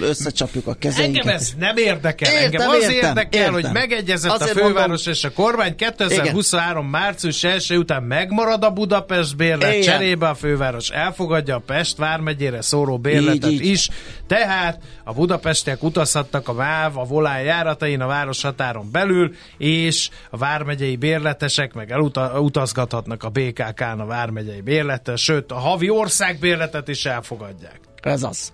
összecsapjuk 0.00 0.66
a 0.66 0.74
kezeinket. 0.74 1.16
Engem 1.16 1.34
ez 1.34 1.52
nem 1.58 1.76
érdekel. 1.76 2.32
Értem, 2.32 2.44
Engem 2.44 2.68
az 2.68 2.82
értem, 2.82 2.94
érdekel, 2.94 3.40
értem. 3.40 3.52
hogy 3.52 3.72
megegyezett 3.72 4.30
Azért 4.30 4.56
a 4.56 4.66
főváros 4.66 5.01
mondom- 5.04 5.14
és 5.14 5.24
a 5.24 5.32
kormány 5.42 5.76
2023. 5.76 6.86
március 6.86 7.44
1 7.44 7.76
után 7.76 8.02
megmarad 8.02 8.64
a 8.64 8.70
Budapest 8.70 9.36
bérlet, 9.36 9.70
Igen. 9.74 9.82
cserébe 9.82 10.28
a 10.28 10.34
főváros 10.34 10.88
elfogadja 10.88 11.56
a 11.56 11.58
Pest 11.58 11.96
vármegyére 11.96 12.62
szóró 12.62 12.98
bérletet 12.98 13.50
Így, 13.50 13.60
így. 13.64 13.70
is. 13.70 13.88
Tehát 14.26 14.82
a 15.04 15.12
budapestiek 15.12 15.82
utazhattak 15.82 16.48
a 16.48 16.54
VÁV, 16.54 16.98
a 16.98 17.04
volán 17.04 17.42
járatain 17.42 18.00
a 18.00 18.06
város 18.06 18.42
határon 18.42 18.88
belül, 18.92 19.34
és 19.58 20.08
a 20.30 20.36
vármegyei 20.36 20.96
bérletesek 20.96 21.74
meg 21.74 21.90
elutazgathatnak 21.92 23.22
a 23.24 23.28
BKK-n 23.28 24.00
a 24.00 24.06
vármegyei 24.06 24.60
bérletet, 24.60 25.18
sőt 25.18 25.52
a 25.52 25.58
havi 25.58 25.90
országbérletet 25.90 26.88
is 26.88 27.04
elfogadják. 27.04 27.80
Ez 28.02 28.22
az. 28.22 28.52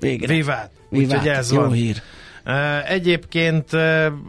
Végre. 0.00 0.34
Vivát. 0.34 0.70
Vivát. 0.88 1.12
Úgyhogy 1.12 1.28
ez 1.28 1.52
Jó 1.52 1.60
van. 1.60 1.72
hír. 1.72 2.02
Egyébként 2.86 3.70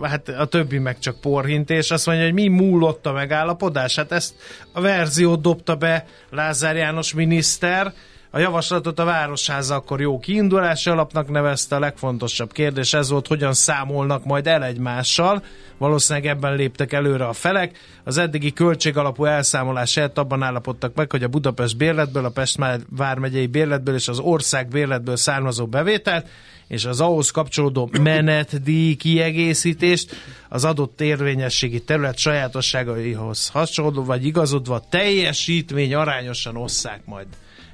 hát 0.01 0.29
a 0.29 0.45
többi 0.45 0.77
meg 0.77 0.99
csak 0.99 1.21
porhintés. 1.21 1.91
Azt 1.91 2.05
mondja, 2.05 2.25
hogy 2.25 2.33
mi 2.33 2.47
múlott 2.47 3.05
a 3.05 3.11
megállapodás. 3.11 3.95
Hát 3.95 4.11
ezt 4.11 4.33
a 4.71 4.81
verziót 4.81 5.41
dobta 5.41 5.75
be 5.75 6.05
Lázár 6.29 6.75
János 6.75 7.13
miniszter. 7.13 7.93
A 8.33 8.39
javaslatot 8.39 8.99
a 8.99 9.05
Városháza 9.05 9.75
akkor 9.75 10.01
jó 10.01 10.19
kiindulási 10.19 10.89
alapnak 10.89 11.29
nevezte. 11.29 11.75
A 11.75 11.79
legfontosabb 11.79 12.51
kérdés 12.51 12.93
ez 12.93 13.09
volt, 13.09 13.27
hogyan 13.27 13.53
számolnak 13.53 14.25
majd 14.25 14.47
el 14.47 14.63
egymással. 14.63 15.43
Valószínűleg 15.77 16.27
ebben 16.27 16.55
léptek 16.55 16.93
előre 16.93 17.27
a 17.27 17.33
felek. 17.33 17.77
Az 18.03 18.17
eddigi 18.17 18.53
költségalapú 18.53 19.25
elszámolás 19.25 19.95
helyett 19.95 20.17
abban 20.17 20.43
állapodtak 20.43 20.95
meg, 20.95 21.11
hogy 21.11 21.23
a 21.23 21.27
Budapest 21.27 21.77
bérletből, 21.77 22.25
a 22.25 22.29
Pest 22.29 22.59
vármegyei 22.89 23.47
bérletből 23.47 23.95
és 23.95 24.07
az 24.07 24.19
ország 24.19 24.67
bérletből 24.67 25.15
származó 25.15 25.65
bevételt 25.65 26.27
és 26.67 26.85
az 26.85 27.01
ahhoz 27.01 27.31
kapcsolódó 27.31 27.89
menetdíj 27.99 28.95
kiegészítést 28.95 30.15
az 30.49 30.65
adott 30.65 31.01
érvényességi 31.01 31.81
terület 31.83 32.17
sajátosságaihoz 32.17 33.47
hasonló 33.47 34.03
vagy 34.03 34.25
igazodva 34.25 34.85
teljesítmény 34.89 35.93
arányosan 35.93 36.57
osszák 36.57 37.01
majd 37.05 37.27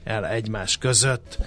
el 0.07 0.27
egymás 0.27 0.77
között. 0.77 1.37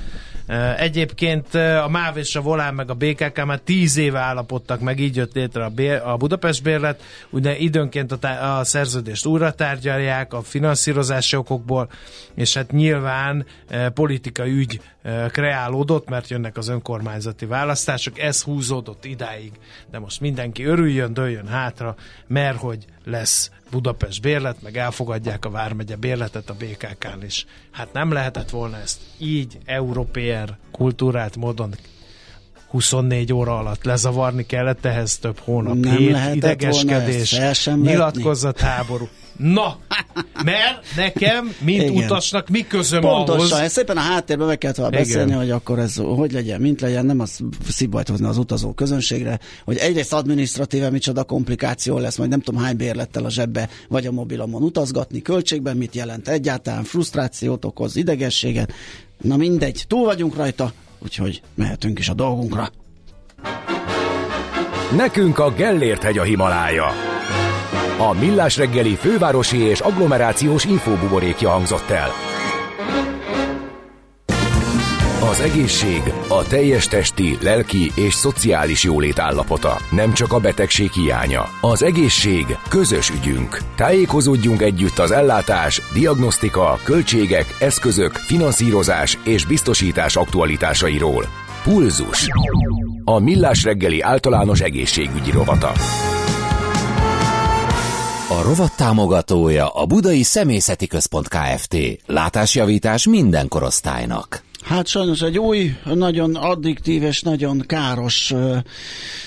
Egyébként 0.76 1.54
a 1.54 1.88
MÁV 1.90 2.16
és 2.16 2.36
a 2.36 2.40
Volán 2.40 2.74
meg 2.74 2.90
a 2.90 2.94
BKK 2.94 3.44
már 3.44 3.60
tíz 3.60 3.96
éve 3.96 4.18
állapodtak 4.18 4.80
meg, 4.80 4.98
így 4.98 5.16
jött 5.16 5.34
létre 5.34 5.64
a, 5.64 5.68
bér, 5.68 6.02
a 6.04 6.16
Budapest 6.16 6.62
bérlet, 6.62 7.02
ugye 7.30 7.56
időnként 7.56 8.12
a, 8.12 8.16
tá- 8.16 8.40
a 8.40 8.64
szerződést 8.64 9.26
újra 9.26 9.52
tárgyalják 9.52 10.32
a 10.32 10.42
finanszírozási 10.42 11.36
okokból, 11.36 11.90
és 12.34 12.54
hát 12.54 12.70
nyilván 12.70 13.46
e, 13.68 13.88
politikai 13.88 14.50
ügy 14.50 14.80
e, 15.02 15.26
kreálódott, 15.26 16.08
mert 16.08 16.28
jönnek 16.30 16.56
az 16.56 16.68
önkormányzati 16.68 17.46
választások, 17.46 18.18
ez 18.18 18.42
húzódott 18.42 19.04
idáig, 19.04 19.52
de 19.90 19.98
most 19.98 20.20
mindenki 20.20 20.64
örüljön, 20.64 21.12
dőljön 21.12 21.46
hátra, 21.46 21.96
mert 22.26 22.58
hogy 22.58 22.84
lesz 23.04 23.50
Budapest 23.70 24.20
bérlet, 24.22 24.62
meg 24.62 24.76
elfogadják 24.76 25.44
a 25.44 25.50
Vármegye 25.50 25.96
bérletet 25.96 26.50
a 26.50 26.54
BKK-n 26.54 27.24
is. 27.24 27.46
Hát 27.70 27.92
nem 27.92 28.12
lehetett 28.12 28.50
volna 28.50 28.76
ezt 28.76 29.00
így 29.18 29.58
európér 29.64 30.56
kultúrált 30.70 31.36
módon 31.36 31.74
24 32.70 33.32
óra 33.32 33.58
alatt 33.58 33.84
lezavarni 33.84 34.46
kellett, 34.46 34.84
ehhez 34.84 35.18
több 35.18 35.38
hónap, 35.38 35.76
Nem 35.76 35.96
hét 35.96 36.34
idegeskedés, 36.34 37.68
nyilatkozat, 37.82 38.60
háború. 38.60 39.08
Na, 39.36 39.76
mert 40.44 40.84
nekem, 40.96 41.54
mint 41.64 41.82
Igen. 41.82 42.04
utasnak, 42.04 42.48
mi 42.48 42.66
közöm 42.66 43.00
Pontosan, 43.00 43.38
ahhoz, 43.38 43.52
ezt 43.52 43.74
szépen 43.74 43.96
a 43.96 44.00
háttérben 44.00 44.46
meg 44.46 44.58
volna 44.76 44.92
Igen. 44.92 45.02
beszélni, 45.02 45.32
hogy 45.32 45.50
akkor 45.50 45.78
ez 45.78 45.96
hogy 45.96 46.32
legyen, 46.32 46.60
mint 46.60 46.80
legyen, 46.80 47.06
nem 47.06 47.20
az 47.20 47.40
szívbajt 47.68 48.08
hozni 48.08 48.26
az 48.26 48.38
utazó 48.38 48.72
közönségre, 48.72 49.38
hogy 49.64 49.76
egyrészt 49.76 50.12
adminisztratíve 50.12 50.90
micsoda 50.90 51.24
komplikáció 51.24 51.98
lesz, 51.98 52.16
majd 52.16 52.30
nem 52.30 52.40
tudom 52.40 52.60
hány 52.60 52.76
bérlettel 52.76 53.24
a 53.24 53.30
zsebbe, 53.30 53.68
vagy 53.88 54.06
a 54.06 54.12
mobilomon 54.12 54.62
utazgatni, 54.62 55.22
költségben 55.22 55.76
mit 55.76 55.94
jelent 55.94 56.28
egyáltalán, 56.28 56.84
frusztrációt 56.84 57.64
okoz, 57.64 57.96
idegességet, 57.96 58.72
na 59.20 59.36
mindegy, 59.36 59.84
túl 59.88 60.04
vagyunk 60.04 60.36
rajta, 60.36 60.72
úgyhogy 61.02 61.42
mehetünk 61.54 61.98
is 61.98 62.08
a 62.08 62.14
dolgunkra. 62.14 62.68
Nekünk 64.96 65.38
a 65.38 65.50
Gellért 65.50 66.02
hegy 66.02 66.18
a 66.18 66.22
Himalája. 66.22 66.86
A 67.98 68.12
Millás 68.12 68.56
reggeli 68.56 68.94
fővárosi 68.94 69.58
és 69.58 69.80
agglomerációs 69.80 70.64
infóbuborékja 70.64 71.50
hangzott 71.50 71.90
el. 71.90 72.08
Az 75.30 75.40
egészség 75.40 76.02
a 76.28 76.42
teljes 76.42 76.86
testi, 76.86 77.38
lelki 77.40 77.92
és 77.94 78.14
szociális 78.14 78.84
jólét 78.84 79.18
állapota, 79.18 79.76
nem 79.90 80.12
csak 80.12 80.32
a 80.32 80.38
betegség 80.38 80.90
hiánya. 80.90 81.48
Az 81.60 81.82
egészség 81.82 82.58
közös 82.68 83.10
ügyünk. 83.10 83.58
Tájékozódjunk 83.76 84.62
együtt 84.62 84.98
az 84.98 85.10
ellátás, 85.10 85.82
diagnosztika, 85.92 86.78
költségek, 86.84 87.56
eszközök, 87.58 88.12
finanszírozás 88.12 89.18
és 89.24 89.44
biztosítás 89.44 90.16
aktualitásairól. 90.16 91.26
Pulzus. 91.62 92.28
A 93.04 93.18
Millás 93.18 93.62
reggeli 93.64 94.00
általános 94.00 94.60
egészségügyi 94.60 95.30
rovata. 95.30 95.72
A 98.28 98.42
rovat 98.42 98.76
támogatója 98.76 99.68
a 99.68 99.86
Budai 99.86 100.22
Személyzeti 100.22 100.86
Központ 100.86 101.28
Kft. 101.28 101.76
Látásjavítás 102.06 103.06
minden 103.06 103.48
korosztálynak. 103.48 104.48
Hát 104.64 104.86
sajnos 104.86 105.22
egy 105.22 105.38
új, 105.38 105.76
nagyon 105.84 106.34
addiktív 106.36 107.02
és 107.02 107.22
nagyon 107.22 107.62
káros 107.66 108.34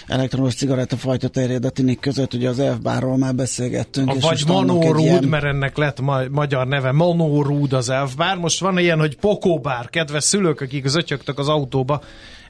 elektronos 0.07 0.55
cigarettafajta 0.55 1.27
terjed 1.27 1.65
a 1.65 1.69
tinik 1.69 1.99
között, 1.99 2.33
ugye 2.33 2.49
az 2.49 2.59
elfbárról 2.59 3.17
már 3.17 3.35
beszélgettünk. 3.35 4.09
A 4.09 4.13
és 4.13 4.21
vagy 4.21 4.43
Manórúd, 4.47 4.99
ilyen- 4.99 5.23
mert 5.23 5.43
ennek 5.43 5.77
lett 5.77 6.01
ma- 6.01 6.29
magyar 6.31 6.67
neve, 6.67 6.91
Manórúd 6.91 7.73
az 7.73 7.89
elf. 7.89 8.15
Bár 8.15 8.37
most 8.37 8.59
van 8.59 8.79
ilyen, 8.79 8.99
hogy 8.99 9.15
Pokóbár, 9.17 9.89
kedves 9.89 10.23
szülők, 10.23 10.61
akik 10.61 10.87
zötyögtek 10.87 11.37
az 11.39 11.47
autóba, 11.47 12.01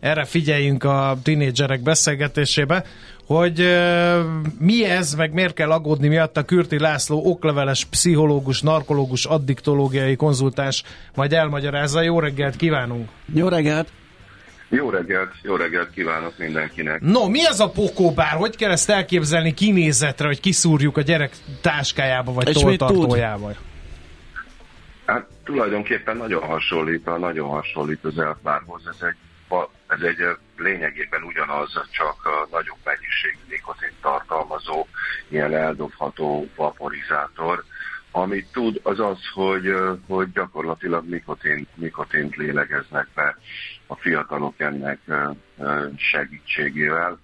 erre 0.03 0.25
figyeljünk 0.25 0.83
a 0.83 1.17
tinédzserek 1.23 1.81
beszélgetésébe, 1.81 2.85
hogy 3.25 3.77
mi 4.59 4.85
ez, 4.85 5.13
meg 5.13 5.33
miért 5.33 5.53
kell 5.53 5.71
aggódni 5.71 6.07
miatt 6.07 6.37
a 6.37 6.43
Kürti 6.43 6.79
László 6.79 7.25
okleveles 7.25 7.85
pszichológus, 7.85 8.61
narkológus, 8.61 9.25
addiktológiai 9.25 10.15
konzultás 10.15 10.83
majd 11.15 11.33
elmagyarázza. 11.33 12.01
Jó 12.01 12.19
reggelt 12.19 12.55
kívánunk! 12.55 13.09
Jó 13.33 13.47
reggelt! 13.47 13.87
Jó 14.69 14.89
reggelt, 14.89 15.31
jó 15.41 15.55
reggelt 15.55 15.89
kívánok 15.89 16.33
mindenkinek. 16.37 17.01
No, 17.01 17.27
mi 17.27 17.45
ez 17.45 17.59
a 17.59 17.69
pokóbár? 17.69 18.31
Hogy 18.31 18.55
kell 18.55 18.71
ezt 18.71 18.89
elképzelni 18.89 19.53
kinézetre, 19.53 20.27
hogy 20.27 20.39
kiszúrjuk 20.39 20.97
a 20.97 21.01
gyerek 21.01 21.31
táskájába 21.61 22.33
vagy 22.33 22.47
És 22.47 22.63
mit 22.63 22.77
tud? 22.77 22.77
toltartójába? 22.77 23.51
Hát 25.05 25.25
tulajdonképpen 25.43 26.17
nagyon 26.17 26.41
hasonlít, 26.43 27.07
a 27.07 27.17
nagyon 27.17 27.49
hasonlít 27.49 28.03
az 28.03 28.19
elfbárhoz. 28.19 28.81
Ez 28.87 29.07
egy, 29.07 29.15
va- 29.53 29.69
ez 29.87 30.01
egy 30.01 30.37
lényegében 30.57 31.23
ugyanaz, 31.23 31.71
csak 31.91 32.25
a 32.25 32.47
nagyobb 32.51 32.77
mennyiségű 32.83 33.37
nikotin 33.49 33.91
tartalmazó, 34.01 34.87
ilyen 35.27 35.53
eldobható 35.53 36.47
vaporizátor. 36.55 37.63
Amit 38.11 38.51
tud, 38.51 38.79
az 38.83 38.99
az, 38.99 39.19
hogy, 39.33 39.75
hogy 40.07 40.31
gyakorlatilag 40.31 41.05
nikotin, 41.05 41.67
nikotint 41.75 42.35
lélegeznek 42.35 43.07
be 43.15 43.37
a 43.87 43.95
fiatalok 43.95 44.59
ennek 44.59 44.99
segítségével. 45.95 47.19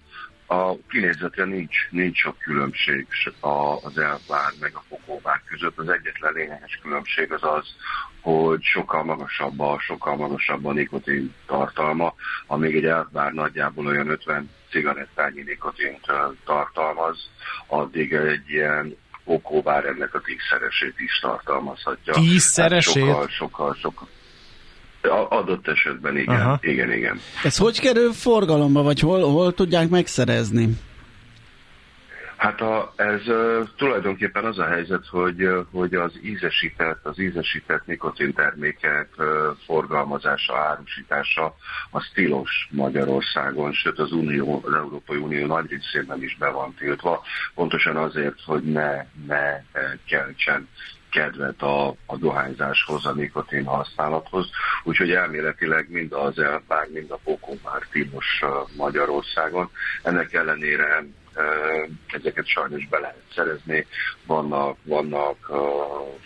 A 0.52 0.76
kinézetre 0.88 1.44
nincs, 1.44 1.76
nincs 1.90 2.18
sok 2.18 2.38
különbség 2.38 3.06
az 3.40 3.98
elvár 3.98 4.52
meg 4.60 4.72
a 4.74 4.82
fokóvár 4.88 5.42
között. 5.46 5.78
Az 5.78 5.88
egyetlen 5.88 6.32
lényeges 6.32 6.78
különbség 6.82 7.32
az 7.32 7.42
az, 7.42 7.74
hogy 8.20 8.62
sokkal 8.62 9.04
magasabb 9.04 9.60
a, 9.60 9.78
sokkal 9.80 10.16
magasabb 10.16 10.64
a 10.64 10.72
nikotin 10.72 11.34
tartalma, 11.46 12.14
amíg 12.46 12.76
egy 12.76 12.84
elvár 12.84 13.32
nagyjából 13.32 13.86
olyan 13.86 14.08
50 14.08 14.50
cigarettányi 14.70 15.42
nikotint 15.42 16.06
tartalmaz, 16.44 17.30
addig 17.66 18.12
egy 18.12 18.50
ilyen 18.50 18.96
fokóvár 19.24 19.84
ennek 19.84 20.14
a 20.14 20.20
tízszeresét 20.20 20.94
is 20.96 21.18
tartalmazhatja. 21.20 22.12
Tízszeresét? 22.12 23.02
Hát 23.02 23.12
sokkal, 23.12 23.28
sokkal, 23.28 23.74
sokkal. 23.74 24.08
A- 25.02 25.36
Adott 25.36 25.68
esetben 25.68 26.16
igen, 26.16 26.40
Aha. 26.40 26.58
igen, 26.60 26.92
igen. 26.92 27.20
Ez 27.44 27.56
hogy 27.56 27.80
kerül 27.80 28.12
forgalomba, 28.12 28.82
vagy 28.82 29.00
hol, 29.00 29.20
hol 29.20 29.54
tudják 29.54 29.88
megszerezni? 29.88 30.68
Hát 32.40 32.60
a, 32.60 32.92
ez 32.96 33.26
uh, 33.26 33.68
tulajdonképpen 33.76 34.44
az 34.44 34.58
a 34.58 34.64
helyzet, 34.64 35.06
hogy, 35.06 35.44
uh, 35.44 35.66
hogy 35.72 35.94
az 35.94 36.12
ízesített, 36.22 37.06
az 37.06 37.18
ízesített 37.18 37.86
nikotintermékek 37.86 39.08
uh, 39.18 39.26
forgalmazása, 39.66 40.58
árusítása 40.58 41.54
az 41.90 42.10
tilos 42.14 42.68
Magyarországon, 42.70 43.72
sőt 43.72 43.98
az, 43.98 44.12
Unió, 44.12 44.62
az 44.64 44.72
Európai 44.74 45.16
Unió 45.16 45.46
nagy 45.46 45.70
részében 45.70 46.22
is 46.22 46.36
be 46.38 46.48
van 46.48 46.74
tiltva, 46.78 47.22
pontosan 47.54 47.96
azért, 47.96 48.40
hogy 48.44 48.62
ne, 48.62 49.04
ne 49.26 49.44
eh, 49.46 49.62
keltsen 50.06 50.68
kedvet 51.10 51.62
a, 51.62 51.88
a 52.06 52.16
dohányzáshoz, 52.16 53.06
a 53.06 53.12
nikotin 53.12 53.64
használathoz. 53.64 54.50
Úgyhogy 54.84 55.10
elméletileg 55.10 55.90
mind 55.90 56.12
az 56.12 56.38
elbár, 56.38 56.88
mind 56.92 57.10
a 57.10 57.18
pokó 57.24 57.58
már 57.64 57.86
tilos 57.90 58.42
Magyarországon. 58.76 59.70
Ennek 60.02 60.32
ellenére 60.32 61.04
ezeket 62.06 62.46
sajnos 62.46 62.86
be 62.86 62.98
lehet 62.98 63.22
szerezni. 63.34 63.86
Vannak, 64.26 64.76
vannak 64.82 65.50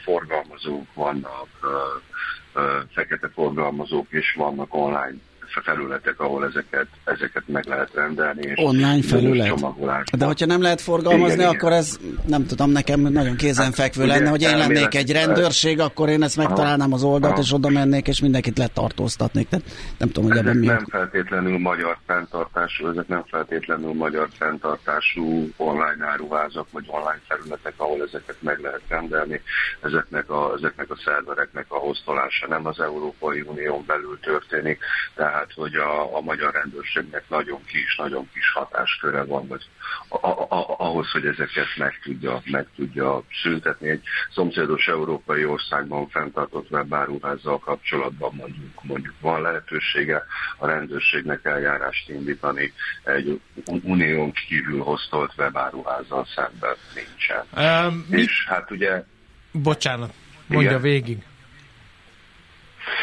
forgalmazók, 0.05 0.95
vannak 0.95 1.49
uh, 1.63 2.63
fekete 2.93 3.29
forgalmazók, 3.29 4.07
és 4.11 4.35
vannak 4.37 4.75
online 4.75 5.17
felületek, 5.61 6.21
ahol 6.21 6.45
ezeket, 6.45 6.87
ezeket 7.05 7.43
meg 7.47 7.67
lehet 7.67 7.91
rendelni. 7.95 8.43
És 8.43 8.53
Online 8.57 9.03
felület? 9.03 10.17
De 10.17 10.25
hogyha 10.25 10.47
nem 10.47 10.63
lehet 10.63 10.81
forgalmazni, 10.81 11.35
Igen, 11.35 11.49
akkor 11.49 11.69
igen. 11.69 11.81
ez 11.81 11.99
nem 12.27 12.47
tudom, 12.47 12.71
nekem 12.71 13.01
nagyon 13.01 13.37
kézenfekvő 13.37 14.01
Hát, 14.01 14.11
ugye, 14.11 14.19
lenne, 14.19 14.31
hogy 14.31 14.43
én 14.43 14.57
lennék 14.57 14.95
egy 14.95 15.13
rendőrség, 15.13 15.81
akkor 15.81 16.09
én 16.09 16.23
ezt 16.23 16.37
megtalálnám 16.37 16.93
az 16.93 17.03
oldalt, 17.03 17.33
Aha. 17.33 17.43
és 17.43 17.53
oda 17.53 17.69
mennék, 17.69 18.09
és 18.09 18.21
mindenkit 18.21 18.59
letartóztatnék. 18.59 19.49
Tehát 19.49 19.67
nem 19.99 20.09
tudom, 20.09 20.31
hogy 20.31 20.39
ebben 20.39 20.57
mi 20.57 20.67
nem 20.67 20.87
feltétlenül 20.91 21.59
magyar 21.59 21.97
fenntartású, 22.07 22.89
ezek 22.89 23.09
nem 23.09 23.25
feltétlenül 23.27 23.93
magyar 23.93 24.29
fenntartású 24.39 25.49
online 25.57 26.05
áruházak, 26.13 26.67
vagy 26.71 26.85
online 26.87 27.21
felületek, 27.29 27.75
ahol 27.77 28.03
ezeket 28.03 28.37
meg 28.41 28.61
lehet 28.61 28.83
rendelni. 28.89 29.41
Ezeknek 29.81 30.31
a, 30.31 30.55
ezeknek 30.57 30.91
a 30.91 30.97
szervereknek 31.05 31.67
a 31.69 31.77
hoztolása 31.77 32.47
nem 32.49 32.67
az 32.67 32.81
Európai 32.81 33.41
Unión 33.41 33.85
belül 33.87 34.19
történik, 34.21 34.79
tehát 35.15 35.44
hogy 35.53 35.75
a, 35.75 36.17
a 36.17 36.21
magyar 36.21 36.53
rendőrségnek 36.53 37.29
nagyon 37.29 37.65
kis, 37.65 37.97
nagyon 37.97 38.29
kis 38.33 38.53
hatásköre 38.53 39.23
van, 39.25 39.47
vagy 39.47 39.63
a, 40.09 40.27
a, 40.27 40.47
a, 40.49 40.75
ahhoz, 40.79 41.11
hogy 41.11 41.27
ezeket 41.27 41.67
meg 41.77 42.01
tudja, 42.03 42.43
meg 42.45 42.67
tudja 42.77 43.23
szüntetni. 43.43 43.89
Egy 43.89 44.03
szomszédos 44.35 44.87
európai 44.87 45.45
országban 45.45 46.09
fenntartott 46.09 46.71
webáruházzal 46.71 47.59
kapcsolatban 47.59 48.35
mondjuk, 48.35 48.83
mondjuk 48.83 49.15
van 49.21 49.43
lehetősége 49.43 50.25
a 50.59 50.67
rendőrségnek 50.67 51.45
eljárást 51.45 52.09
indítani, 52.09 52.73
egy 53.03 53.41
unión 53.65 54.33
kívül 54.33 54.81
hoztolt 54.81 55.33
webáruházzal 55.37 56.27
szemben 56.35 56.75
nincsen. 56.95 57.45
Um, 57.87 58.07
mi, 58.09 58.21
És 58.21 58.45
hát 58.47 58.71
ugye 58.71 59.05
bocsánat, 59.53 60.13
mondja 60.47 60.71
Igen. 60.71 60.83
végig. 60.83 61.23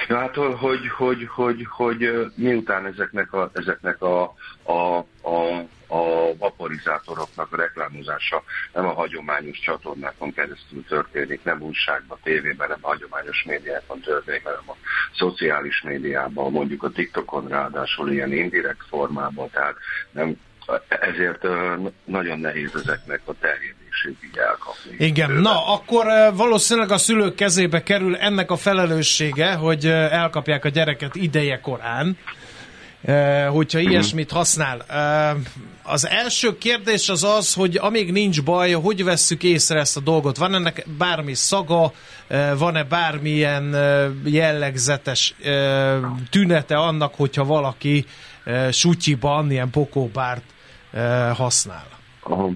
Ja, 0.08 0.18
hát, 0.18 0.36
hogy, 0.36 0.88
hogy, 0.88 1.28
hogy, 1.30 1.68
hogy 1.70 2.32
miután 2.36 2.86
ezeknek 2.86 3.34
a, 3.34 3.50
ezeknek 3.54 4.02
a, 4.02 4.34
a, 4.64 4.98
a, 5.22 5.66
a 5.88 6.36
vaporizátoroknak 6.38 7.54
a 7.54 7.56
reklámozása 7.56 8.44
nem 8.74 8.86
a 8.86 8.94
hagyományos 8.94 9.60
csatornákon 9.60 10.34
keresztül 10.34 10.86
történik, 10.88 11.44
nem 11.44 11.62
újságban, 11.62 12.18
tévében, 12.24 12.68
nem 12.70 12.78
a 12.82 12.88
hagyományos 12.88 13.44
médiákon 13.44 14.00
történik, 14.00 14.44
hanem 14.44 14.70
a 14.70 14.76
szociális 15.16 15.82
médiában, 15.82 16.52
mondjuk 16.52 16.84
a 16.84 16.90
TikTokon 16.90 17.48
ráadásul 17.48 18.12
ilyen 18.12 18.34
indirekt 18.34 18.86
formában, 18.88 19.50
tehát 19.50 19.76
nem, 20.12 20.40
ezért 20.88 21.48
nagyon 22.04 22.40
nehéz 22.40 22.76
ezeknek 22.76 23.22
a 23.26 23.34
terjedését 23.40 23.81
így 24.24 24.38
elkapni. 24.38 25.06
Igen, 25.06 25.32
na 25.32 25.74
akkor 25.74 26.08
eh, 26.08 26.36
valószínűleg 26.36 26.92
a 26.92 26.98
szülők 26.98 27.36
kezébe 27.36 27.84
kerül 27.84 28.16
ennek 28.16 28.52
a 28.52 28.56
felelőssége, 28.56 29.54
hogy 29.54 29.86
eh, 29.86 30.12
elkapják 30.12 30.66
a 30.66 30.70
gyereket 30.70 31.16
ideje 31.16 31.60
korán, 31.60 32.18
Uh, 33.04 33.46
hogyha 33.46 33.78
uh-huh. 33.78 33.92
ilyesmit 33.92 34.32
használ. 34.32 34.86
Az 35.84 36.08
első 36.08 36.58
kérdés 36.58 37.10
az 37.10 37.24
az, 37.24 37.54
hogy 37.54 37.78
amíg 37.78 38.12
nincs 38.12 38.44
baj, 38.44 38.72
hogy 38.72 39.04
vesszük 39.04 39.44
észre 39.44 39.80
ezt 39.80 39.98
a 39.98 40.00
dolgot? 40.00 40.38
Van 40.38 40.54
ennek 40.54 40.86
bármi 40.98 41.34
szaga, 41.34 41.94
van-e 42.58 42.84
bármilyen 42.84 43.76
jellegzetes 44.26 45.36
tünete 46.30 46.78
annak, 46.78 47.16
hogyha 47.16 47.46
valaki 47.46 48.06
sutyiban 48.72 49.52
ilyen 49.52 49.70
pokóbárt 49.70 50.44
használ? 51.34 51.88
Aha. 52.24 52.50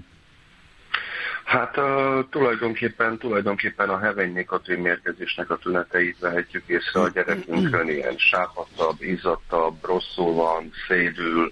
Hát 1.45 1.77
uh, 1.77 2.19
tulajdonképpen, 2.29 3.17
tulajdonképpen 3.17 3.89
a 3.89 3.99
heveny 3.99 4.33
nikotin 4.33 4.79
mérgezésnek 4.79 5.49
a 5.49 5.57
tüneteit 5.57 6.19
vehetjük 6.19 6.63
észre 6.67 7.01
a 7.01 7.09
gyerekünkön, 7.09 7.89
ilyen 7.89 8.17
sápadtabb, 8.17 9.01
izzattabb, 9.01 9.85
rosszul 9.85 10.33
van, 10.33 10.71
szédül, 10.87 11.51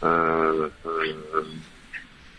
uh, 0.00 0.70
uh, 0.82 1.46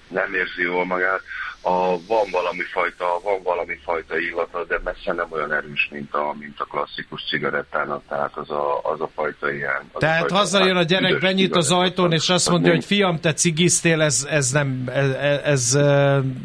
nem 0.07 0.33
érzi 0.33 0.61
jól 0.61 0.85
magát 0.85 1.21
a, 1.61 1.77
van 2.07 2.25
valami 2.31 2.63
fajta, 2.73 3.05
van 3.23 3.43
valami 3.43 3.77
fajta 3.83 4.17
illata, 4.17 4.65
de 4.65 4.79
messze 4.83 5.13
nem 5.13 5.27
olyan 5.29 5.53
erős, 5.53 5.89
mint 5.91 6.13
a, 6.13 6.35
mint 6.39 6.59
a 6.59 6.63
klasszikus 6.63 7.21
cigarettának, 7.29 8.01
tehát 8.09 8.31
az 8.35 8.49
a, 8.49 8.79
az 8.83 9.01
a 9.01 9.09
fajta 9.15 9.51
ilyen. 9.51 9.89
Az 9.91 9.99
tehát 9.99 10.31
hazajön 10.31 10.75
a 10.75 10.83
gyerek, 10.83 11.19
benyit 11.19 11.55
az 11.55 11.71
ajtón, 11.71 12.11
és 12.11 12.29
azt 12.29 12.49
mondja, 12.49 12.71
hogy 12.71 12.85
fiam, 12.85 13.19
te 13.19 13.33
cigiztél, 13.33 14.01
ez, 14.01 14.27
ez 14.29 14.51
nem, 14.51 14.83
ez, 14.93 15.09
ez 15.43 15.71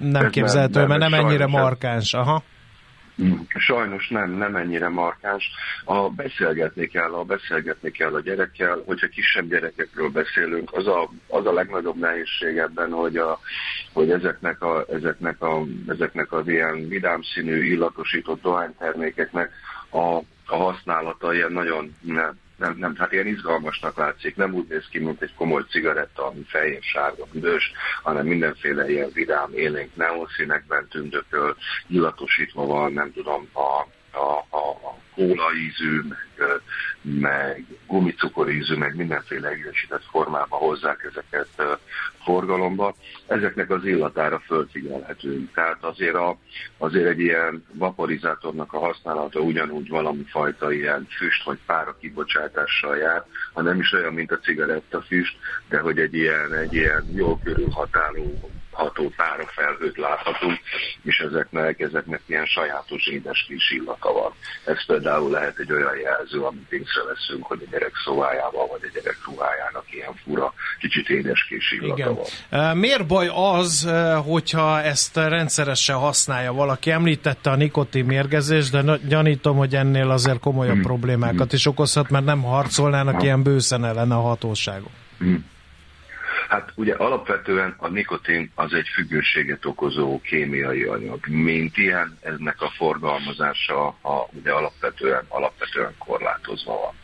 nem 0.01 0.25
ez 0.25 0.31
képzelhető, 0.31 0.79
nem, 0.79 0.89
nem, 0.89 0.99
mert 0.99 1.11
nem 1.11 1.27
ennyire 1.27 1.47
markáns. 1.47 2.15
Aha. 2.15 2.43
Sajnos 3.59 4.09
nem, 4.09 4.31
nem 4.31 4.57
ennyire 4.57 4.89
markáns. 4.89 5.51
A 5.85 6.09
beszélgetni 6.11 6.87
kell, 6.87 7.13
a 7.13 7.25
beszélgetni 7.25 7.91
kell 7.91 8.15
a 8.15 8.21
gyerekkel, 8.21 8.83
hogyha 8.87 9.07
kisebb 9.09 9.49
gyerekekről 9.49 10.09
beszélünk, 10.09 10.73
az 10.73 10.87
a, 10.87 11.11
az 11.29 11.47
a 11.47 11.53
legnagyobb 11.53 11.97
nehézség 11.97 12.57
ebben, 12.57 12.91
hogy, 12.91 13.17
a, 13.17 13.41
hogy 13.93 14.11
ezeknek, 14.11 14.63
a, 14.63 14.85
ezeknek, 14.93 15.43
a, 15.43 15.65
ezeknek 15.89 16.33
az 16.33 16.49
ilyen 16.49 16.89
vidám 16.89 17.23
színű 17.23 17.65
illatosított 17.65 18.43
dohánytermékeknek 18.43 19.53
a, 19.91 20.17
a 20.47 20.57
használata 20.57 21.35
ilyen 21.35 21.53
nagyon 21.53 21.95
nem, 22.57 22.77
nem, 22.79 22.97
hát 22.97 23.13
ilyen 23.13 23.27
izgalmasnak 23.27 23.97
látszik, 23.97 24.37
nem 24.37 24.55
úgy 24.55 24.67
néz 24.69 24.89
ki, 24.91 24.99
mint 24.99 25.23
egy 25.23 25.35
komoly 25.35 25.63
cigaretta, 25.69 26.27
ami 26.27 26.43
fehér, 26.47 26.83
sárga, 26.83 27.27
büdös, 27.33 27.73
hanem 28.03 28.27
mindenféle 28.27 28.91
ilyen 28.91 29.11
vidám, 29.13 29.51
élénk 29.55 29.97
neonszínekben 29.97 30.89
tündököl, 30.89 31.57
illatosítva 31.87 32.67
van, 32.67 32.93
nem 32.93 33.13
tudom, 33.13 33.49
a, 33.53 33.87
a, 34.15 34.57
a, 34.57 34.69
a 34.71 34.99
kóla 35.15 35.55
ízű, 35.55 36.01
meg, 36.09 36.61
meg 37.03 37.65
gumicukor 37.87 38.51
ízű, 38.51 38.75
meg 38.75 38.97
mindenféle 38.97 39.57
ízesített 39.57 40.05
formában 40.11 40.59
hozzák 40.59 41.11
ezeket 41.11 41.79
forgalomba. 42.25 42.95
Ezeknek 43.27 43.71
az 43.71 43.85
illatára 43.85 44.39
fölfigyelhetünk. 44.39 45.53
Tehát 45.55 45.85
azért, 45.85 46.15
a, 46.15 46.37
azért 46.79 47.07
egy 47.07 47.21
ilyen 47.21 47.65
vaporizátornak 47.73 48.73
a 48.73 48.79
használata 48.79 49.41
ugyanúgy 49.41 49.89
valami 49.89 50.25
fajta 50.29 50.73
ilyen 50.73 51.07
füst 51.11 51.45
vagy 51.45 51.59
pára 51.67 51.97
kibocsátással 52.01 52.97
jár, 52.97 53.25
ha 53.53 53.63
nem 53.63 53.81
is 53.81 53.93
olyan, 53.93 54.13
mint 54.13 54.33
a 54.33 54.39
cigaretta 54.39 55.01
füst, 55.03 55.37
de 55.69 55.79
hogy 55.79 55.99
egy 55.99 56.15
ilyen, 56.15 56.55
egy 56.55 56.75
ilyen 56.75 57.05
jó 57.15 57.39
körülhatáló 57.39 58.51
ható 58.75 59.13
felhőt 59.55 59.97
láthatunk, 59.97 60.59
és 61.03 61.19
ezeknek, 61.19 61.81
ezeknek 61.81 62.21
ilyen 62.27 62.47
sajátos 62.47 63.07
édes 63.07 63.45
kis 63.49 63.71
illata 63.71 64.13
van. 64.13 64.33
Ez 64.65 64.87
például 64.87 65.31
lehet 65.31 65.59
egy 65.59 65.73
olyan 65.73 65.97
jelző, 66.03 66.41
amit 66.41 66.73
észreveszünk, 66.73 67.45
hogy 67.47 67.63
a 67.67 67.71
gyerek 67.71 67.93
szóvájával, 68.05 68.67
vagy 68.67 68.81
a 68.83 68.91
gyerek 68.95 69.17
ruhájának 69.25 69.85
ilyen 69.91 70.15
fura, 70.25 70.53
kicsit 70.79 71.09
édes 71.09 71.45
kis 71.49 71.73
illata 71.73 71.95
Igen. 71.97 72.15
van. 72.51 72.77
Miért 72.77 73.07
baj 73.07 73.29
az, 73.33 73.89
hogyha 74.27 74.81
ezt 74.81 75.17
rendszeresen 75.17 75.97
használja 75.97 76.53
valaki? 76.53 76.91
Említette 76.91 77.51
a 77.51 77.57
nikotin 77.57 78.05
mérgezés, 78.05 78.71
de 78.71 78.99
gyanítom, 79.09 79.57
hogy 79.57 79.75
ennél 79.75 80.11
azért 80.11 80.39
komolyabb 80.39 80.75
hmm. 80.75 80.83
problémákat 80.83 81.49
hmm. 81.49 81.57
is 81.57 81.67
okozhat, 81.67 82.11
mert 82.11 82.25
nem 82.25 82.43
harcolnának 82.43 83.15
hmm. 83.15 83.25
ilyen 83.25 83.43
bőszen 83.43 83.85
ellen 83.85 84.11
a 84.11 84.21
hatóságok. 84.21 84.91
Hmm. 85.19 85.53
Hát 86.49 86.73
ugye 86.75 86.95
alapvetően 86.95 87.75
a 87.79 87.89
nikotin 87.89 88.51
az 88.55 88.73
egy 88.73 88.89
függőséget 88.89 89.65
okozó 89.65 90.21
kémiai 90.21 90.83
anyag. 90.83 91.27
Mint 91.27 91.77
ilyen, 91.77 92.19
ennek 92.21 92.63
a 92.63 92.73
forgalmazása 92.77 93.87
a, 93.87 94.29
ugye 94.31 94.53
alapvetően, 94.53 95.25
alapvetően 95.29 95.95
korlátozva 95.99 96.73
van. 96.73 96.95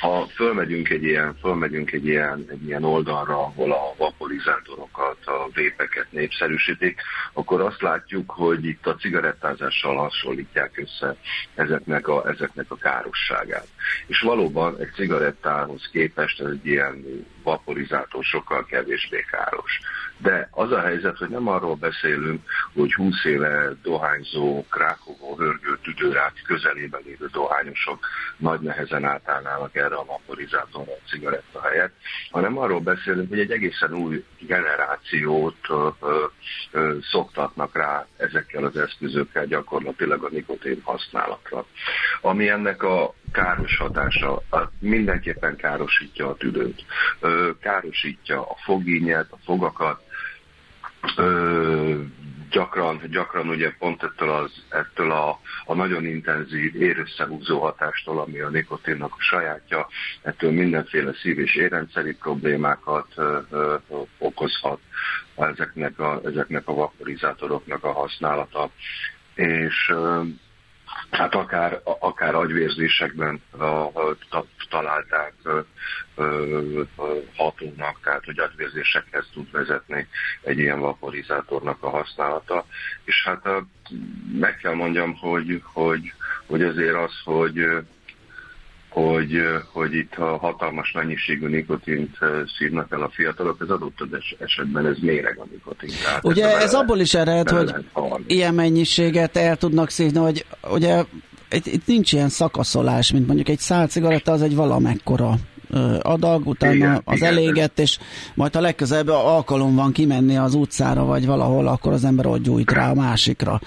Ha 0.00 0.26
fölmegyünk 0.26 0.88
egy 0.88 1.02
ilyen, 1.02 1.36
fölmegyünk 1.40 1.92
egy 1.92 2.06
ilyen, 2.06 2.46
egy 2.50 2.66
ilyen 2.66 2.84
oldalra, 2.84 3.38
ahol 3.38 3.72
a 3.72 3.94
vaporizátorokat, 3.96 5.26
a 5.26 5.48
vépeket 5.54 6.06
népszerűsítik, 6.10 7.00
akkor 7.32 7.60
azt 7.60 7.82
látjuk, 7.82 8.30
hogy 8.30 8.64
itt 8.64 8.86
a 8.86 8.94
cigarettázással 8.94 9.96
hasonlítják 9.96 10.78
össze 10.78 11.16
ezeknek 11.54 12.08
a, 12.08 12.28
ezeknek 12.28 12.66
a 12.68 12.76
károsságát. 12.76 13.66
És 14.06 14.20
valóban 14.20 14.76
egy 14.78 14.92
cigarettához 14.94 15.88
képest 15.92 16.40
ez 16.40 16.46
egy 16.46 16.66
ilyen 16.66 17.26
vaporizátor 17.42 18.24
sokkal 18.24 18.64
kevésbé 18.64 19.24
káros. 19.30 19.80
De 20.18 20.48
az 20.50 20.72
a 20.72 20.80
helyzet, 20.80 21.18
hogy 21.18 21.28
nem 21.28 21.48
arról 21.48 21.74
beszélünk, 21.74 22.40
hogy 22.74 22.94
20 22.94 23.24
éve 23.24 23.72
dohányzó, 23.82 24.64
krákovó, 24.70 25.36
hörgő, 25.36 25.78
tüdőrák 25.82 26.32
közelében 26.46 27.00
lévő 27.04 27.28
dohányosok 27.32 28.06
nagy 28.36 28.60
nehezen 28.60 29.04
átállnának 29.04 29.76
erre 29.76 29.94
a 29.94 30.04
vaporizátorra 30.04 30.92
a 30.92 31.08
cigaretta 31.08 31.62
helyett, 31.62 31.94
hanem 32.30 32.58
arról 32.58 32.80
beszélünk, 32.80 33.28
hogy 33.28 33.38
egy 33.38 33.50
egészen 33.50 33.94
új 33.94 34.24
generációt 34.38 35.56
ö, 35.68 35.88
ö, 36.00 36.24
ö, 36.70 36.96
szoktatnak 37.10 37.76
rá 37.76 38.06
ezekkel 38.16 38.64
az 38.64 38.76
eszközökkel 38.76 39.46
gyakorlatilag 39.46 40.24
a 40.24 40.28
nikotin 40.30 40.80
használatra. 40.84 41.66
Ami 42.20 42.48
ennek 42.48 42.82
a 42.82 43.14
káros 43.32 43.76
hatása 43.76 44.42
mindenképpen 44.78 45.56
károsítja 45.56 46.28
a 46.28 46.34
tüdőt, 46.34 46.84
károsítja 47.60 48.42
a 48.42 48.56
fogínyet, 48.64 49.26
a 49.30 49.38
fogakat, 49.44 50.02
gyakran, 52.50 53.00
gyakran 53.10 53.48
ugye 53.48 53.70
pont 53.78 54.02
ettől, 54.02 54.30
az, 54.30 54.64
ettől 54.68 55.12
a, 55.12 55.40
a 55.64 55.74
nagyon 55.74 56.06
intenzív 56.06 56.74
érösszehúzó 56.82 57.60
hatástól, 57.60 58.20
ami 58.20 58.40
a 58.40 58.48
nikotinnak 58.48 59.12
a 59.12 59.22
sajátja, 59.22 59.88
ettől 60.22 60.50
mindenféle 60.50 61.12
szív- 61.12 61.38
és 61.38 61.54
érrendszeri 61.54 62.14
problémákat 62.14 63.14
okozhat 64.18 64.80
ezeknek 65.36 65.98
a, 65.98 66.20
ezeknek 66.24 66.68
a 66.68 66.74
vaporizátoroknak 66.74 67.84
a 67.84 67.92
használata. 67.92 68.70
És 69.34 69.88
ö, 69.88 70.22
hát 71.10 71.34
akár, 71.34 71.80
akár 71.84 72.34
agyvérzésekben 72.34 73.42
találták 74.70 75.34
hatónak, 77.36 78.00
tehát 78.02 78.24
hogy 78.24 78.38
agyvérzésekhez 78.38 79.28
tud 79.32 79.50
vezetni 79.50 80.08
egy 80.42 80.58
ilyen 80.58 80.80
vaporizátornak 80.80 81.82
a 81.82 81.90
használata. 81.90 82.66
És 83.04 83.22
hát 83.24 83.48
meg 84.38 84.56
kell 84.56 84.74
mondjam, 84.74 85.16
hogy, 85.16 85.62
hogy, 85.64 86.12
hogy 86.46 86.62
azért 86.62 86.96
az, 86.96 87.20
hogy 87.24 87.66
hogy, 88.92 89.32
hogy 89.72 89.94
itt 89.94 90.14
a 90.14 90.36
hatalmas 90.36 90.92
mennyiségű 90.92 91.46
nikotint 91.46 92.18
szívnak 92.58 92.92
el 92.92 93.02
a 93.02 93.10
fiatalok, 93.10 93.58
ez 93.60 93.68
adott 93.68 94.06
esetben 94.38 94.86
ez 94.86 94.96
méreg 95.00 95.38
a 95.38 95.46
nikotin. 95.50 95.90
Tehát 96.04 96.24
ugye 96.24 96.56
ez, 96.56 96.62
ez 96.62 96.74
abból 96.74 96.98
is 96.98 97.14
ered, 97.14 97.48
hogy 97.48 97.74
ilyen 98.26 98.54
mennyiséget 98.54 99.36
el 99.36 99.56
tudnak 99.56 99.90
szívni, 99.90 100.18
hogy 100.18 100.44
ugye 100.70 101.04
itt, 101.50 101.66
itt 101.66 101.86
nincs 101.86 102.12
ilyen 102.12 102.28
szakaszolás, 102.28 103.12
mint 103.12 103.26
mondjuk 103.26 103.48
egy 103.48 103.58
szál 103.58 103.86
cigaretta, 103.86 104.32
az 104.32 104.42
egy 104.42 104.54
valamekkora 104.54 105.34
adag, 106.02 106.46
utána 106.46 107.00
az 107.04 107.16
igen. 107.16 107.28
elégett, 107.28 107.78
és 107.78 107.98
majd 108.34 108.54
ha 108.54 108.60
legközelebb 108.60 109.08
alkalom 109.08 109.74
van 109.74 109.92
kimenni 109.92 110.36
az 110.36 110.54
utcára, 110.54 111.04
vagy 111.04 111.26
valahol, 111.26 111.66
akkor 111.66 111.92
az 111.92 112.04
ember 112.04 112.26
ott 112.26 112.42
gyújt 112.42 112.72
rá 112.72 112.90
a 112.90 112.94
másikra. 112.94 113.60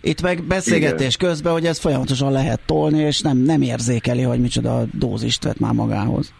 Itt 0.00 0.22
meg 0.22 0.42
beszélgetés 0.42 1.14
igen. 1.14 1.28
közben, 1.28 1.52
hogy 1.52 1.66
ez 1.66 1.78
folyamatosan 1.78 2.32
lehet 2.32 2.60
tolni, 2.66 2.98
és 2.98 3.20
nem, 3.20 3.36
nem 3.36 3.62
érzékeli, 3.62 4.22
hogy 4.22 4.40
micsoda 4.40 4.84
dózist 4.92 5.44
vett 5.44 5.58
már 5.58 5.72
magához. 5.72 6.32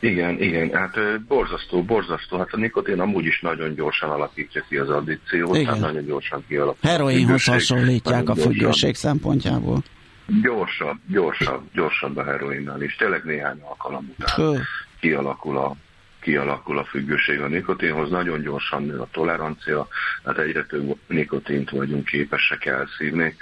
Igen, 0.00 0.42
igen, 0.42 0.70
hát 0.72 0.96
borzasztó, 1.28 1.82
borzasztó. 1.82 2.38
Hát 2.38 2.48
a 2.50 2.56
nikotin 2.56 3.00
amúgy 3.00 3.24
is 3.24 3.40
nagyon 3.40 3.74
gyorsan 3.74 4.10
alakítja 4.10 4.64
ki 4.68 4.76
az 4.76 4.88
addikciót, 4.88 5.56
igen. 5.56 5.66
hát 5.66 5.80
nagyon 5.80 6.04
gyorsan 6.04 6.44
kialakítja. 6.48 6.90
Heroinhoz 6.90 7.44
hasonlítják 7.44 8.28
a 8.28 8.34
függőség 8.34 8.94
szempontjából. 8.94 9.82
Gyorsabb, 10.26 10.98
gyorsabb, 11.06 11.62
gyorsabb 11.72 12.16
a 12.16 12.24
heroinnal 12.24 12.82
is. 12.82 12.96
Tényleg 12.96 13.24
néhány 13.24 13.60
alkalom 13.60 14.14
után 14.18 14.66
kialakul 15.02 15.58
a, 15.58 15.74
kialakul 16.20 16.78
a 16.78 16.84
függőség 16.84 17.40
a 17.40 17.46
nikotinhoz, 17.46 18.10
nagyon 18.10 18.40
gyorsan 18.40 18.82
nő 18.82 18.98
a 18.98 19.08
tolerancia, 19.12 19.88
hát 20.24 20.38
egyre 20.38 20.64
több 20.64 20.96
nikotint 21.06 21.70
vagyunk 21.70 22.04
képesek 22.04 22.64
elszívni. 22.66 23.36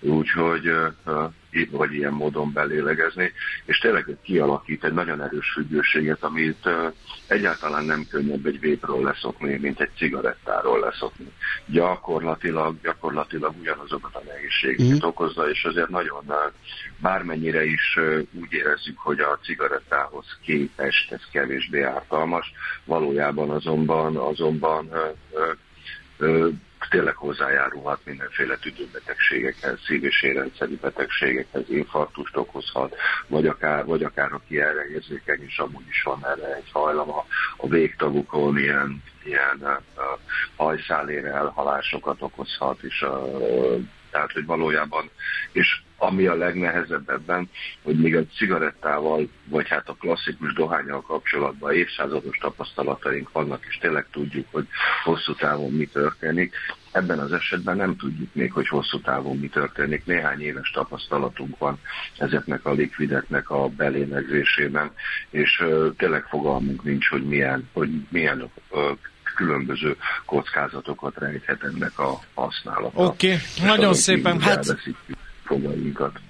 úgyhogy 0.00 0.70
vagy 1.70 1.92
ilyen 1.94 2.12
módon 2.12 2.52
belélegezni, 2.52 3.32
és 3.64 3.78
tényleg 3.78 4.16
kialakít 4.22 4.84
egy 4.84 4.92
nagyon 4.92 5.22
erős 5.22 5.52
függőséget, 5.52 6.22
amit 6.22 6.68
egyáltalán 7.26 7.84
nem 7.84 8.06
könnyebb 8.10 8.46
egy 8.46 8.60
vépről 8.60 9.02
leszokni, 9.02 9.58
mint 9.60 9.80
egy 9.80 9.90
cigarettáról 9.96 10.80
leszokni. 10.80 11.32
Gyakorlatilag, 11.66 12.80
gyakorlatilag 12.82 13.54
ugyanazokat 13.60 14.14
a 14.14 14.22
nehézségeket 14.26 15.04
mm. 15.04 15.08
okozza, 15.08 15.50
és 15.50 15.64
azért 15.64 15.88
nagyon 15.88 16.32
bármennyire 17.00 17.64
is 17.64 17.98
úgy 18.32 18.52
érezzük, 18.52 18.98
hogy 18.98 19.20
a 19.20 19.38
cigarettához 19.42 20.38
képest 20.42 21.12
ez 21.12 21.22
kevésbé 21.32 21.82
ártalmas, 21.82 22.52
valójában 22.84 23.50
azonban, 23.50 24.16
azonban 24.16 24.88
tényleg 26.94 27.16
hozzájárulhat 27.16 28.00
mindenféle 28.04 28.56
tüdőbetegségekhez, 28.56 29.78
szív- 29.86 30.04
és 30.04 30.22
érrendszeri 30.22 30.76
betegségekhez, 30.76 31.62
infarktust 31.68 32.36
okozhat, 32.36 32.96
vagy 33.26 33.46
akár, 33.46 33.84
vagy 33.84 34.02
akár 34.02 34.32
aki 34.32 34.60
erre 34.60 34.86
érzékeny, 34.88 35.42
és 35.42 35.58
amúgy 35.58 35.88
is 35.88 36.02
van 36.02 36.26
erre 36.26 36.54
egy 36.54 36.70
hajlama 36.72 37.26
a 37.56 37.68
végtagukon, 37.68 38.58
ilyen, 38.58 39.02
ilyen 39.24 39.80
hajszálére 40.56 41.32
elhalásokat 41.32 42.22
okozhat, 42.22 42.82
és 42.82 43.02
uh, 43.02 43.80
tehát, 44.10 44.32
hogy 44.32 44.46
valójában, 44.46 45.10
és 45.52 45.80
ami 45.96 46.26
a 46.26 46.34
legnehezebb 46.34 47.08
ebben, 47.08 47.50
hogy 47.82 47.96
még 47.96 48.16
a 48.16 48.26
cigarettával, 48.36 49.28
vagy 49.44 49.68
hát 49.68 49.88
a 49.88 49.96
klasszikus 50.00 50.52
dohányal 50.52 51.00
kapcsolatban 51.00 51.72
évszázados 51.72 52.36
tapasztalataink 52.38 53.32
vannak, 53.32 53.64
és 53.68 53.78
tényleg 53.78 54.06
tudjuk, 54.10 54.46
hogy 54.50 54.66
hosszú 55.04 55.34
távon 55.34 55.72
mi 55.72 55.86
történik. 55.86 56.54
Ebben 56.94 57.18
az 57.18 57.32
esetben 57.32 57.76
nem 57.76 57.96
tudjuk 57.96 58.34
még, 58.34 58.52
hogy 58.52 58.68
hosszú 58.68 59.00
távon 59.00 59.36
mi 59.36 59.48
történik. 59.48 60.04
Néhány 60.06 60.40
éves 60.40 60.70
tapasztalatunk 60.70 61.58
van 61.58 61.78
ezeknek 62.18 62.64
a 62.64 62.72
likvideknek 62.72 63.50
a 63.50 63.68
belélegzésében, 63.68 64.90
és 65.30 65.64
tényleg 65.96 66.22
fogalmunk 66.22 66.84
nincs, 66.84 67.08
hogy 67.08 67.22
milyen, 67.22 67.68
hogy 67.72 67.90
milyen 68.08 68.50
különböző 69.36 69.96
kockázatokat 70.24 71.18
rejthet 71.18 71.62
ennek 71.62 71.98
a 71.98 72.20
használata. 72.34 73.04
Oké, 73.04 73.26
okay. 73.26 73.66
nagyon 73.76 73.94
szépen. 73.94 74.40
Hát... 74.40 74.76
Fogalminkat. 75.44 76.20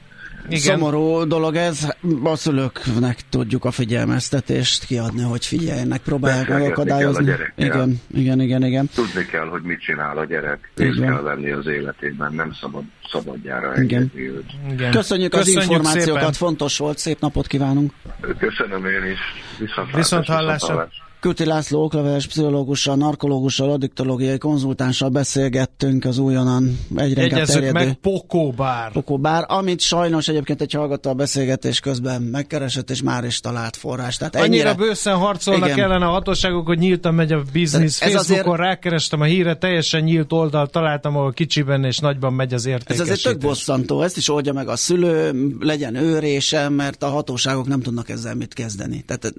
Igen. 0.49 0.61
Szomorú 0.61 1.25
dolog 1.25 1.57
ez, 1.57 1.89
a 2.23 2.37
szülőknek 2.37 3.19
tudjuk 3.29 3.65
a 3.65 3.71
figyelmeztetést 3.71 4.85
kiadni, 4.85 5.23
hogy 5.23 5.47
figyeljenek, 5.47 6.01
próbálják 6.03 6.49
megakadályozni. 6.49 7.33
Igen, 7.57 8.01
igen, 8.15 8.41
igen, 8.41 8.65
igen. 8.65 8.89
Tudni 8.95 9.25
kell, 9.25 9.47
hogy 9.47 9.63
mit 9.63 9.81
csinál 9.81 10.19
a 10.19 10.25
gyerek, 10.25 10.71
részt 10.77 11.01
kell 11.01 11.23
venni 11.23 11.51
az 11.51 11.67
életében, 11.67 12.33
nem 12.35 12.53
szabad 12.61 12.83
szabadjára 13.11 13.75
engedni 13.75 14.29
őt. 14.29 14.51
Igen. 14.71 14.91
Köszönjük, 14.91 15.31
Köszönjük 15.31 15.61
az 15.61 15.69
információkat, 15.69 16.21
szépen. 16.21 16.33
fontos 16.33 16.79
volt, 16.79 16.99
szép 16.99 17.21
napot 17.21 17.47
kívánunk. 17.47 17.93
Köszönöm 18.39 18.85
én 18.85 19.11
is, 19.13 19.19
viszont, 19.59 19.95
viszont 19.95 20.27
hallásra. 20.27 20.53
Viszont 20.53 20.79
hallásra. 20.79 21.03
Köti 21.25 21.45
László 21.45 21.83
okleveles 21.83 22.27
pszichológussal, 22.27 22.97
narkológussal, 22.97 23.71
addiktológiai 23.71 24.39
konzultánssal 24.39 25.09
beszélgettünk 25.09 26.05
az 26.05 26.19
újonnan 26.19 26.79
egyre 26.97 27.23
inkább 27.23 27.45
terjedő... 27.45 27.73
meg 27.73 27.95
Pokóbár. 27.95 28.93
Pokóbár, 28.93 29.45
amit 29.49 29.81
sajnos 29.81 30.29
egyébként 30.29 30.61
egy 30.61 30.73
hallgató 30.73 31.11
a 31.11 31.15
beszélgetés 31.15 31.81
közben 31.81 32.23
megkeresett, 32.23 32.91
és 32.91 33.03
már 33.03 33.25
is 33.25 33.41
talált 33.41 33.77
forrás. 33.77 34.17
Tehát 34.17 34.37
ennyire... 34.37 34.69
Annyira 34.69 34.87
bőszen 34.87 35.17
harcolnak 35.17 35.69
igen. 35.69 35.79
ellen 35.79 36.03
a 36.03 36.09
hatóságok, 36.09 36.67
hogy 36.67 36.79
nyíltan 36.79 37.15
megy 37.15 37.33
a 37.33 37.43
biznisz. 37.53 37.99
Facebookon 37.99 38.53
azért... 38.53 38.69
rákerestem 38.69 39.21
a 39.21 39.25
híre, 39.25 39.57
teljesen 39.57 40.03
nyílt 40.03 40.33
oldalt 40.33 40.71
találtam, 40.71 41.17
ahol 41.17 41.33
kicsiben 41.33 41.85
és 41.85 41.99
nagyban 41.99 42.33
megy 42.33 42.55
az 42.55 42.67
értékesítés. 42.67 43.11
Ez 43.11 43.19
azért 43.19 43.23
tök 43.23 43.49
bosszantó, 43.49 44.03
ezt 44.03 44.17
is 44.17 44.29
oldja 44.29 44.53
meg 44.53 44.69
a 44.69 44.77
szülő, 44.77 45.33
legyen 45.61 45.95
őrése, 45.95 46.69
mert 46.69 47.03
a 47.03 47.09
hatóságok 47.09 47.67
nem 47.67 47.81
tudnak 47.81 48.09
ezzel 48.09 48.35
mit 48.35 48.55
kezdeni. 48.55 49.05
Tehát 49.07 49.35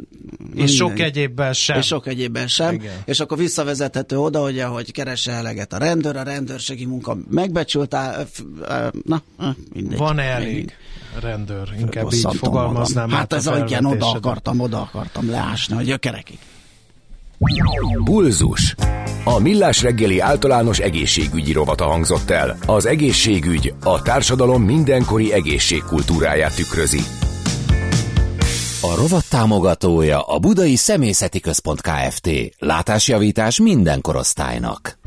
és 0.55 0.75
sok 0.75 0.99
egyébben 0.99 1.53
sem 1.53 1.74
sem. 1.75 1.81
És 1.81 1.87
sok 1.87 2.07
egyébben 2.07 2.47
sem. 2.47 2.73
Igen. 2.73 2.93
És 3.05 3.19
akkor 3.19 3.37
visszavezethető 3.37 4.17
oda, 4.17 4.39
hogy 4.39 4.59
ahogy 4.59 4.91
keresse 4.91 5.31
eleget 5.31 5.73
a 5.73 5.77
rendőr, 5.77 6.15
a 6.15 6.23
rendőrségi 6.23 6.85
munka 6.85 7.17
megbecsült, 7.29 7.93
á, 7.93 8.25
na, 9.05 9.21
mindegy. 9.73 9.97
Van 9.97 10.19
elég 10.19 10.73
rendőr, 11.19 11.75
inkább 11.79 12.13
így 12.13 12.27
fogalmaznám. 12.37 13.09
Hát 13.09 13.33
ez 13.33 13.47
a 13.47 13.57
igen, 13.57 13.85
oda 13.85 14.11
akartam, 14.11 14.59
oda 14.59 14.81
akartam 14.81 15.29
leásni 15.29 15.75
a 15.75 15.81
gyökerekig. 15.81 16.37
Bulzus. 18.03 18.75
A 19.23 19.39
Millás 19.39 19.81
reggeli 19.81 20.19
általános 20.19 20.79
egészségügyi 20.79 21.51
rovata 21.51 21.85
hangzott 21.85 22.29
el. 22.29 22.57
Az 22.65 22.85
egészségügy 22.85 23.73
a 23.83 24.01
társadalom 24.01 24.63
mindenkori 24.63 25.33
egészségkultúráját 25.33 26.55
tükrözi. 26.55 27.01
A 28.85 28.95
rovat 28.95 29.29
támogatója 29.29 30.21
a 30.21 30.39
Budai 30.39 30.75
Szemészeti 30.75 31.39
Központ 31.39 31.81
Kft. 31.81 32.29
Látásjavítás 32.59 33.59
minden 33.59 34.01
korosztálynak. 34.01 34.97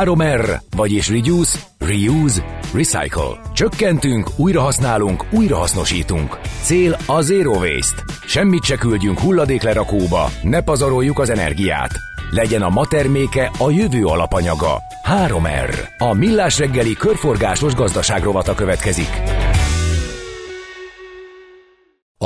3R, 0.00 0.60
vagyis 0.76 1.08
Reduce, 1.08 1.58
Reuse, 1.78 2.60
Recycle. 2.74 3.40
Csökkentünk, 3.54 4.30
újrahasználunk, 4.36 5.26
újrahasznosítunk. 5.30 6.38
Cél 6.62 6.96
a 7.06 7.20
Zero 7.20 7.52
Waste. 7.52 8.02
Semmit 8.26 8.64
se 8.64 8.76
küldjünk 8.76 9.18
hulladéklerakóba, 9.18 10.30
ne 10.42 10.60
pazaroljuk 10.60 11.18
az 11.18 11.30
energiát. 11.30 11.90
Legyen 12.30 12.62
a 12.62 12.68
ma 12.68 12.86
terméke 12.86 13.50
a 13.58 13.70
jövő 13.70 14.04
alapanyaga. 14.04 14.82
3R. 15.26 15.88
A 15.98 16.12
Millás 16.12 16.58
reggeli 16.58 16.92
körforgásos 16.92 17.74
gazdaságrovata 17.74 18.54
következik. 18.54 19.37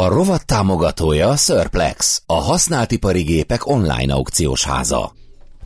A 0.03 0.09
rovat 0.09 0.47
támogatója 0.47 1.29
a 1.29 1.37
Surplex, 1.37 2.23
a 2.27 2.35
használt 2.35 2.91
ipari 2.91 3.23
gépek 3.23 3.67
online 3.67 4.13
aukciós 4.13 4.65
háza. 4.65 5.13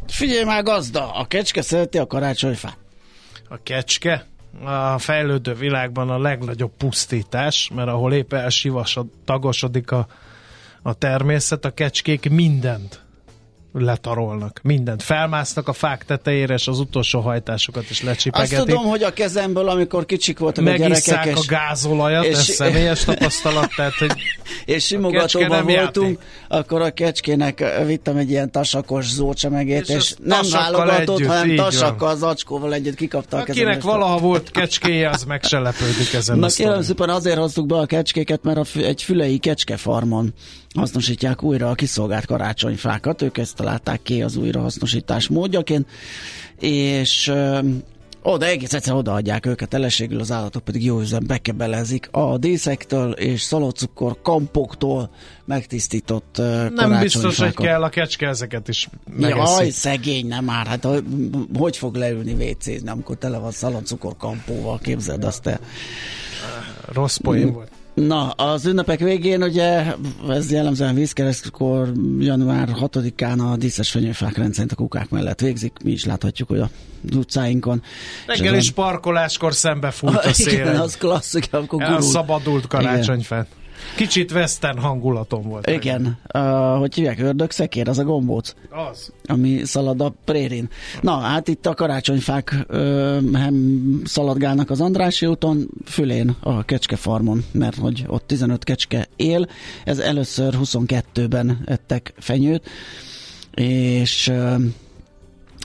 Figyelj 0.07 0.45
már 0.45 0.63
gazda, 0.63 1.13
a 1.13 1.27
kecske 1.27 1.63
szereti 1.63 1.99
a 1.99 2.07
karácsonyfát. 2.07 2.79
A 3.49 3.63
kecske? 3.63 4.27
A 4.65 4.99
fejlődő 4.99 5.55
világban 5.55 6.11
a 6.11 6.19
legnagyobb 6.19 6.73
pusztítás, 6.77 7.71
mert 7.75 7.89
ahol 7.89 8.13
épp 8.13 8.33
elsivasod, 8.33 9.07
tagosodik 9.25 9.91
a, 9.91 10.07
a 10.83 10.95
természet, 10.95 11.65
a 11.65 11.71
kecskék 11.71 12.31
mindent 12.31 13.06
letarolnak. 13.81 14.61
Mindent. 14.63 15.03
Felmásznak 15.03 15.69
a 15.69 15.73
fák 15.73 16.05
tetejére, 16.05 16.55
és 16.55 16.67
az 16.67 16.79
utolsó 16.79 17.21
hajtásokat 17.21 17.91
is 17.91 18.03
lecsipegetik. 18.03 18.59
Azt 18.59 18.67
tudom, 18.67 18.85
hogy 18.85 19.03
a 19.03 19.13
kezemből, 19.13 19.69
amikor 19.69 20.07
kicsik 20.07 20.39
voltak 20.39 20.67
a 20.67 20.71
gyerekek. 20.71 21.27
És, 21.27 21.35
a 21.35 21.43
gázolajat, 21.49 22.25
és, 22.25 22.37
ez 22.37 22.45
személyes 22.45 23.05
tapasztalat. 23.05 23.71
Tehát, 23.77 23.95
hogy 23.95 24.13
és 24.65 24.85
simogatóban 24.85 25.65
voltunk, 25.65 26.21
játék. 26.21 26.67
akkor 26.67 26.81
a 26.81 26.91
kecskének 26.91 27.65
vittem 27.87 28.17
egy 28.17 28.31
ilyen 28.31 28.51
tasakos 28.51 29.11
zócsemegét, 29.11 29.89
és, 29.89 29.95
és 29.95 30.15
nem 30.25 30.45
válogatott, 30.51 31.19
együtt, 31.19 31.29
hanem 31.29 31.57
tasakkal, 31.57 32.09
az 32.09 32.23
acskóval 32.23 32.75
együtt 32.75 32.95
kikapta 32.95 33.37
a 33.37 33.41
Akinek 33.41 33.83
valaha 33.83 34.19
volt 34.19 34.51
kecskéje, 34.51 35.09
az 35.09 35.25
meg 35.25 35.43
se 35.43 35.59
lepődik 35.59 36.13
ezen 36.13 36.39
Na 36.39 36.47
kérem 36.47 36.83
szépen 36.83 37.09
azért 37.09 37.39
hoztuk 37.39 37.67
be 37.67 37.77
a 37.77 37.87
kecskéket, 37.87 38.43
mert 38.43 38.59
a, 38.59 38.79
egy 38.79 39.03
fülei 39.03 39.39
kecskefarmon 39.39 40.35
hasznosítják 40.77 41.43
újra 41.43 41.71
a 41.71 41.75
kiszolgált 41.75 42.27
karácsonyfákat, 42.27 43.23
ők 43.23 43.39
ezt 43.39 43.57
találták 43.57 44.03
ki 44.03 44.23
az 44.23 44.37
újrahasznosítás 44.37 45.29
módjaként, 45.29 45.87
és 46.61 47.33
oda 48.23 48.47
egész 48.47 48.73
egyszer 48.73 48.95
odaadják 48.95 49.47
őket 49.47 49.75
eleségül, 49.75 50.21
az 50.21 50.33
állatok 50.33 50.65
pedig 50.65 50.85
jó 50.85 51.01
üzembe 51.01 51.39
kebelezik 51.39 52.09
a 52.11 52.39
díszektől 52.39 53.13
és 53.13 53.41
szalócukor 53.41 54.23
kampoktól 54.23 55.11
megtisztított 55.45 56.37
uh, 56.39 56.71
Nem 56.71 57.01
biztos, 57.01 57.39
hogy 57.39 57.55
kell 57.55 57.83
a 57.83 57.89
kecske 57.89 58.29
ezeket 58.29 58.69
is 58.69 58.89
megeszik. 59.19 59.59
Jaj, 59.59 59.71
szegény, 59.71 60.27
nem 60.27 60.45
már, 60.45 60.67
hát 60.67 60.89
hogy 61.59 61.77
fog 61.77 61.95
leülni 61.95 62.35
vécézni, 62.35 62.89
amikor 62.89 63.17
tele 63.17 63.39
van 63.39 63.51
szalócukor 63.51 64.17
kampóval, 64.17 64.79
képzeld 64.79 65.25
azt 65.25 65.43
te. 65.43 65.61
Rossz 66.93 67.17
poén 67.17 67.53
volt. 67.53 67.71
Na, 67.97 68.31
az 68.31 68.67
ünnepek 68.67 68.99
végén 68.99 69.43
ugye 69.43 69.95
ez 70.29 70.51
jellemzően 70.51 70.95
vízkeresztkor 70.95 71.93
január 72.19 72.69
6-án 72.81 73.53
a 73.53 73.57
díszes 73.57 73.91
fenyőfák 73.91 74.37
rendszerint 74.37 74.73
a 74.73 74.75
kukák 74.75 75.11
mellett 75.11 75.41
végzik. 75.41 75.73
Mi 75.85 75.91
is 75.91 76.05
láthatjuk, 76.05 76.49
hogy 76.49 76.59
a 76.59 76.71
utcáinkon. 77.17 77.83
Reggel 78.27 78.55
is 78.55 78.71
parkoláskor 78.71 79.55
szembe 79.55 79.91
fújt 79.91 80.15
a 80.15 80.33
szél. 80.43 80.53
Igen, 80.53 80.77
az 80.77 80.97
klasszik, 80.97 81.49
amikor 81.51 81.79
gurult. 81.79 82.03
Elszabadult 82.03 82.67
karácsonyfát. 82.67 83.47
Kicsit 83.97 84.33
western 84.33 84.79
hangulatom 84.79 85.43
volt. 85.43 85.71
Igen. 85.71 86.19
Uh, 86.35 86.79
hogy 86.79 86.95
hívják, 86.95 87.19
ördögszekér, 87.19 87.89
az 87.89 87.99
a 87.99 88.05
gombóc. 88.05 88.55
Az. 88.91 89.13
Ami 89.27 89.65
szalad 89.65 90.01
a 90.01 90.15
prérin. 90.25 90.69
Na, 91.01 91.19
hát 91.19 91.49
itt 91.49 91.67
a 91.67 91.75
karácsonyfák 91.75 92.55
uh, 92.69 93.17
szaladgálnak 94.05 94.71
az 94.71 94.81
Andrási 94.81 95.27
úton, 95.27 95.69
fülén 95.85 96.37
a 96.41 96.65
kecskefarmon, 96.65 97.45
mert 97.53 97.77
hogy 97.77 98.05
ott 98.07 98.27
15 98.27 98.65
kecske 98.65 99.07
él. 99.17 99.49
Ez 99.85 99.99
először 99.99 100.55
22-ben 100.63 101.63
ettek 101.65 102.13
fenyőt, 102.19 102.69
és 103.55 104.29
uh, 104.29 104.61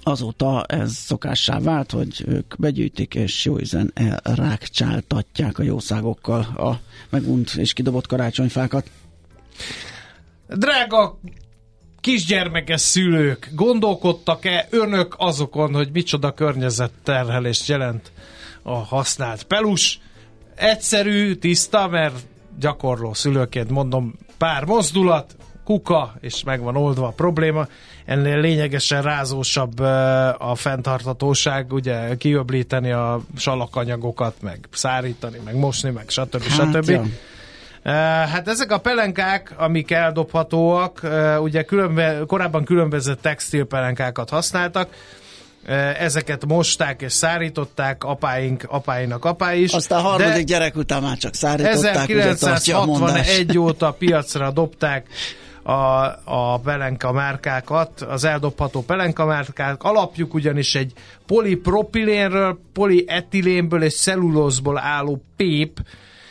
azóta 0.03 0.63
ez 0.63 0.93
szokássá 0.93 1.59
vált, 1.59 1.91
hogy 1.91 2.23
ők 2.27 2.53
begyűjtik 2.57 3.15
és 3.15 3.45
jó 3.45 3.57
üzen 3.57 3.93
elrákcsáltatják 4.23 5.59
a 5.59 5.63
jószágokkal 5.63 6.39
a 6.39 6.79
megunt 7.09 7.53
és 7.55 7.73
kidobott 7.73 8.07
karácsonyfákat. 8.07 8.89
Drága 10.47 11.19
kisgyermekes 11.99 12.81
szülők, 12.81 13.49
gondolkodtak-e 13.55 14.67
önök 14.69 15.15
azokon, 15.17 15.73
hogy 15.73 15.89
micsoda 15.91 16.31
környezetterhelést 16.31 17.67
jelent 17.67 18.11
a 18.61 18.73
használt 18.73 19.43
pelus? 19.43 19.99
Egyszerű, 20.55 21.35
tiszta, 21.35 21.87
mert 21.87 22.15
gyakorló 22.59 23.13
szülőként 23.13 23.69
mondom, 23.69 24.15
pár 24.37 24.65
mozdulat, 24.65 25.35
kuka, 25.71 26.13
és 26.21 26.43
meg 26.43 26.61
van 26.61 26.75
oldva 26.75 27.07
a 27.07 27.11
probléma. 27.11 27.67
Ennél 28.05 28.39
lényegesen 28.39 29.01
rázósabb 29.01 29.79
a 30.37 30.55
fenntarthatóság, 30.55 31.73
ugye 31.73 32.15
kiöblíteni 32.15 32.91
a 32.91 33.21
salakanyagokat, 33.37 34.35
meg 34.41 34.59
szárítani, 34.71 35.37
meg 35.45 35.55
mosni, 35.55 35.89
meg 35.89 36.09
stb. 36.09 36.43
Hát, 36.43 36.73
stb. 36.73 36.89
Ja. 36.89 37.03
Hát 38.27 38.47
ezek 38.47 38.71
a 38.71 38.77
pelenkák, 38.77 39.53
amik 39.57 39.91
eldobhatóak, 39.91 41.01
ugye 41.39 41.63
különbe, 41.63 42.23
korábban 42.27 42.63
különböző 42.63 43.15
textilpelenkákat 43.21 44.29
használtak, 44.29 44.89
ezeket 45.99 46.45
mosták 46.45 47.01
és 47.01 47.13
szárították 47.13 48.03
apáink, 48.03 48.63
apáinak 48.67 49.25
apái 49.25 49.61
is. 49.61 49.73
Aztán 49.73 49.99
a 49.99 50.01
harmadik 50.01 50.45
gyerek 50.45 50.75
után 50.75 51.01
már 51.01 51.17
csak 51.17 51.33
szárították. 51.33 52.09
1961 52.09 53.57
óta 53.57 53.91
piacra 53.91 54.51
dobták 54.51 55.07
a, 55.63 56.05
a 56.23 56.59
pelenka 56.63 57.11
márkákat, 57.11 58.01
az 58.01 58.23
eldobható 58.23 58.81
pelenka 58.81 59.25
márkák. 59.25 59.83
Alapjuk 59.83 60.33
ugyanis 60.33 60.75
egy 60.75 60.93
polipropilénről, 61.25 62.59
polietilénből 62.73 63.83
és 63.83 63.99
cellulózból 63.99 64.77
álló 64.77 65.23
pép, 65.35 65.79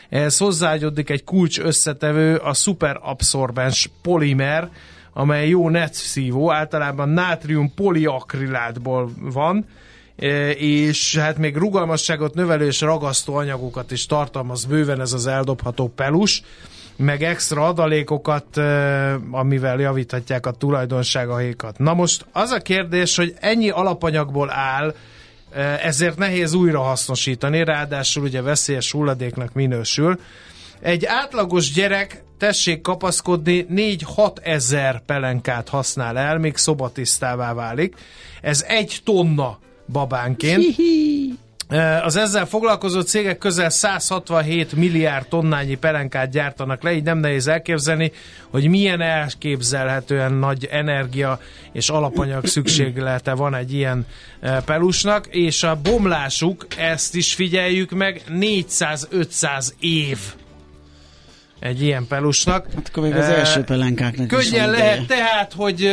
ehhez 0.08 0.38
hozzáadódik 0.38 1.10
egy 1.10 1.24
kulcs 1.24 1.58
összetevő, 1.58 2.36
a 2.36 2.54
szuperabszorbens 2.54 3.90
polimer, 4.02 4.70
amely 5.12 5.48
jó 5.48 5.68
netszívó, 5.68 6.52
általában 6.52 7.08
nátrium 7.08 7.74
poliakrilátból 7.74 9.10
van, 9.20 9.66
e, 10.16 10.50
és 10.50 11.16
hát 11.16 11.38
még 11.38 11.56
rugalmasságot 11.56 12.34
növelő 12.34 12.66
és 12.66 12.80
ragasztó 12.80 13.34
anyagokat 13.34 13.90
is 13.90 14.06
tartalmaz 14.06 14.64
bőven 14.64 15.00
ez 15.00 15.12
az 15.12 15.26
eldobható 15.26 15.88
pelus, 15.88 16.42
meg 17.00 17.22
extra 17.22 17.66
adalékokat, 17.66 18.56
amivel 19.30 19.80
javíthatják 19.80 20.46
a 20.46 20.50
tulajdonságaikat. 20.50 21.78
Na 21.78 21.94
most 21.94 22.26
az 22.32 22.50
a 22.50 22.58
kérdés, 22.58 23.16
hogy 23.16 23.34
ennyi 23.40 23.70
alapanyagból 23.70 24.50
áll, 24.50 24.94
ezért 25.82 26.18
nehéz 26.18 26.54
újra 26.54 26.80
hasznosítani, 26.80 27.64
ráadásul 27.64 28.22
ugye 28.22 28.42
veszélyes 28.42 28.92
hulladéknak 28.92 29.52
minősül. 29.52 30.20
Egy 30.80 31.04
átlagos 31.04 31.72
gyerek 31.72 32.22
tessék 32.38 32.80
kapaszkodni, 32.80 33.66
4-6 33.70 34.36
ezer 34.42 35.02
pelenkát 35.04 35.68
használ 35.68 36.18
el, 36.18 36.38
még 36.38 36.56
szobatisztává 36.56 37.52
válik. 37.52 37.94
Ez 38.40 38.64
egy 38.68 39.00
tonna 39.04 39.58
babánként. 39.92 40.64
Az 42.02 42.16
ezzel 42.16 42.46
foglalkozó 42.46 43.00
cégek 43.00 43.38
közel 43.38 43.70
167 43.70 44.72
milliárd 44.72 45.26
tonnányi 45.26 45.74
pelenkát 45.74 46.30
gyártanak 46.30 46.82
le, 46.82 46.92
így 46.92 47.02
nem 47.02 47.18
nehéz 47.18 47.46
elképzelni, 47.46 48.12
hogy 48.48 48.68
milyen 48.68 49.00
elképzelhetően 49.00 50.32
nagy 50.32 50.68
energia 50.70 51.40
és 51.72 51.88
alapanyag 51.88 52.46
szükséglete 52.46 53.32
van 53.32 53.54
egy 53.54 53.72
ilyen 53.72 54.06
pelusnak, 54.64 55.26
és 55.26 55.62
a 55.62 55.80
bomlásuk, 55.82 56.66
ezt 56.76 57.14
is 57.14 57.34
figyeljük 57.34 57.90
meg, 57.90 58.22
400-500 58.28 59.68
év 59.80 60.18
egy 61.60 61.82
ilyen 61.82 62.06
pelusnak. 62.06 62.66
Hát 62.74 62.88
akkor 62.88 63.02
még 63.02 63.14
az 63.14 63.28
uh, 63.28 63.38
első 63.38 63.62
pelenkáknak 63.62 64.26
Könnyen 64.26 64.70
lehet 64.70 65.06
tehát, 65.06 65.52
hogy 65.52 65.90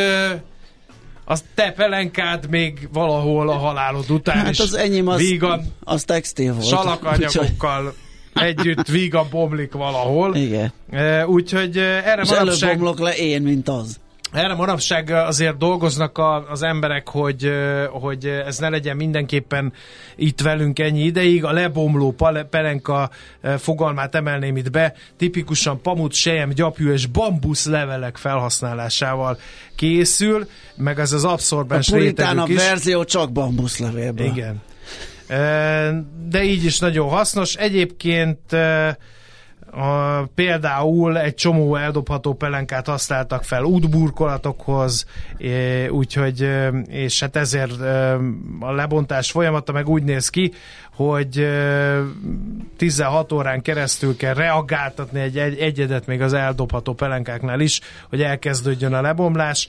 az 1.29 1.43
te 1.55 1.71
pelenkád 1.71 2.49
még 2.49 2.87
valahol 2.93 3.49
a 3.49 3.57
halálod 3.57 4.09
után 4.09 4.37
hát 4.37 4.59
az 4.59 4.73
enyém 4.73 5.07
az, 5.07 5.19
vígan, 5.19 5.61
az 5.83 6.03
textil 6.03 6.53
volt. 6.53 6.65
Salakanyagokkal 6.65 7.93
együtt 8.33 8.87
vígan 8.87 9.27
bomlik 9.29 9.71
valahol. 9.71 10.35
Igen. 10.35 10.73
Uh, 10.91 11.29
úgyhogy 11.29 11.77
uh, 11.77 11.83
erre 11.83 12.21
És 12.21 12.29
manapság... 12.29 12.69
előbb 12.69 12.77
bomlok 12.77 12.99
le 12.99 13.15
én, 13.15 13.41
mint 13.41 13.69
az. 13.69 13.99
Erre 14.31 14.53
manapság 14.53 15.09
azért 15.09 15.57
dolgoznak 15.57 16.17
a, 16.17 16.49
az 16.49 16.61
emberek, 16.61 17.09
hogy, 17.09 17.51
hogy 17.91 18.25
ez 18.25 18.57
ne 18.57 18.69
legyen 18.69 18.95
mindenképpen 18.95 19.73
itt 20.15 20.41
velünk 20.41 20.79
ennyi 20.79 21.03
ideig. 21.03 21.43
A 21.43 21.51
lebomló 21.51 22.15
pelenka 22.49 23.09
fogalmát 23.57 24.15
emelném 24.15 24.57
itt 24.57 24.71
be, 24.71 24.93
tipikusan 25.17 25.81
pamut, 25.81 26.13
sejem, 26.13 26.49
gyapjú 26.49 26.91
és 26.91 27.05
bambusz 27.05 27.65
levelek 27.65 28.17
felhasználásával 28.17 29.37
készül, 29.75 30.47
meg 30.75 30.99
ez 30.99 31.11
az 31.11 31.23
abszorbens 31.23 31.91
rétegük 31.91 32.47
is. 32.47 32.57
A 32.57 32.59
verzió 32.67 33.03
csak 33.03 33.31
bambusz 33.31 33.77
levélből. 33.77 34.25
Igen. 34.25 34.61
De 36.29 36.43
így 36.43 36.65
is 36.65 36.79
nagyon 36.79 37.09
hasznos. 37.09 37.55
Egyébként 37.55 38.55
például 40.35 41.19
egy 41.19 41.35
csomó 41.35 41.75
eldobható 41.75 42.33
pelenkát 42.33 42.87
használtak 42.87 43.43
fel 43.43 43.63
útburkolatokhoz, 43.63 45.05
úgyhogy, 45.89 46.49
és 46.87 47.19
hát 47.19 47.35
ezért 47.35 47.81
a 48.59 48.71
lebontás 48.71 49.31
folyamata 49.31 49.71
meg 49.71 49.89
úgy 49.89 50.03
néz 50.03 50.29
ki, 50.29 50.51
hogy 50.95 51.47
16 52.77 53.31
órán 53.31 53.61
keresztül 53.61 54.17
kell 54.17 54.33
reagáltatni 54.33 55.19
egy, 55.19 55.37
egy 55.37 55.59
egyedet 55.59 56.05
még 56.05 56.21
az 56.21 56.33
eldobható 56.33 56.93
pelenkáknál 56.93 57.59
is, 57.59 57.81
hogy 58.09 58.21
elkezdődjön 58.21 58.93
a 58.93 59.01
lebomlás, 59.01 59.67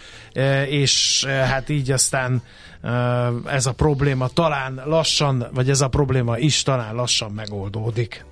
és 0.69 1.25
hát 1.27 1.69
így 1.69 1.91
aztán 1.91 2.43
ez 3.47 3.67
a 3.67 3.73
probléma 3.73 4.29
talán 4.29 4.83
lassan, 4.85 5.47
vagy 5.55 5.71
ez 5.71 5.81
a 5.81 5.89
probléma 5.89 6.39
is 6.39 6.63
talán 6.63 6.95
lassan 6.95 7.33
megoldódik. 7.33 8.25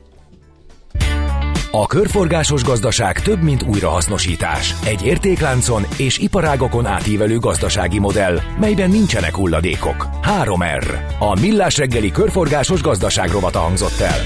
A 1.78 1.86
körforgásos 1.86 2.62
gazdaság 2.62 3.20
több, 3.20 3.42
mint 3.42 3.62
újrahasznosítás. 3.62 4.74
Egy 4.84 5.02
értékláncon 5.02 5.82
és 5.98 6.18
iparágokon 6.18 6.86
átívelő 6.86 7.38
gazdasági 7.38 7.98
modell, 7.98 8.38
melyben 8.60 8.90
nincsenek 8.90 9.36
hulladékok. 9.36 10.08
3R. 10.22 10.98
A 11.18 11.40
Millás 11.40 11.76
reggeli 11.76 12.10
körforgásos 12.10 12.82
gazdaság 12.82 13.30
rovata 13.30 13.58
hangzott 13.58 14.00
el. 14.00 14.20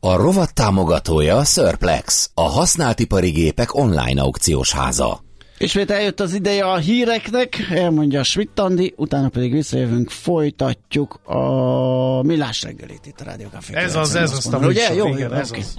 A 0.00 0.16
rovat 0.16 0.54
támogatója 0.54 1.36
a 1.36 1.44
Surplex, 1.44 2.30
a 2.34 2.48
használt 2.48 3.00
ipari 3.00 3.30
gépek 3.30 3.74
online 3.74 4.22
aukciós 4.22 4.72
háza. 4.72 5.23
Ismét 5.58 5.90
eljött 5.90 6.20
az 6.20 6.34
ideje 6.34 6.64
a 6.64 6.76
híreknek, 6.76 7.66
elmondja 7.70 8.22
Schmidt 8.22 8.58
Andi, 8.58 8.94
utána 8.96 9.28
pedig 9.28 9.52
visszajövünk, 9.52 10.10
folytatjuk 10.10 11.14
a 11.24 12.22
millás 12.22 12.62
reggelét 12.62 13.06
itt 13.06 13.20
a 13.20 13.24
Rádió 13.24 13.48
Café. 13.48 13.74
Ez 13.74 13.96
az, 13.96 14.14
ez 14.14 14.32
az 14.32 14.52
a 14.52 14.58
Ugye? 14.58 14.94
Jó, 14.94 15.08
igen, 15.08 15.32
ez 15.34 15.48
okay. 15.48 15.60
az. 15.60 15.74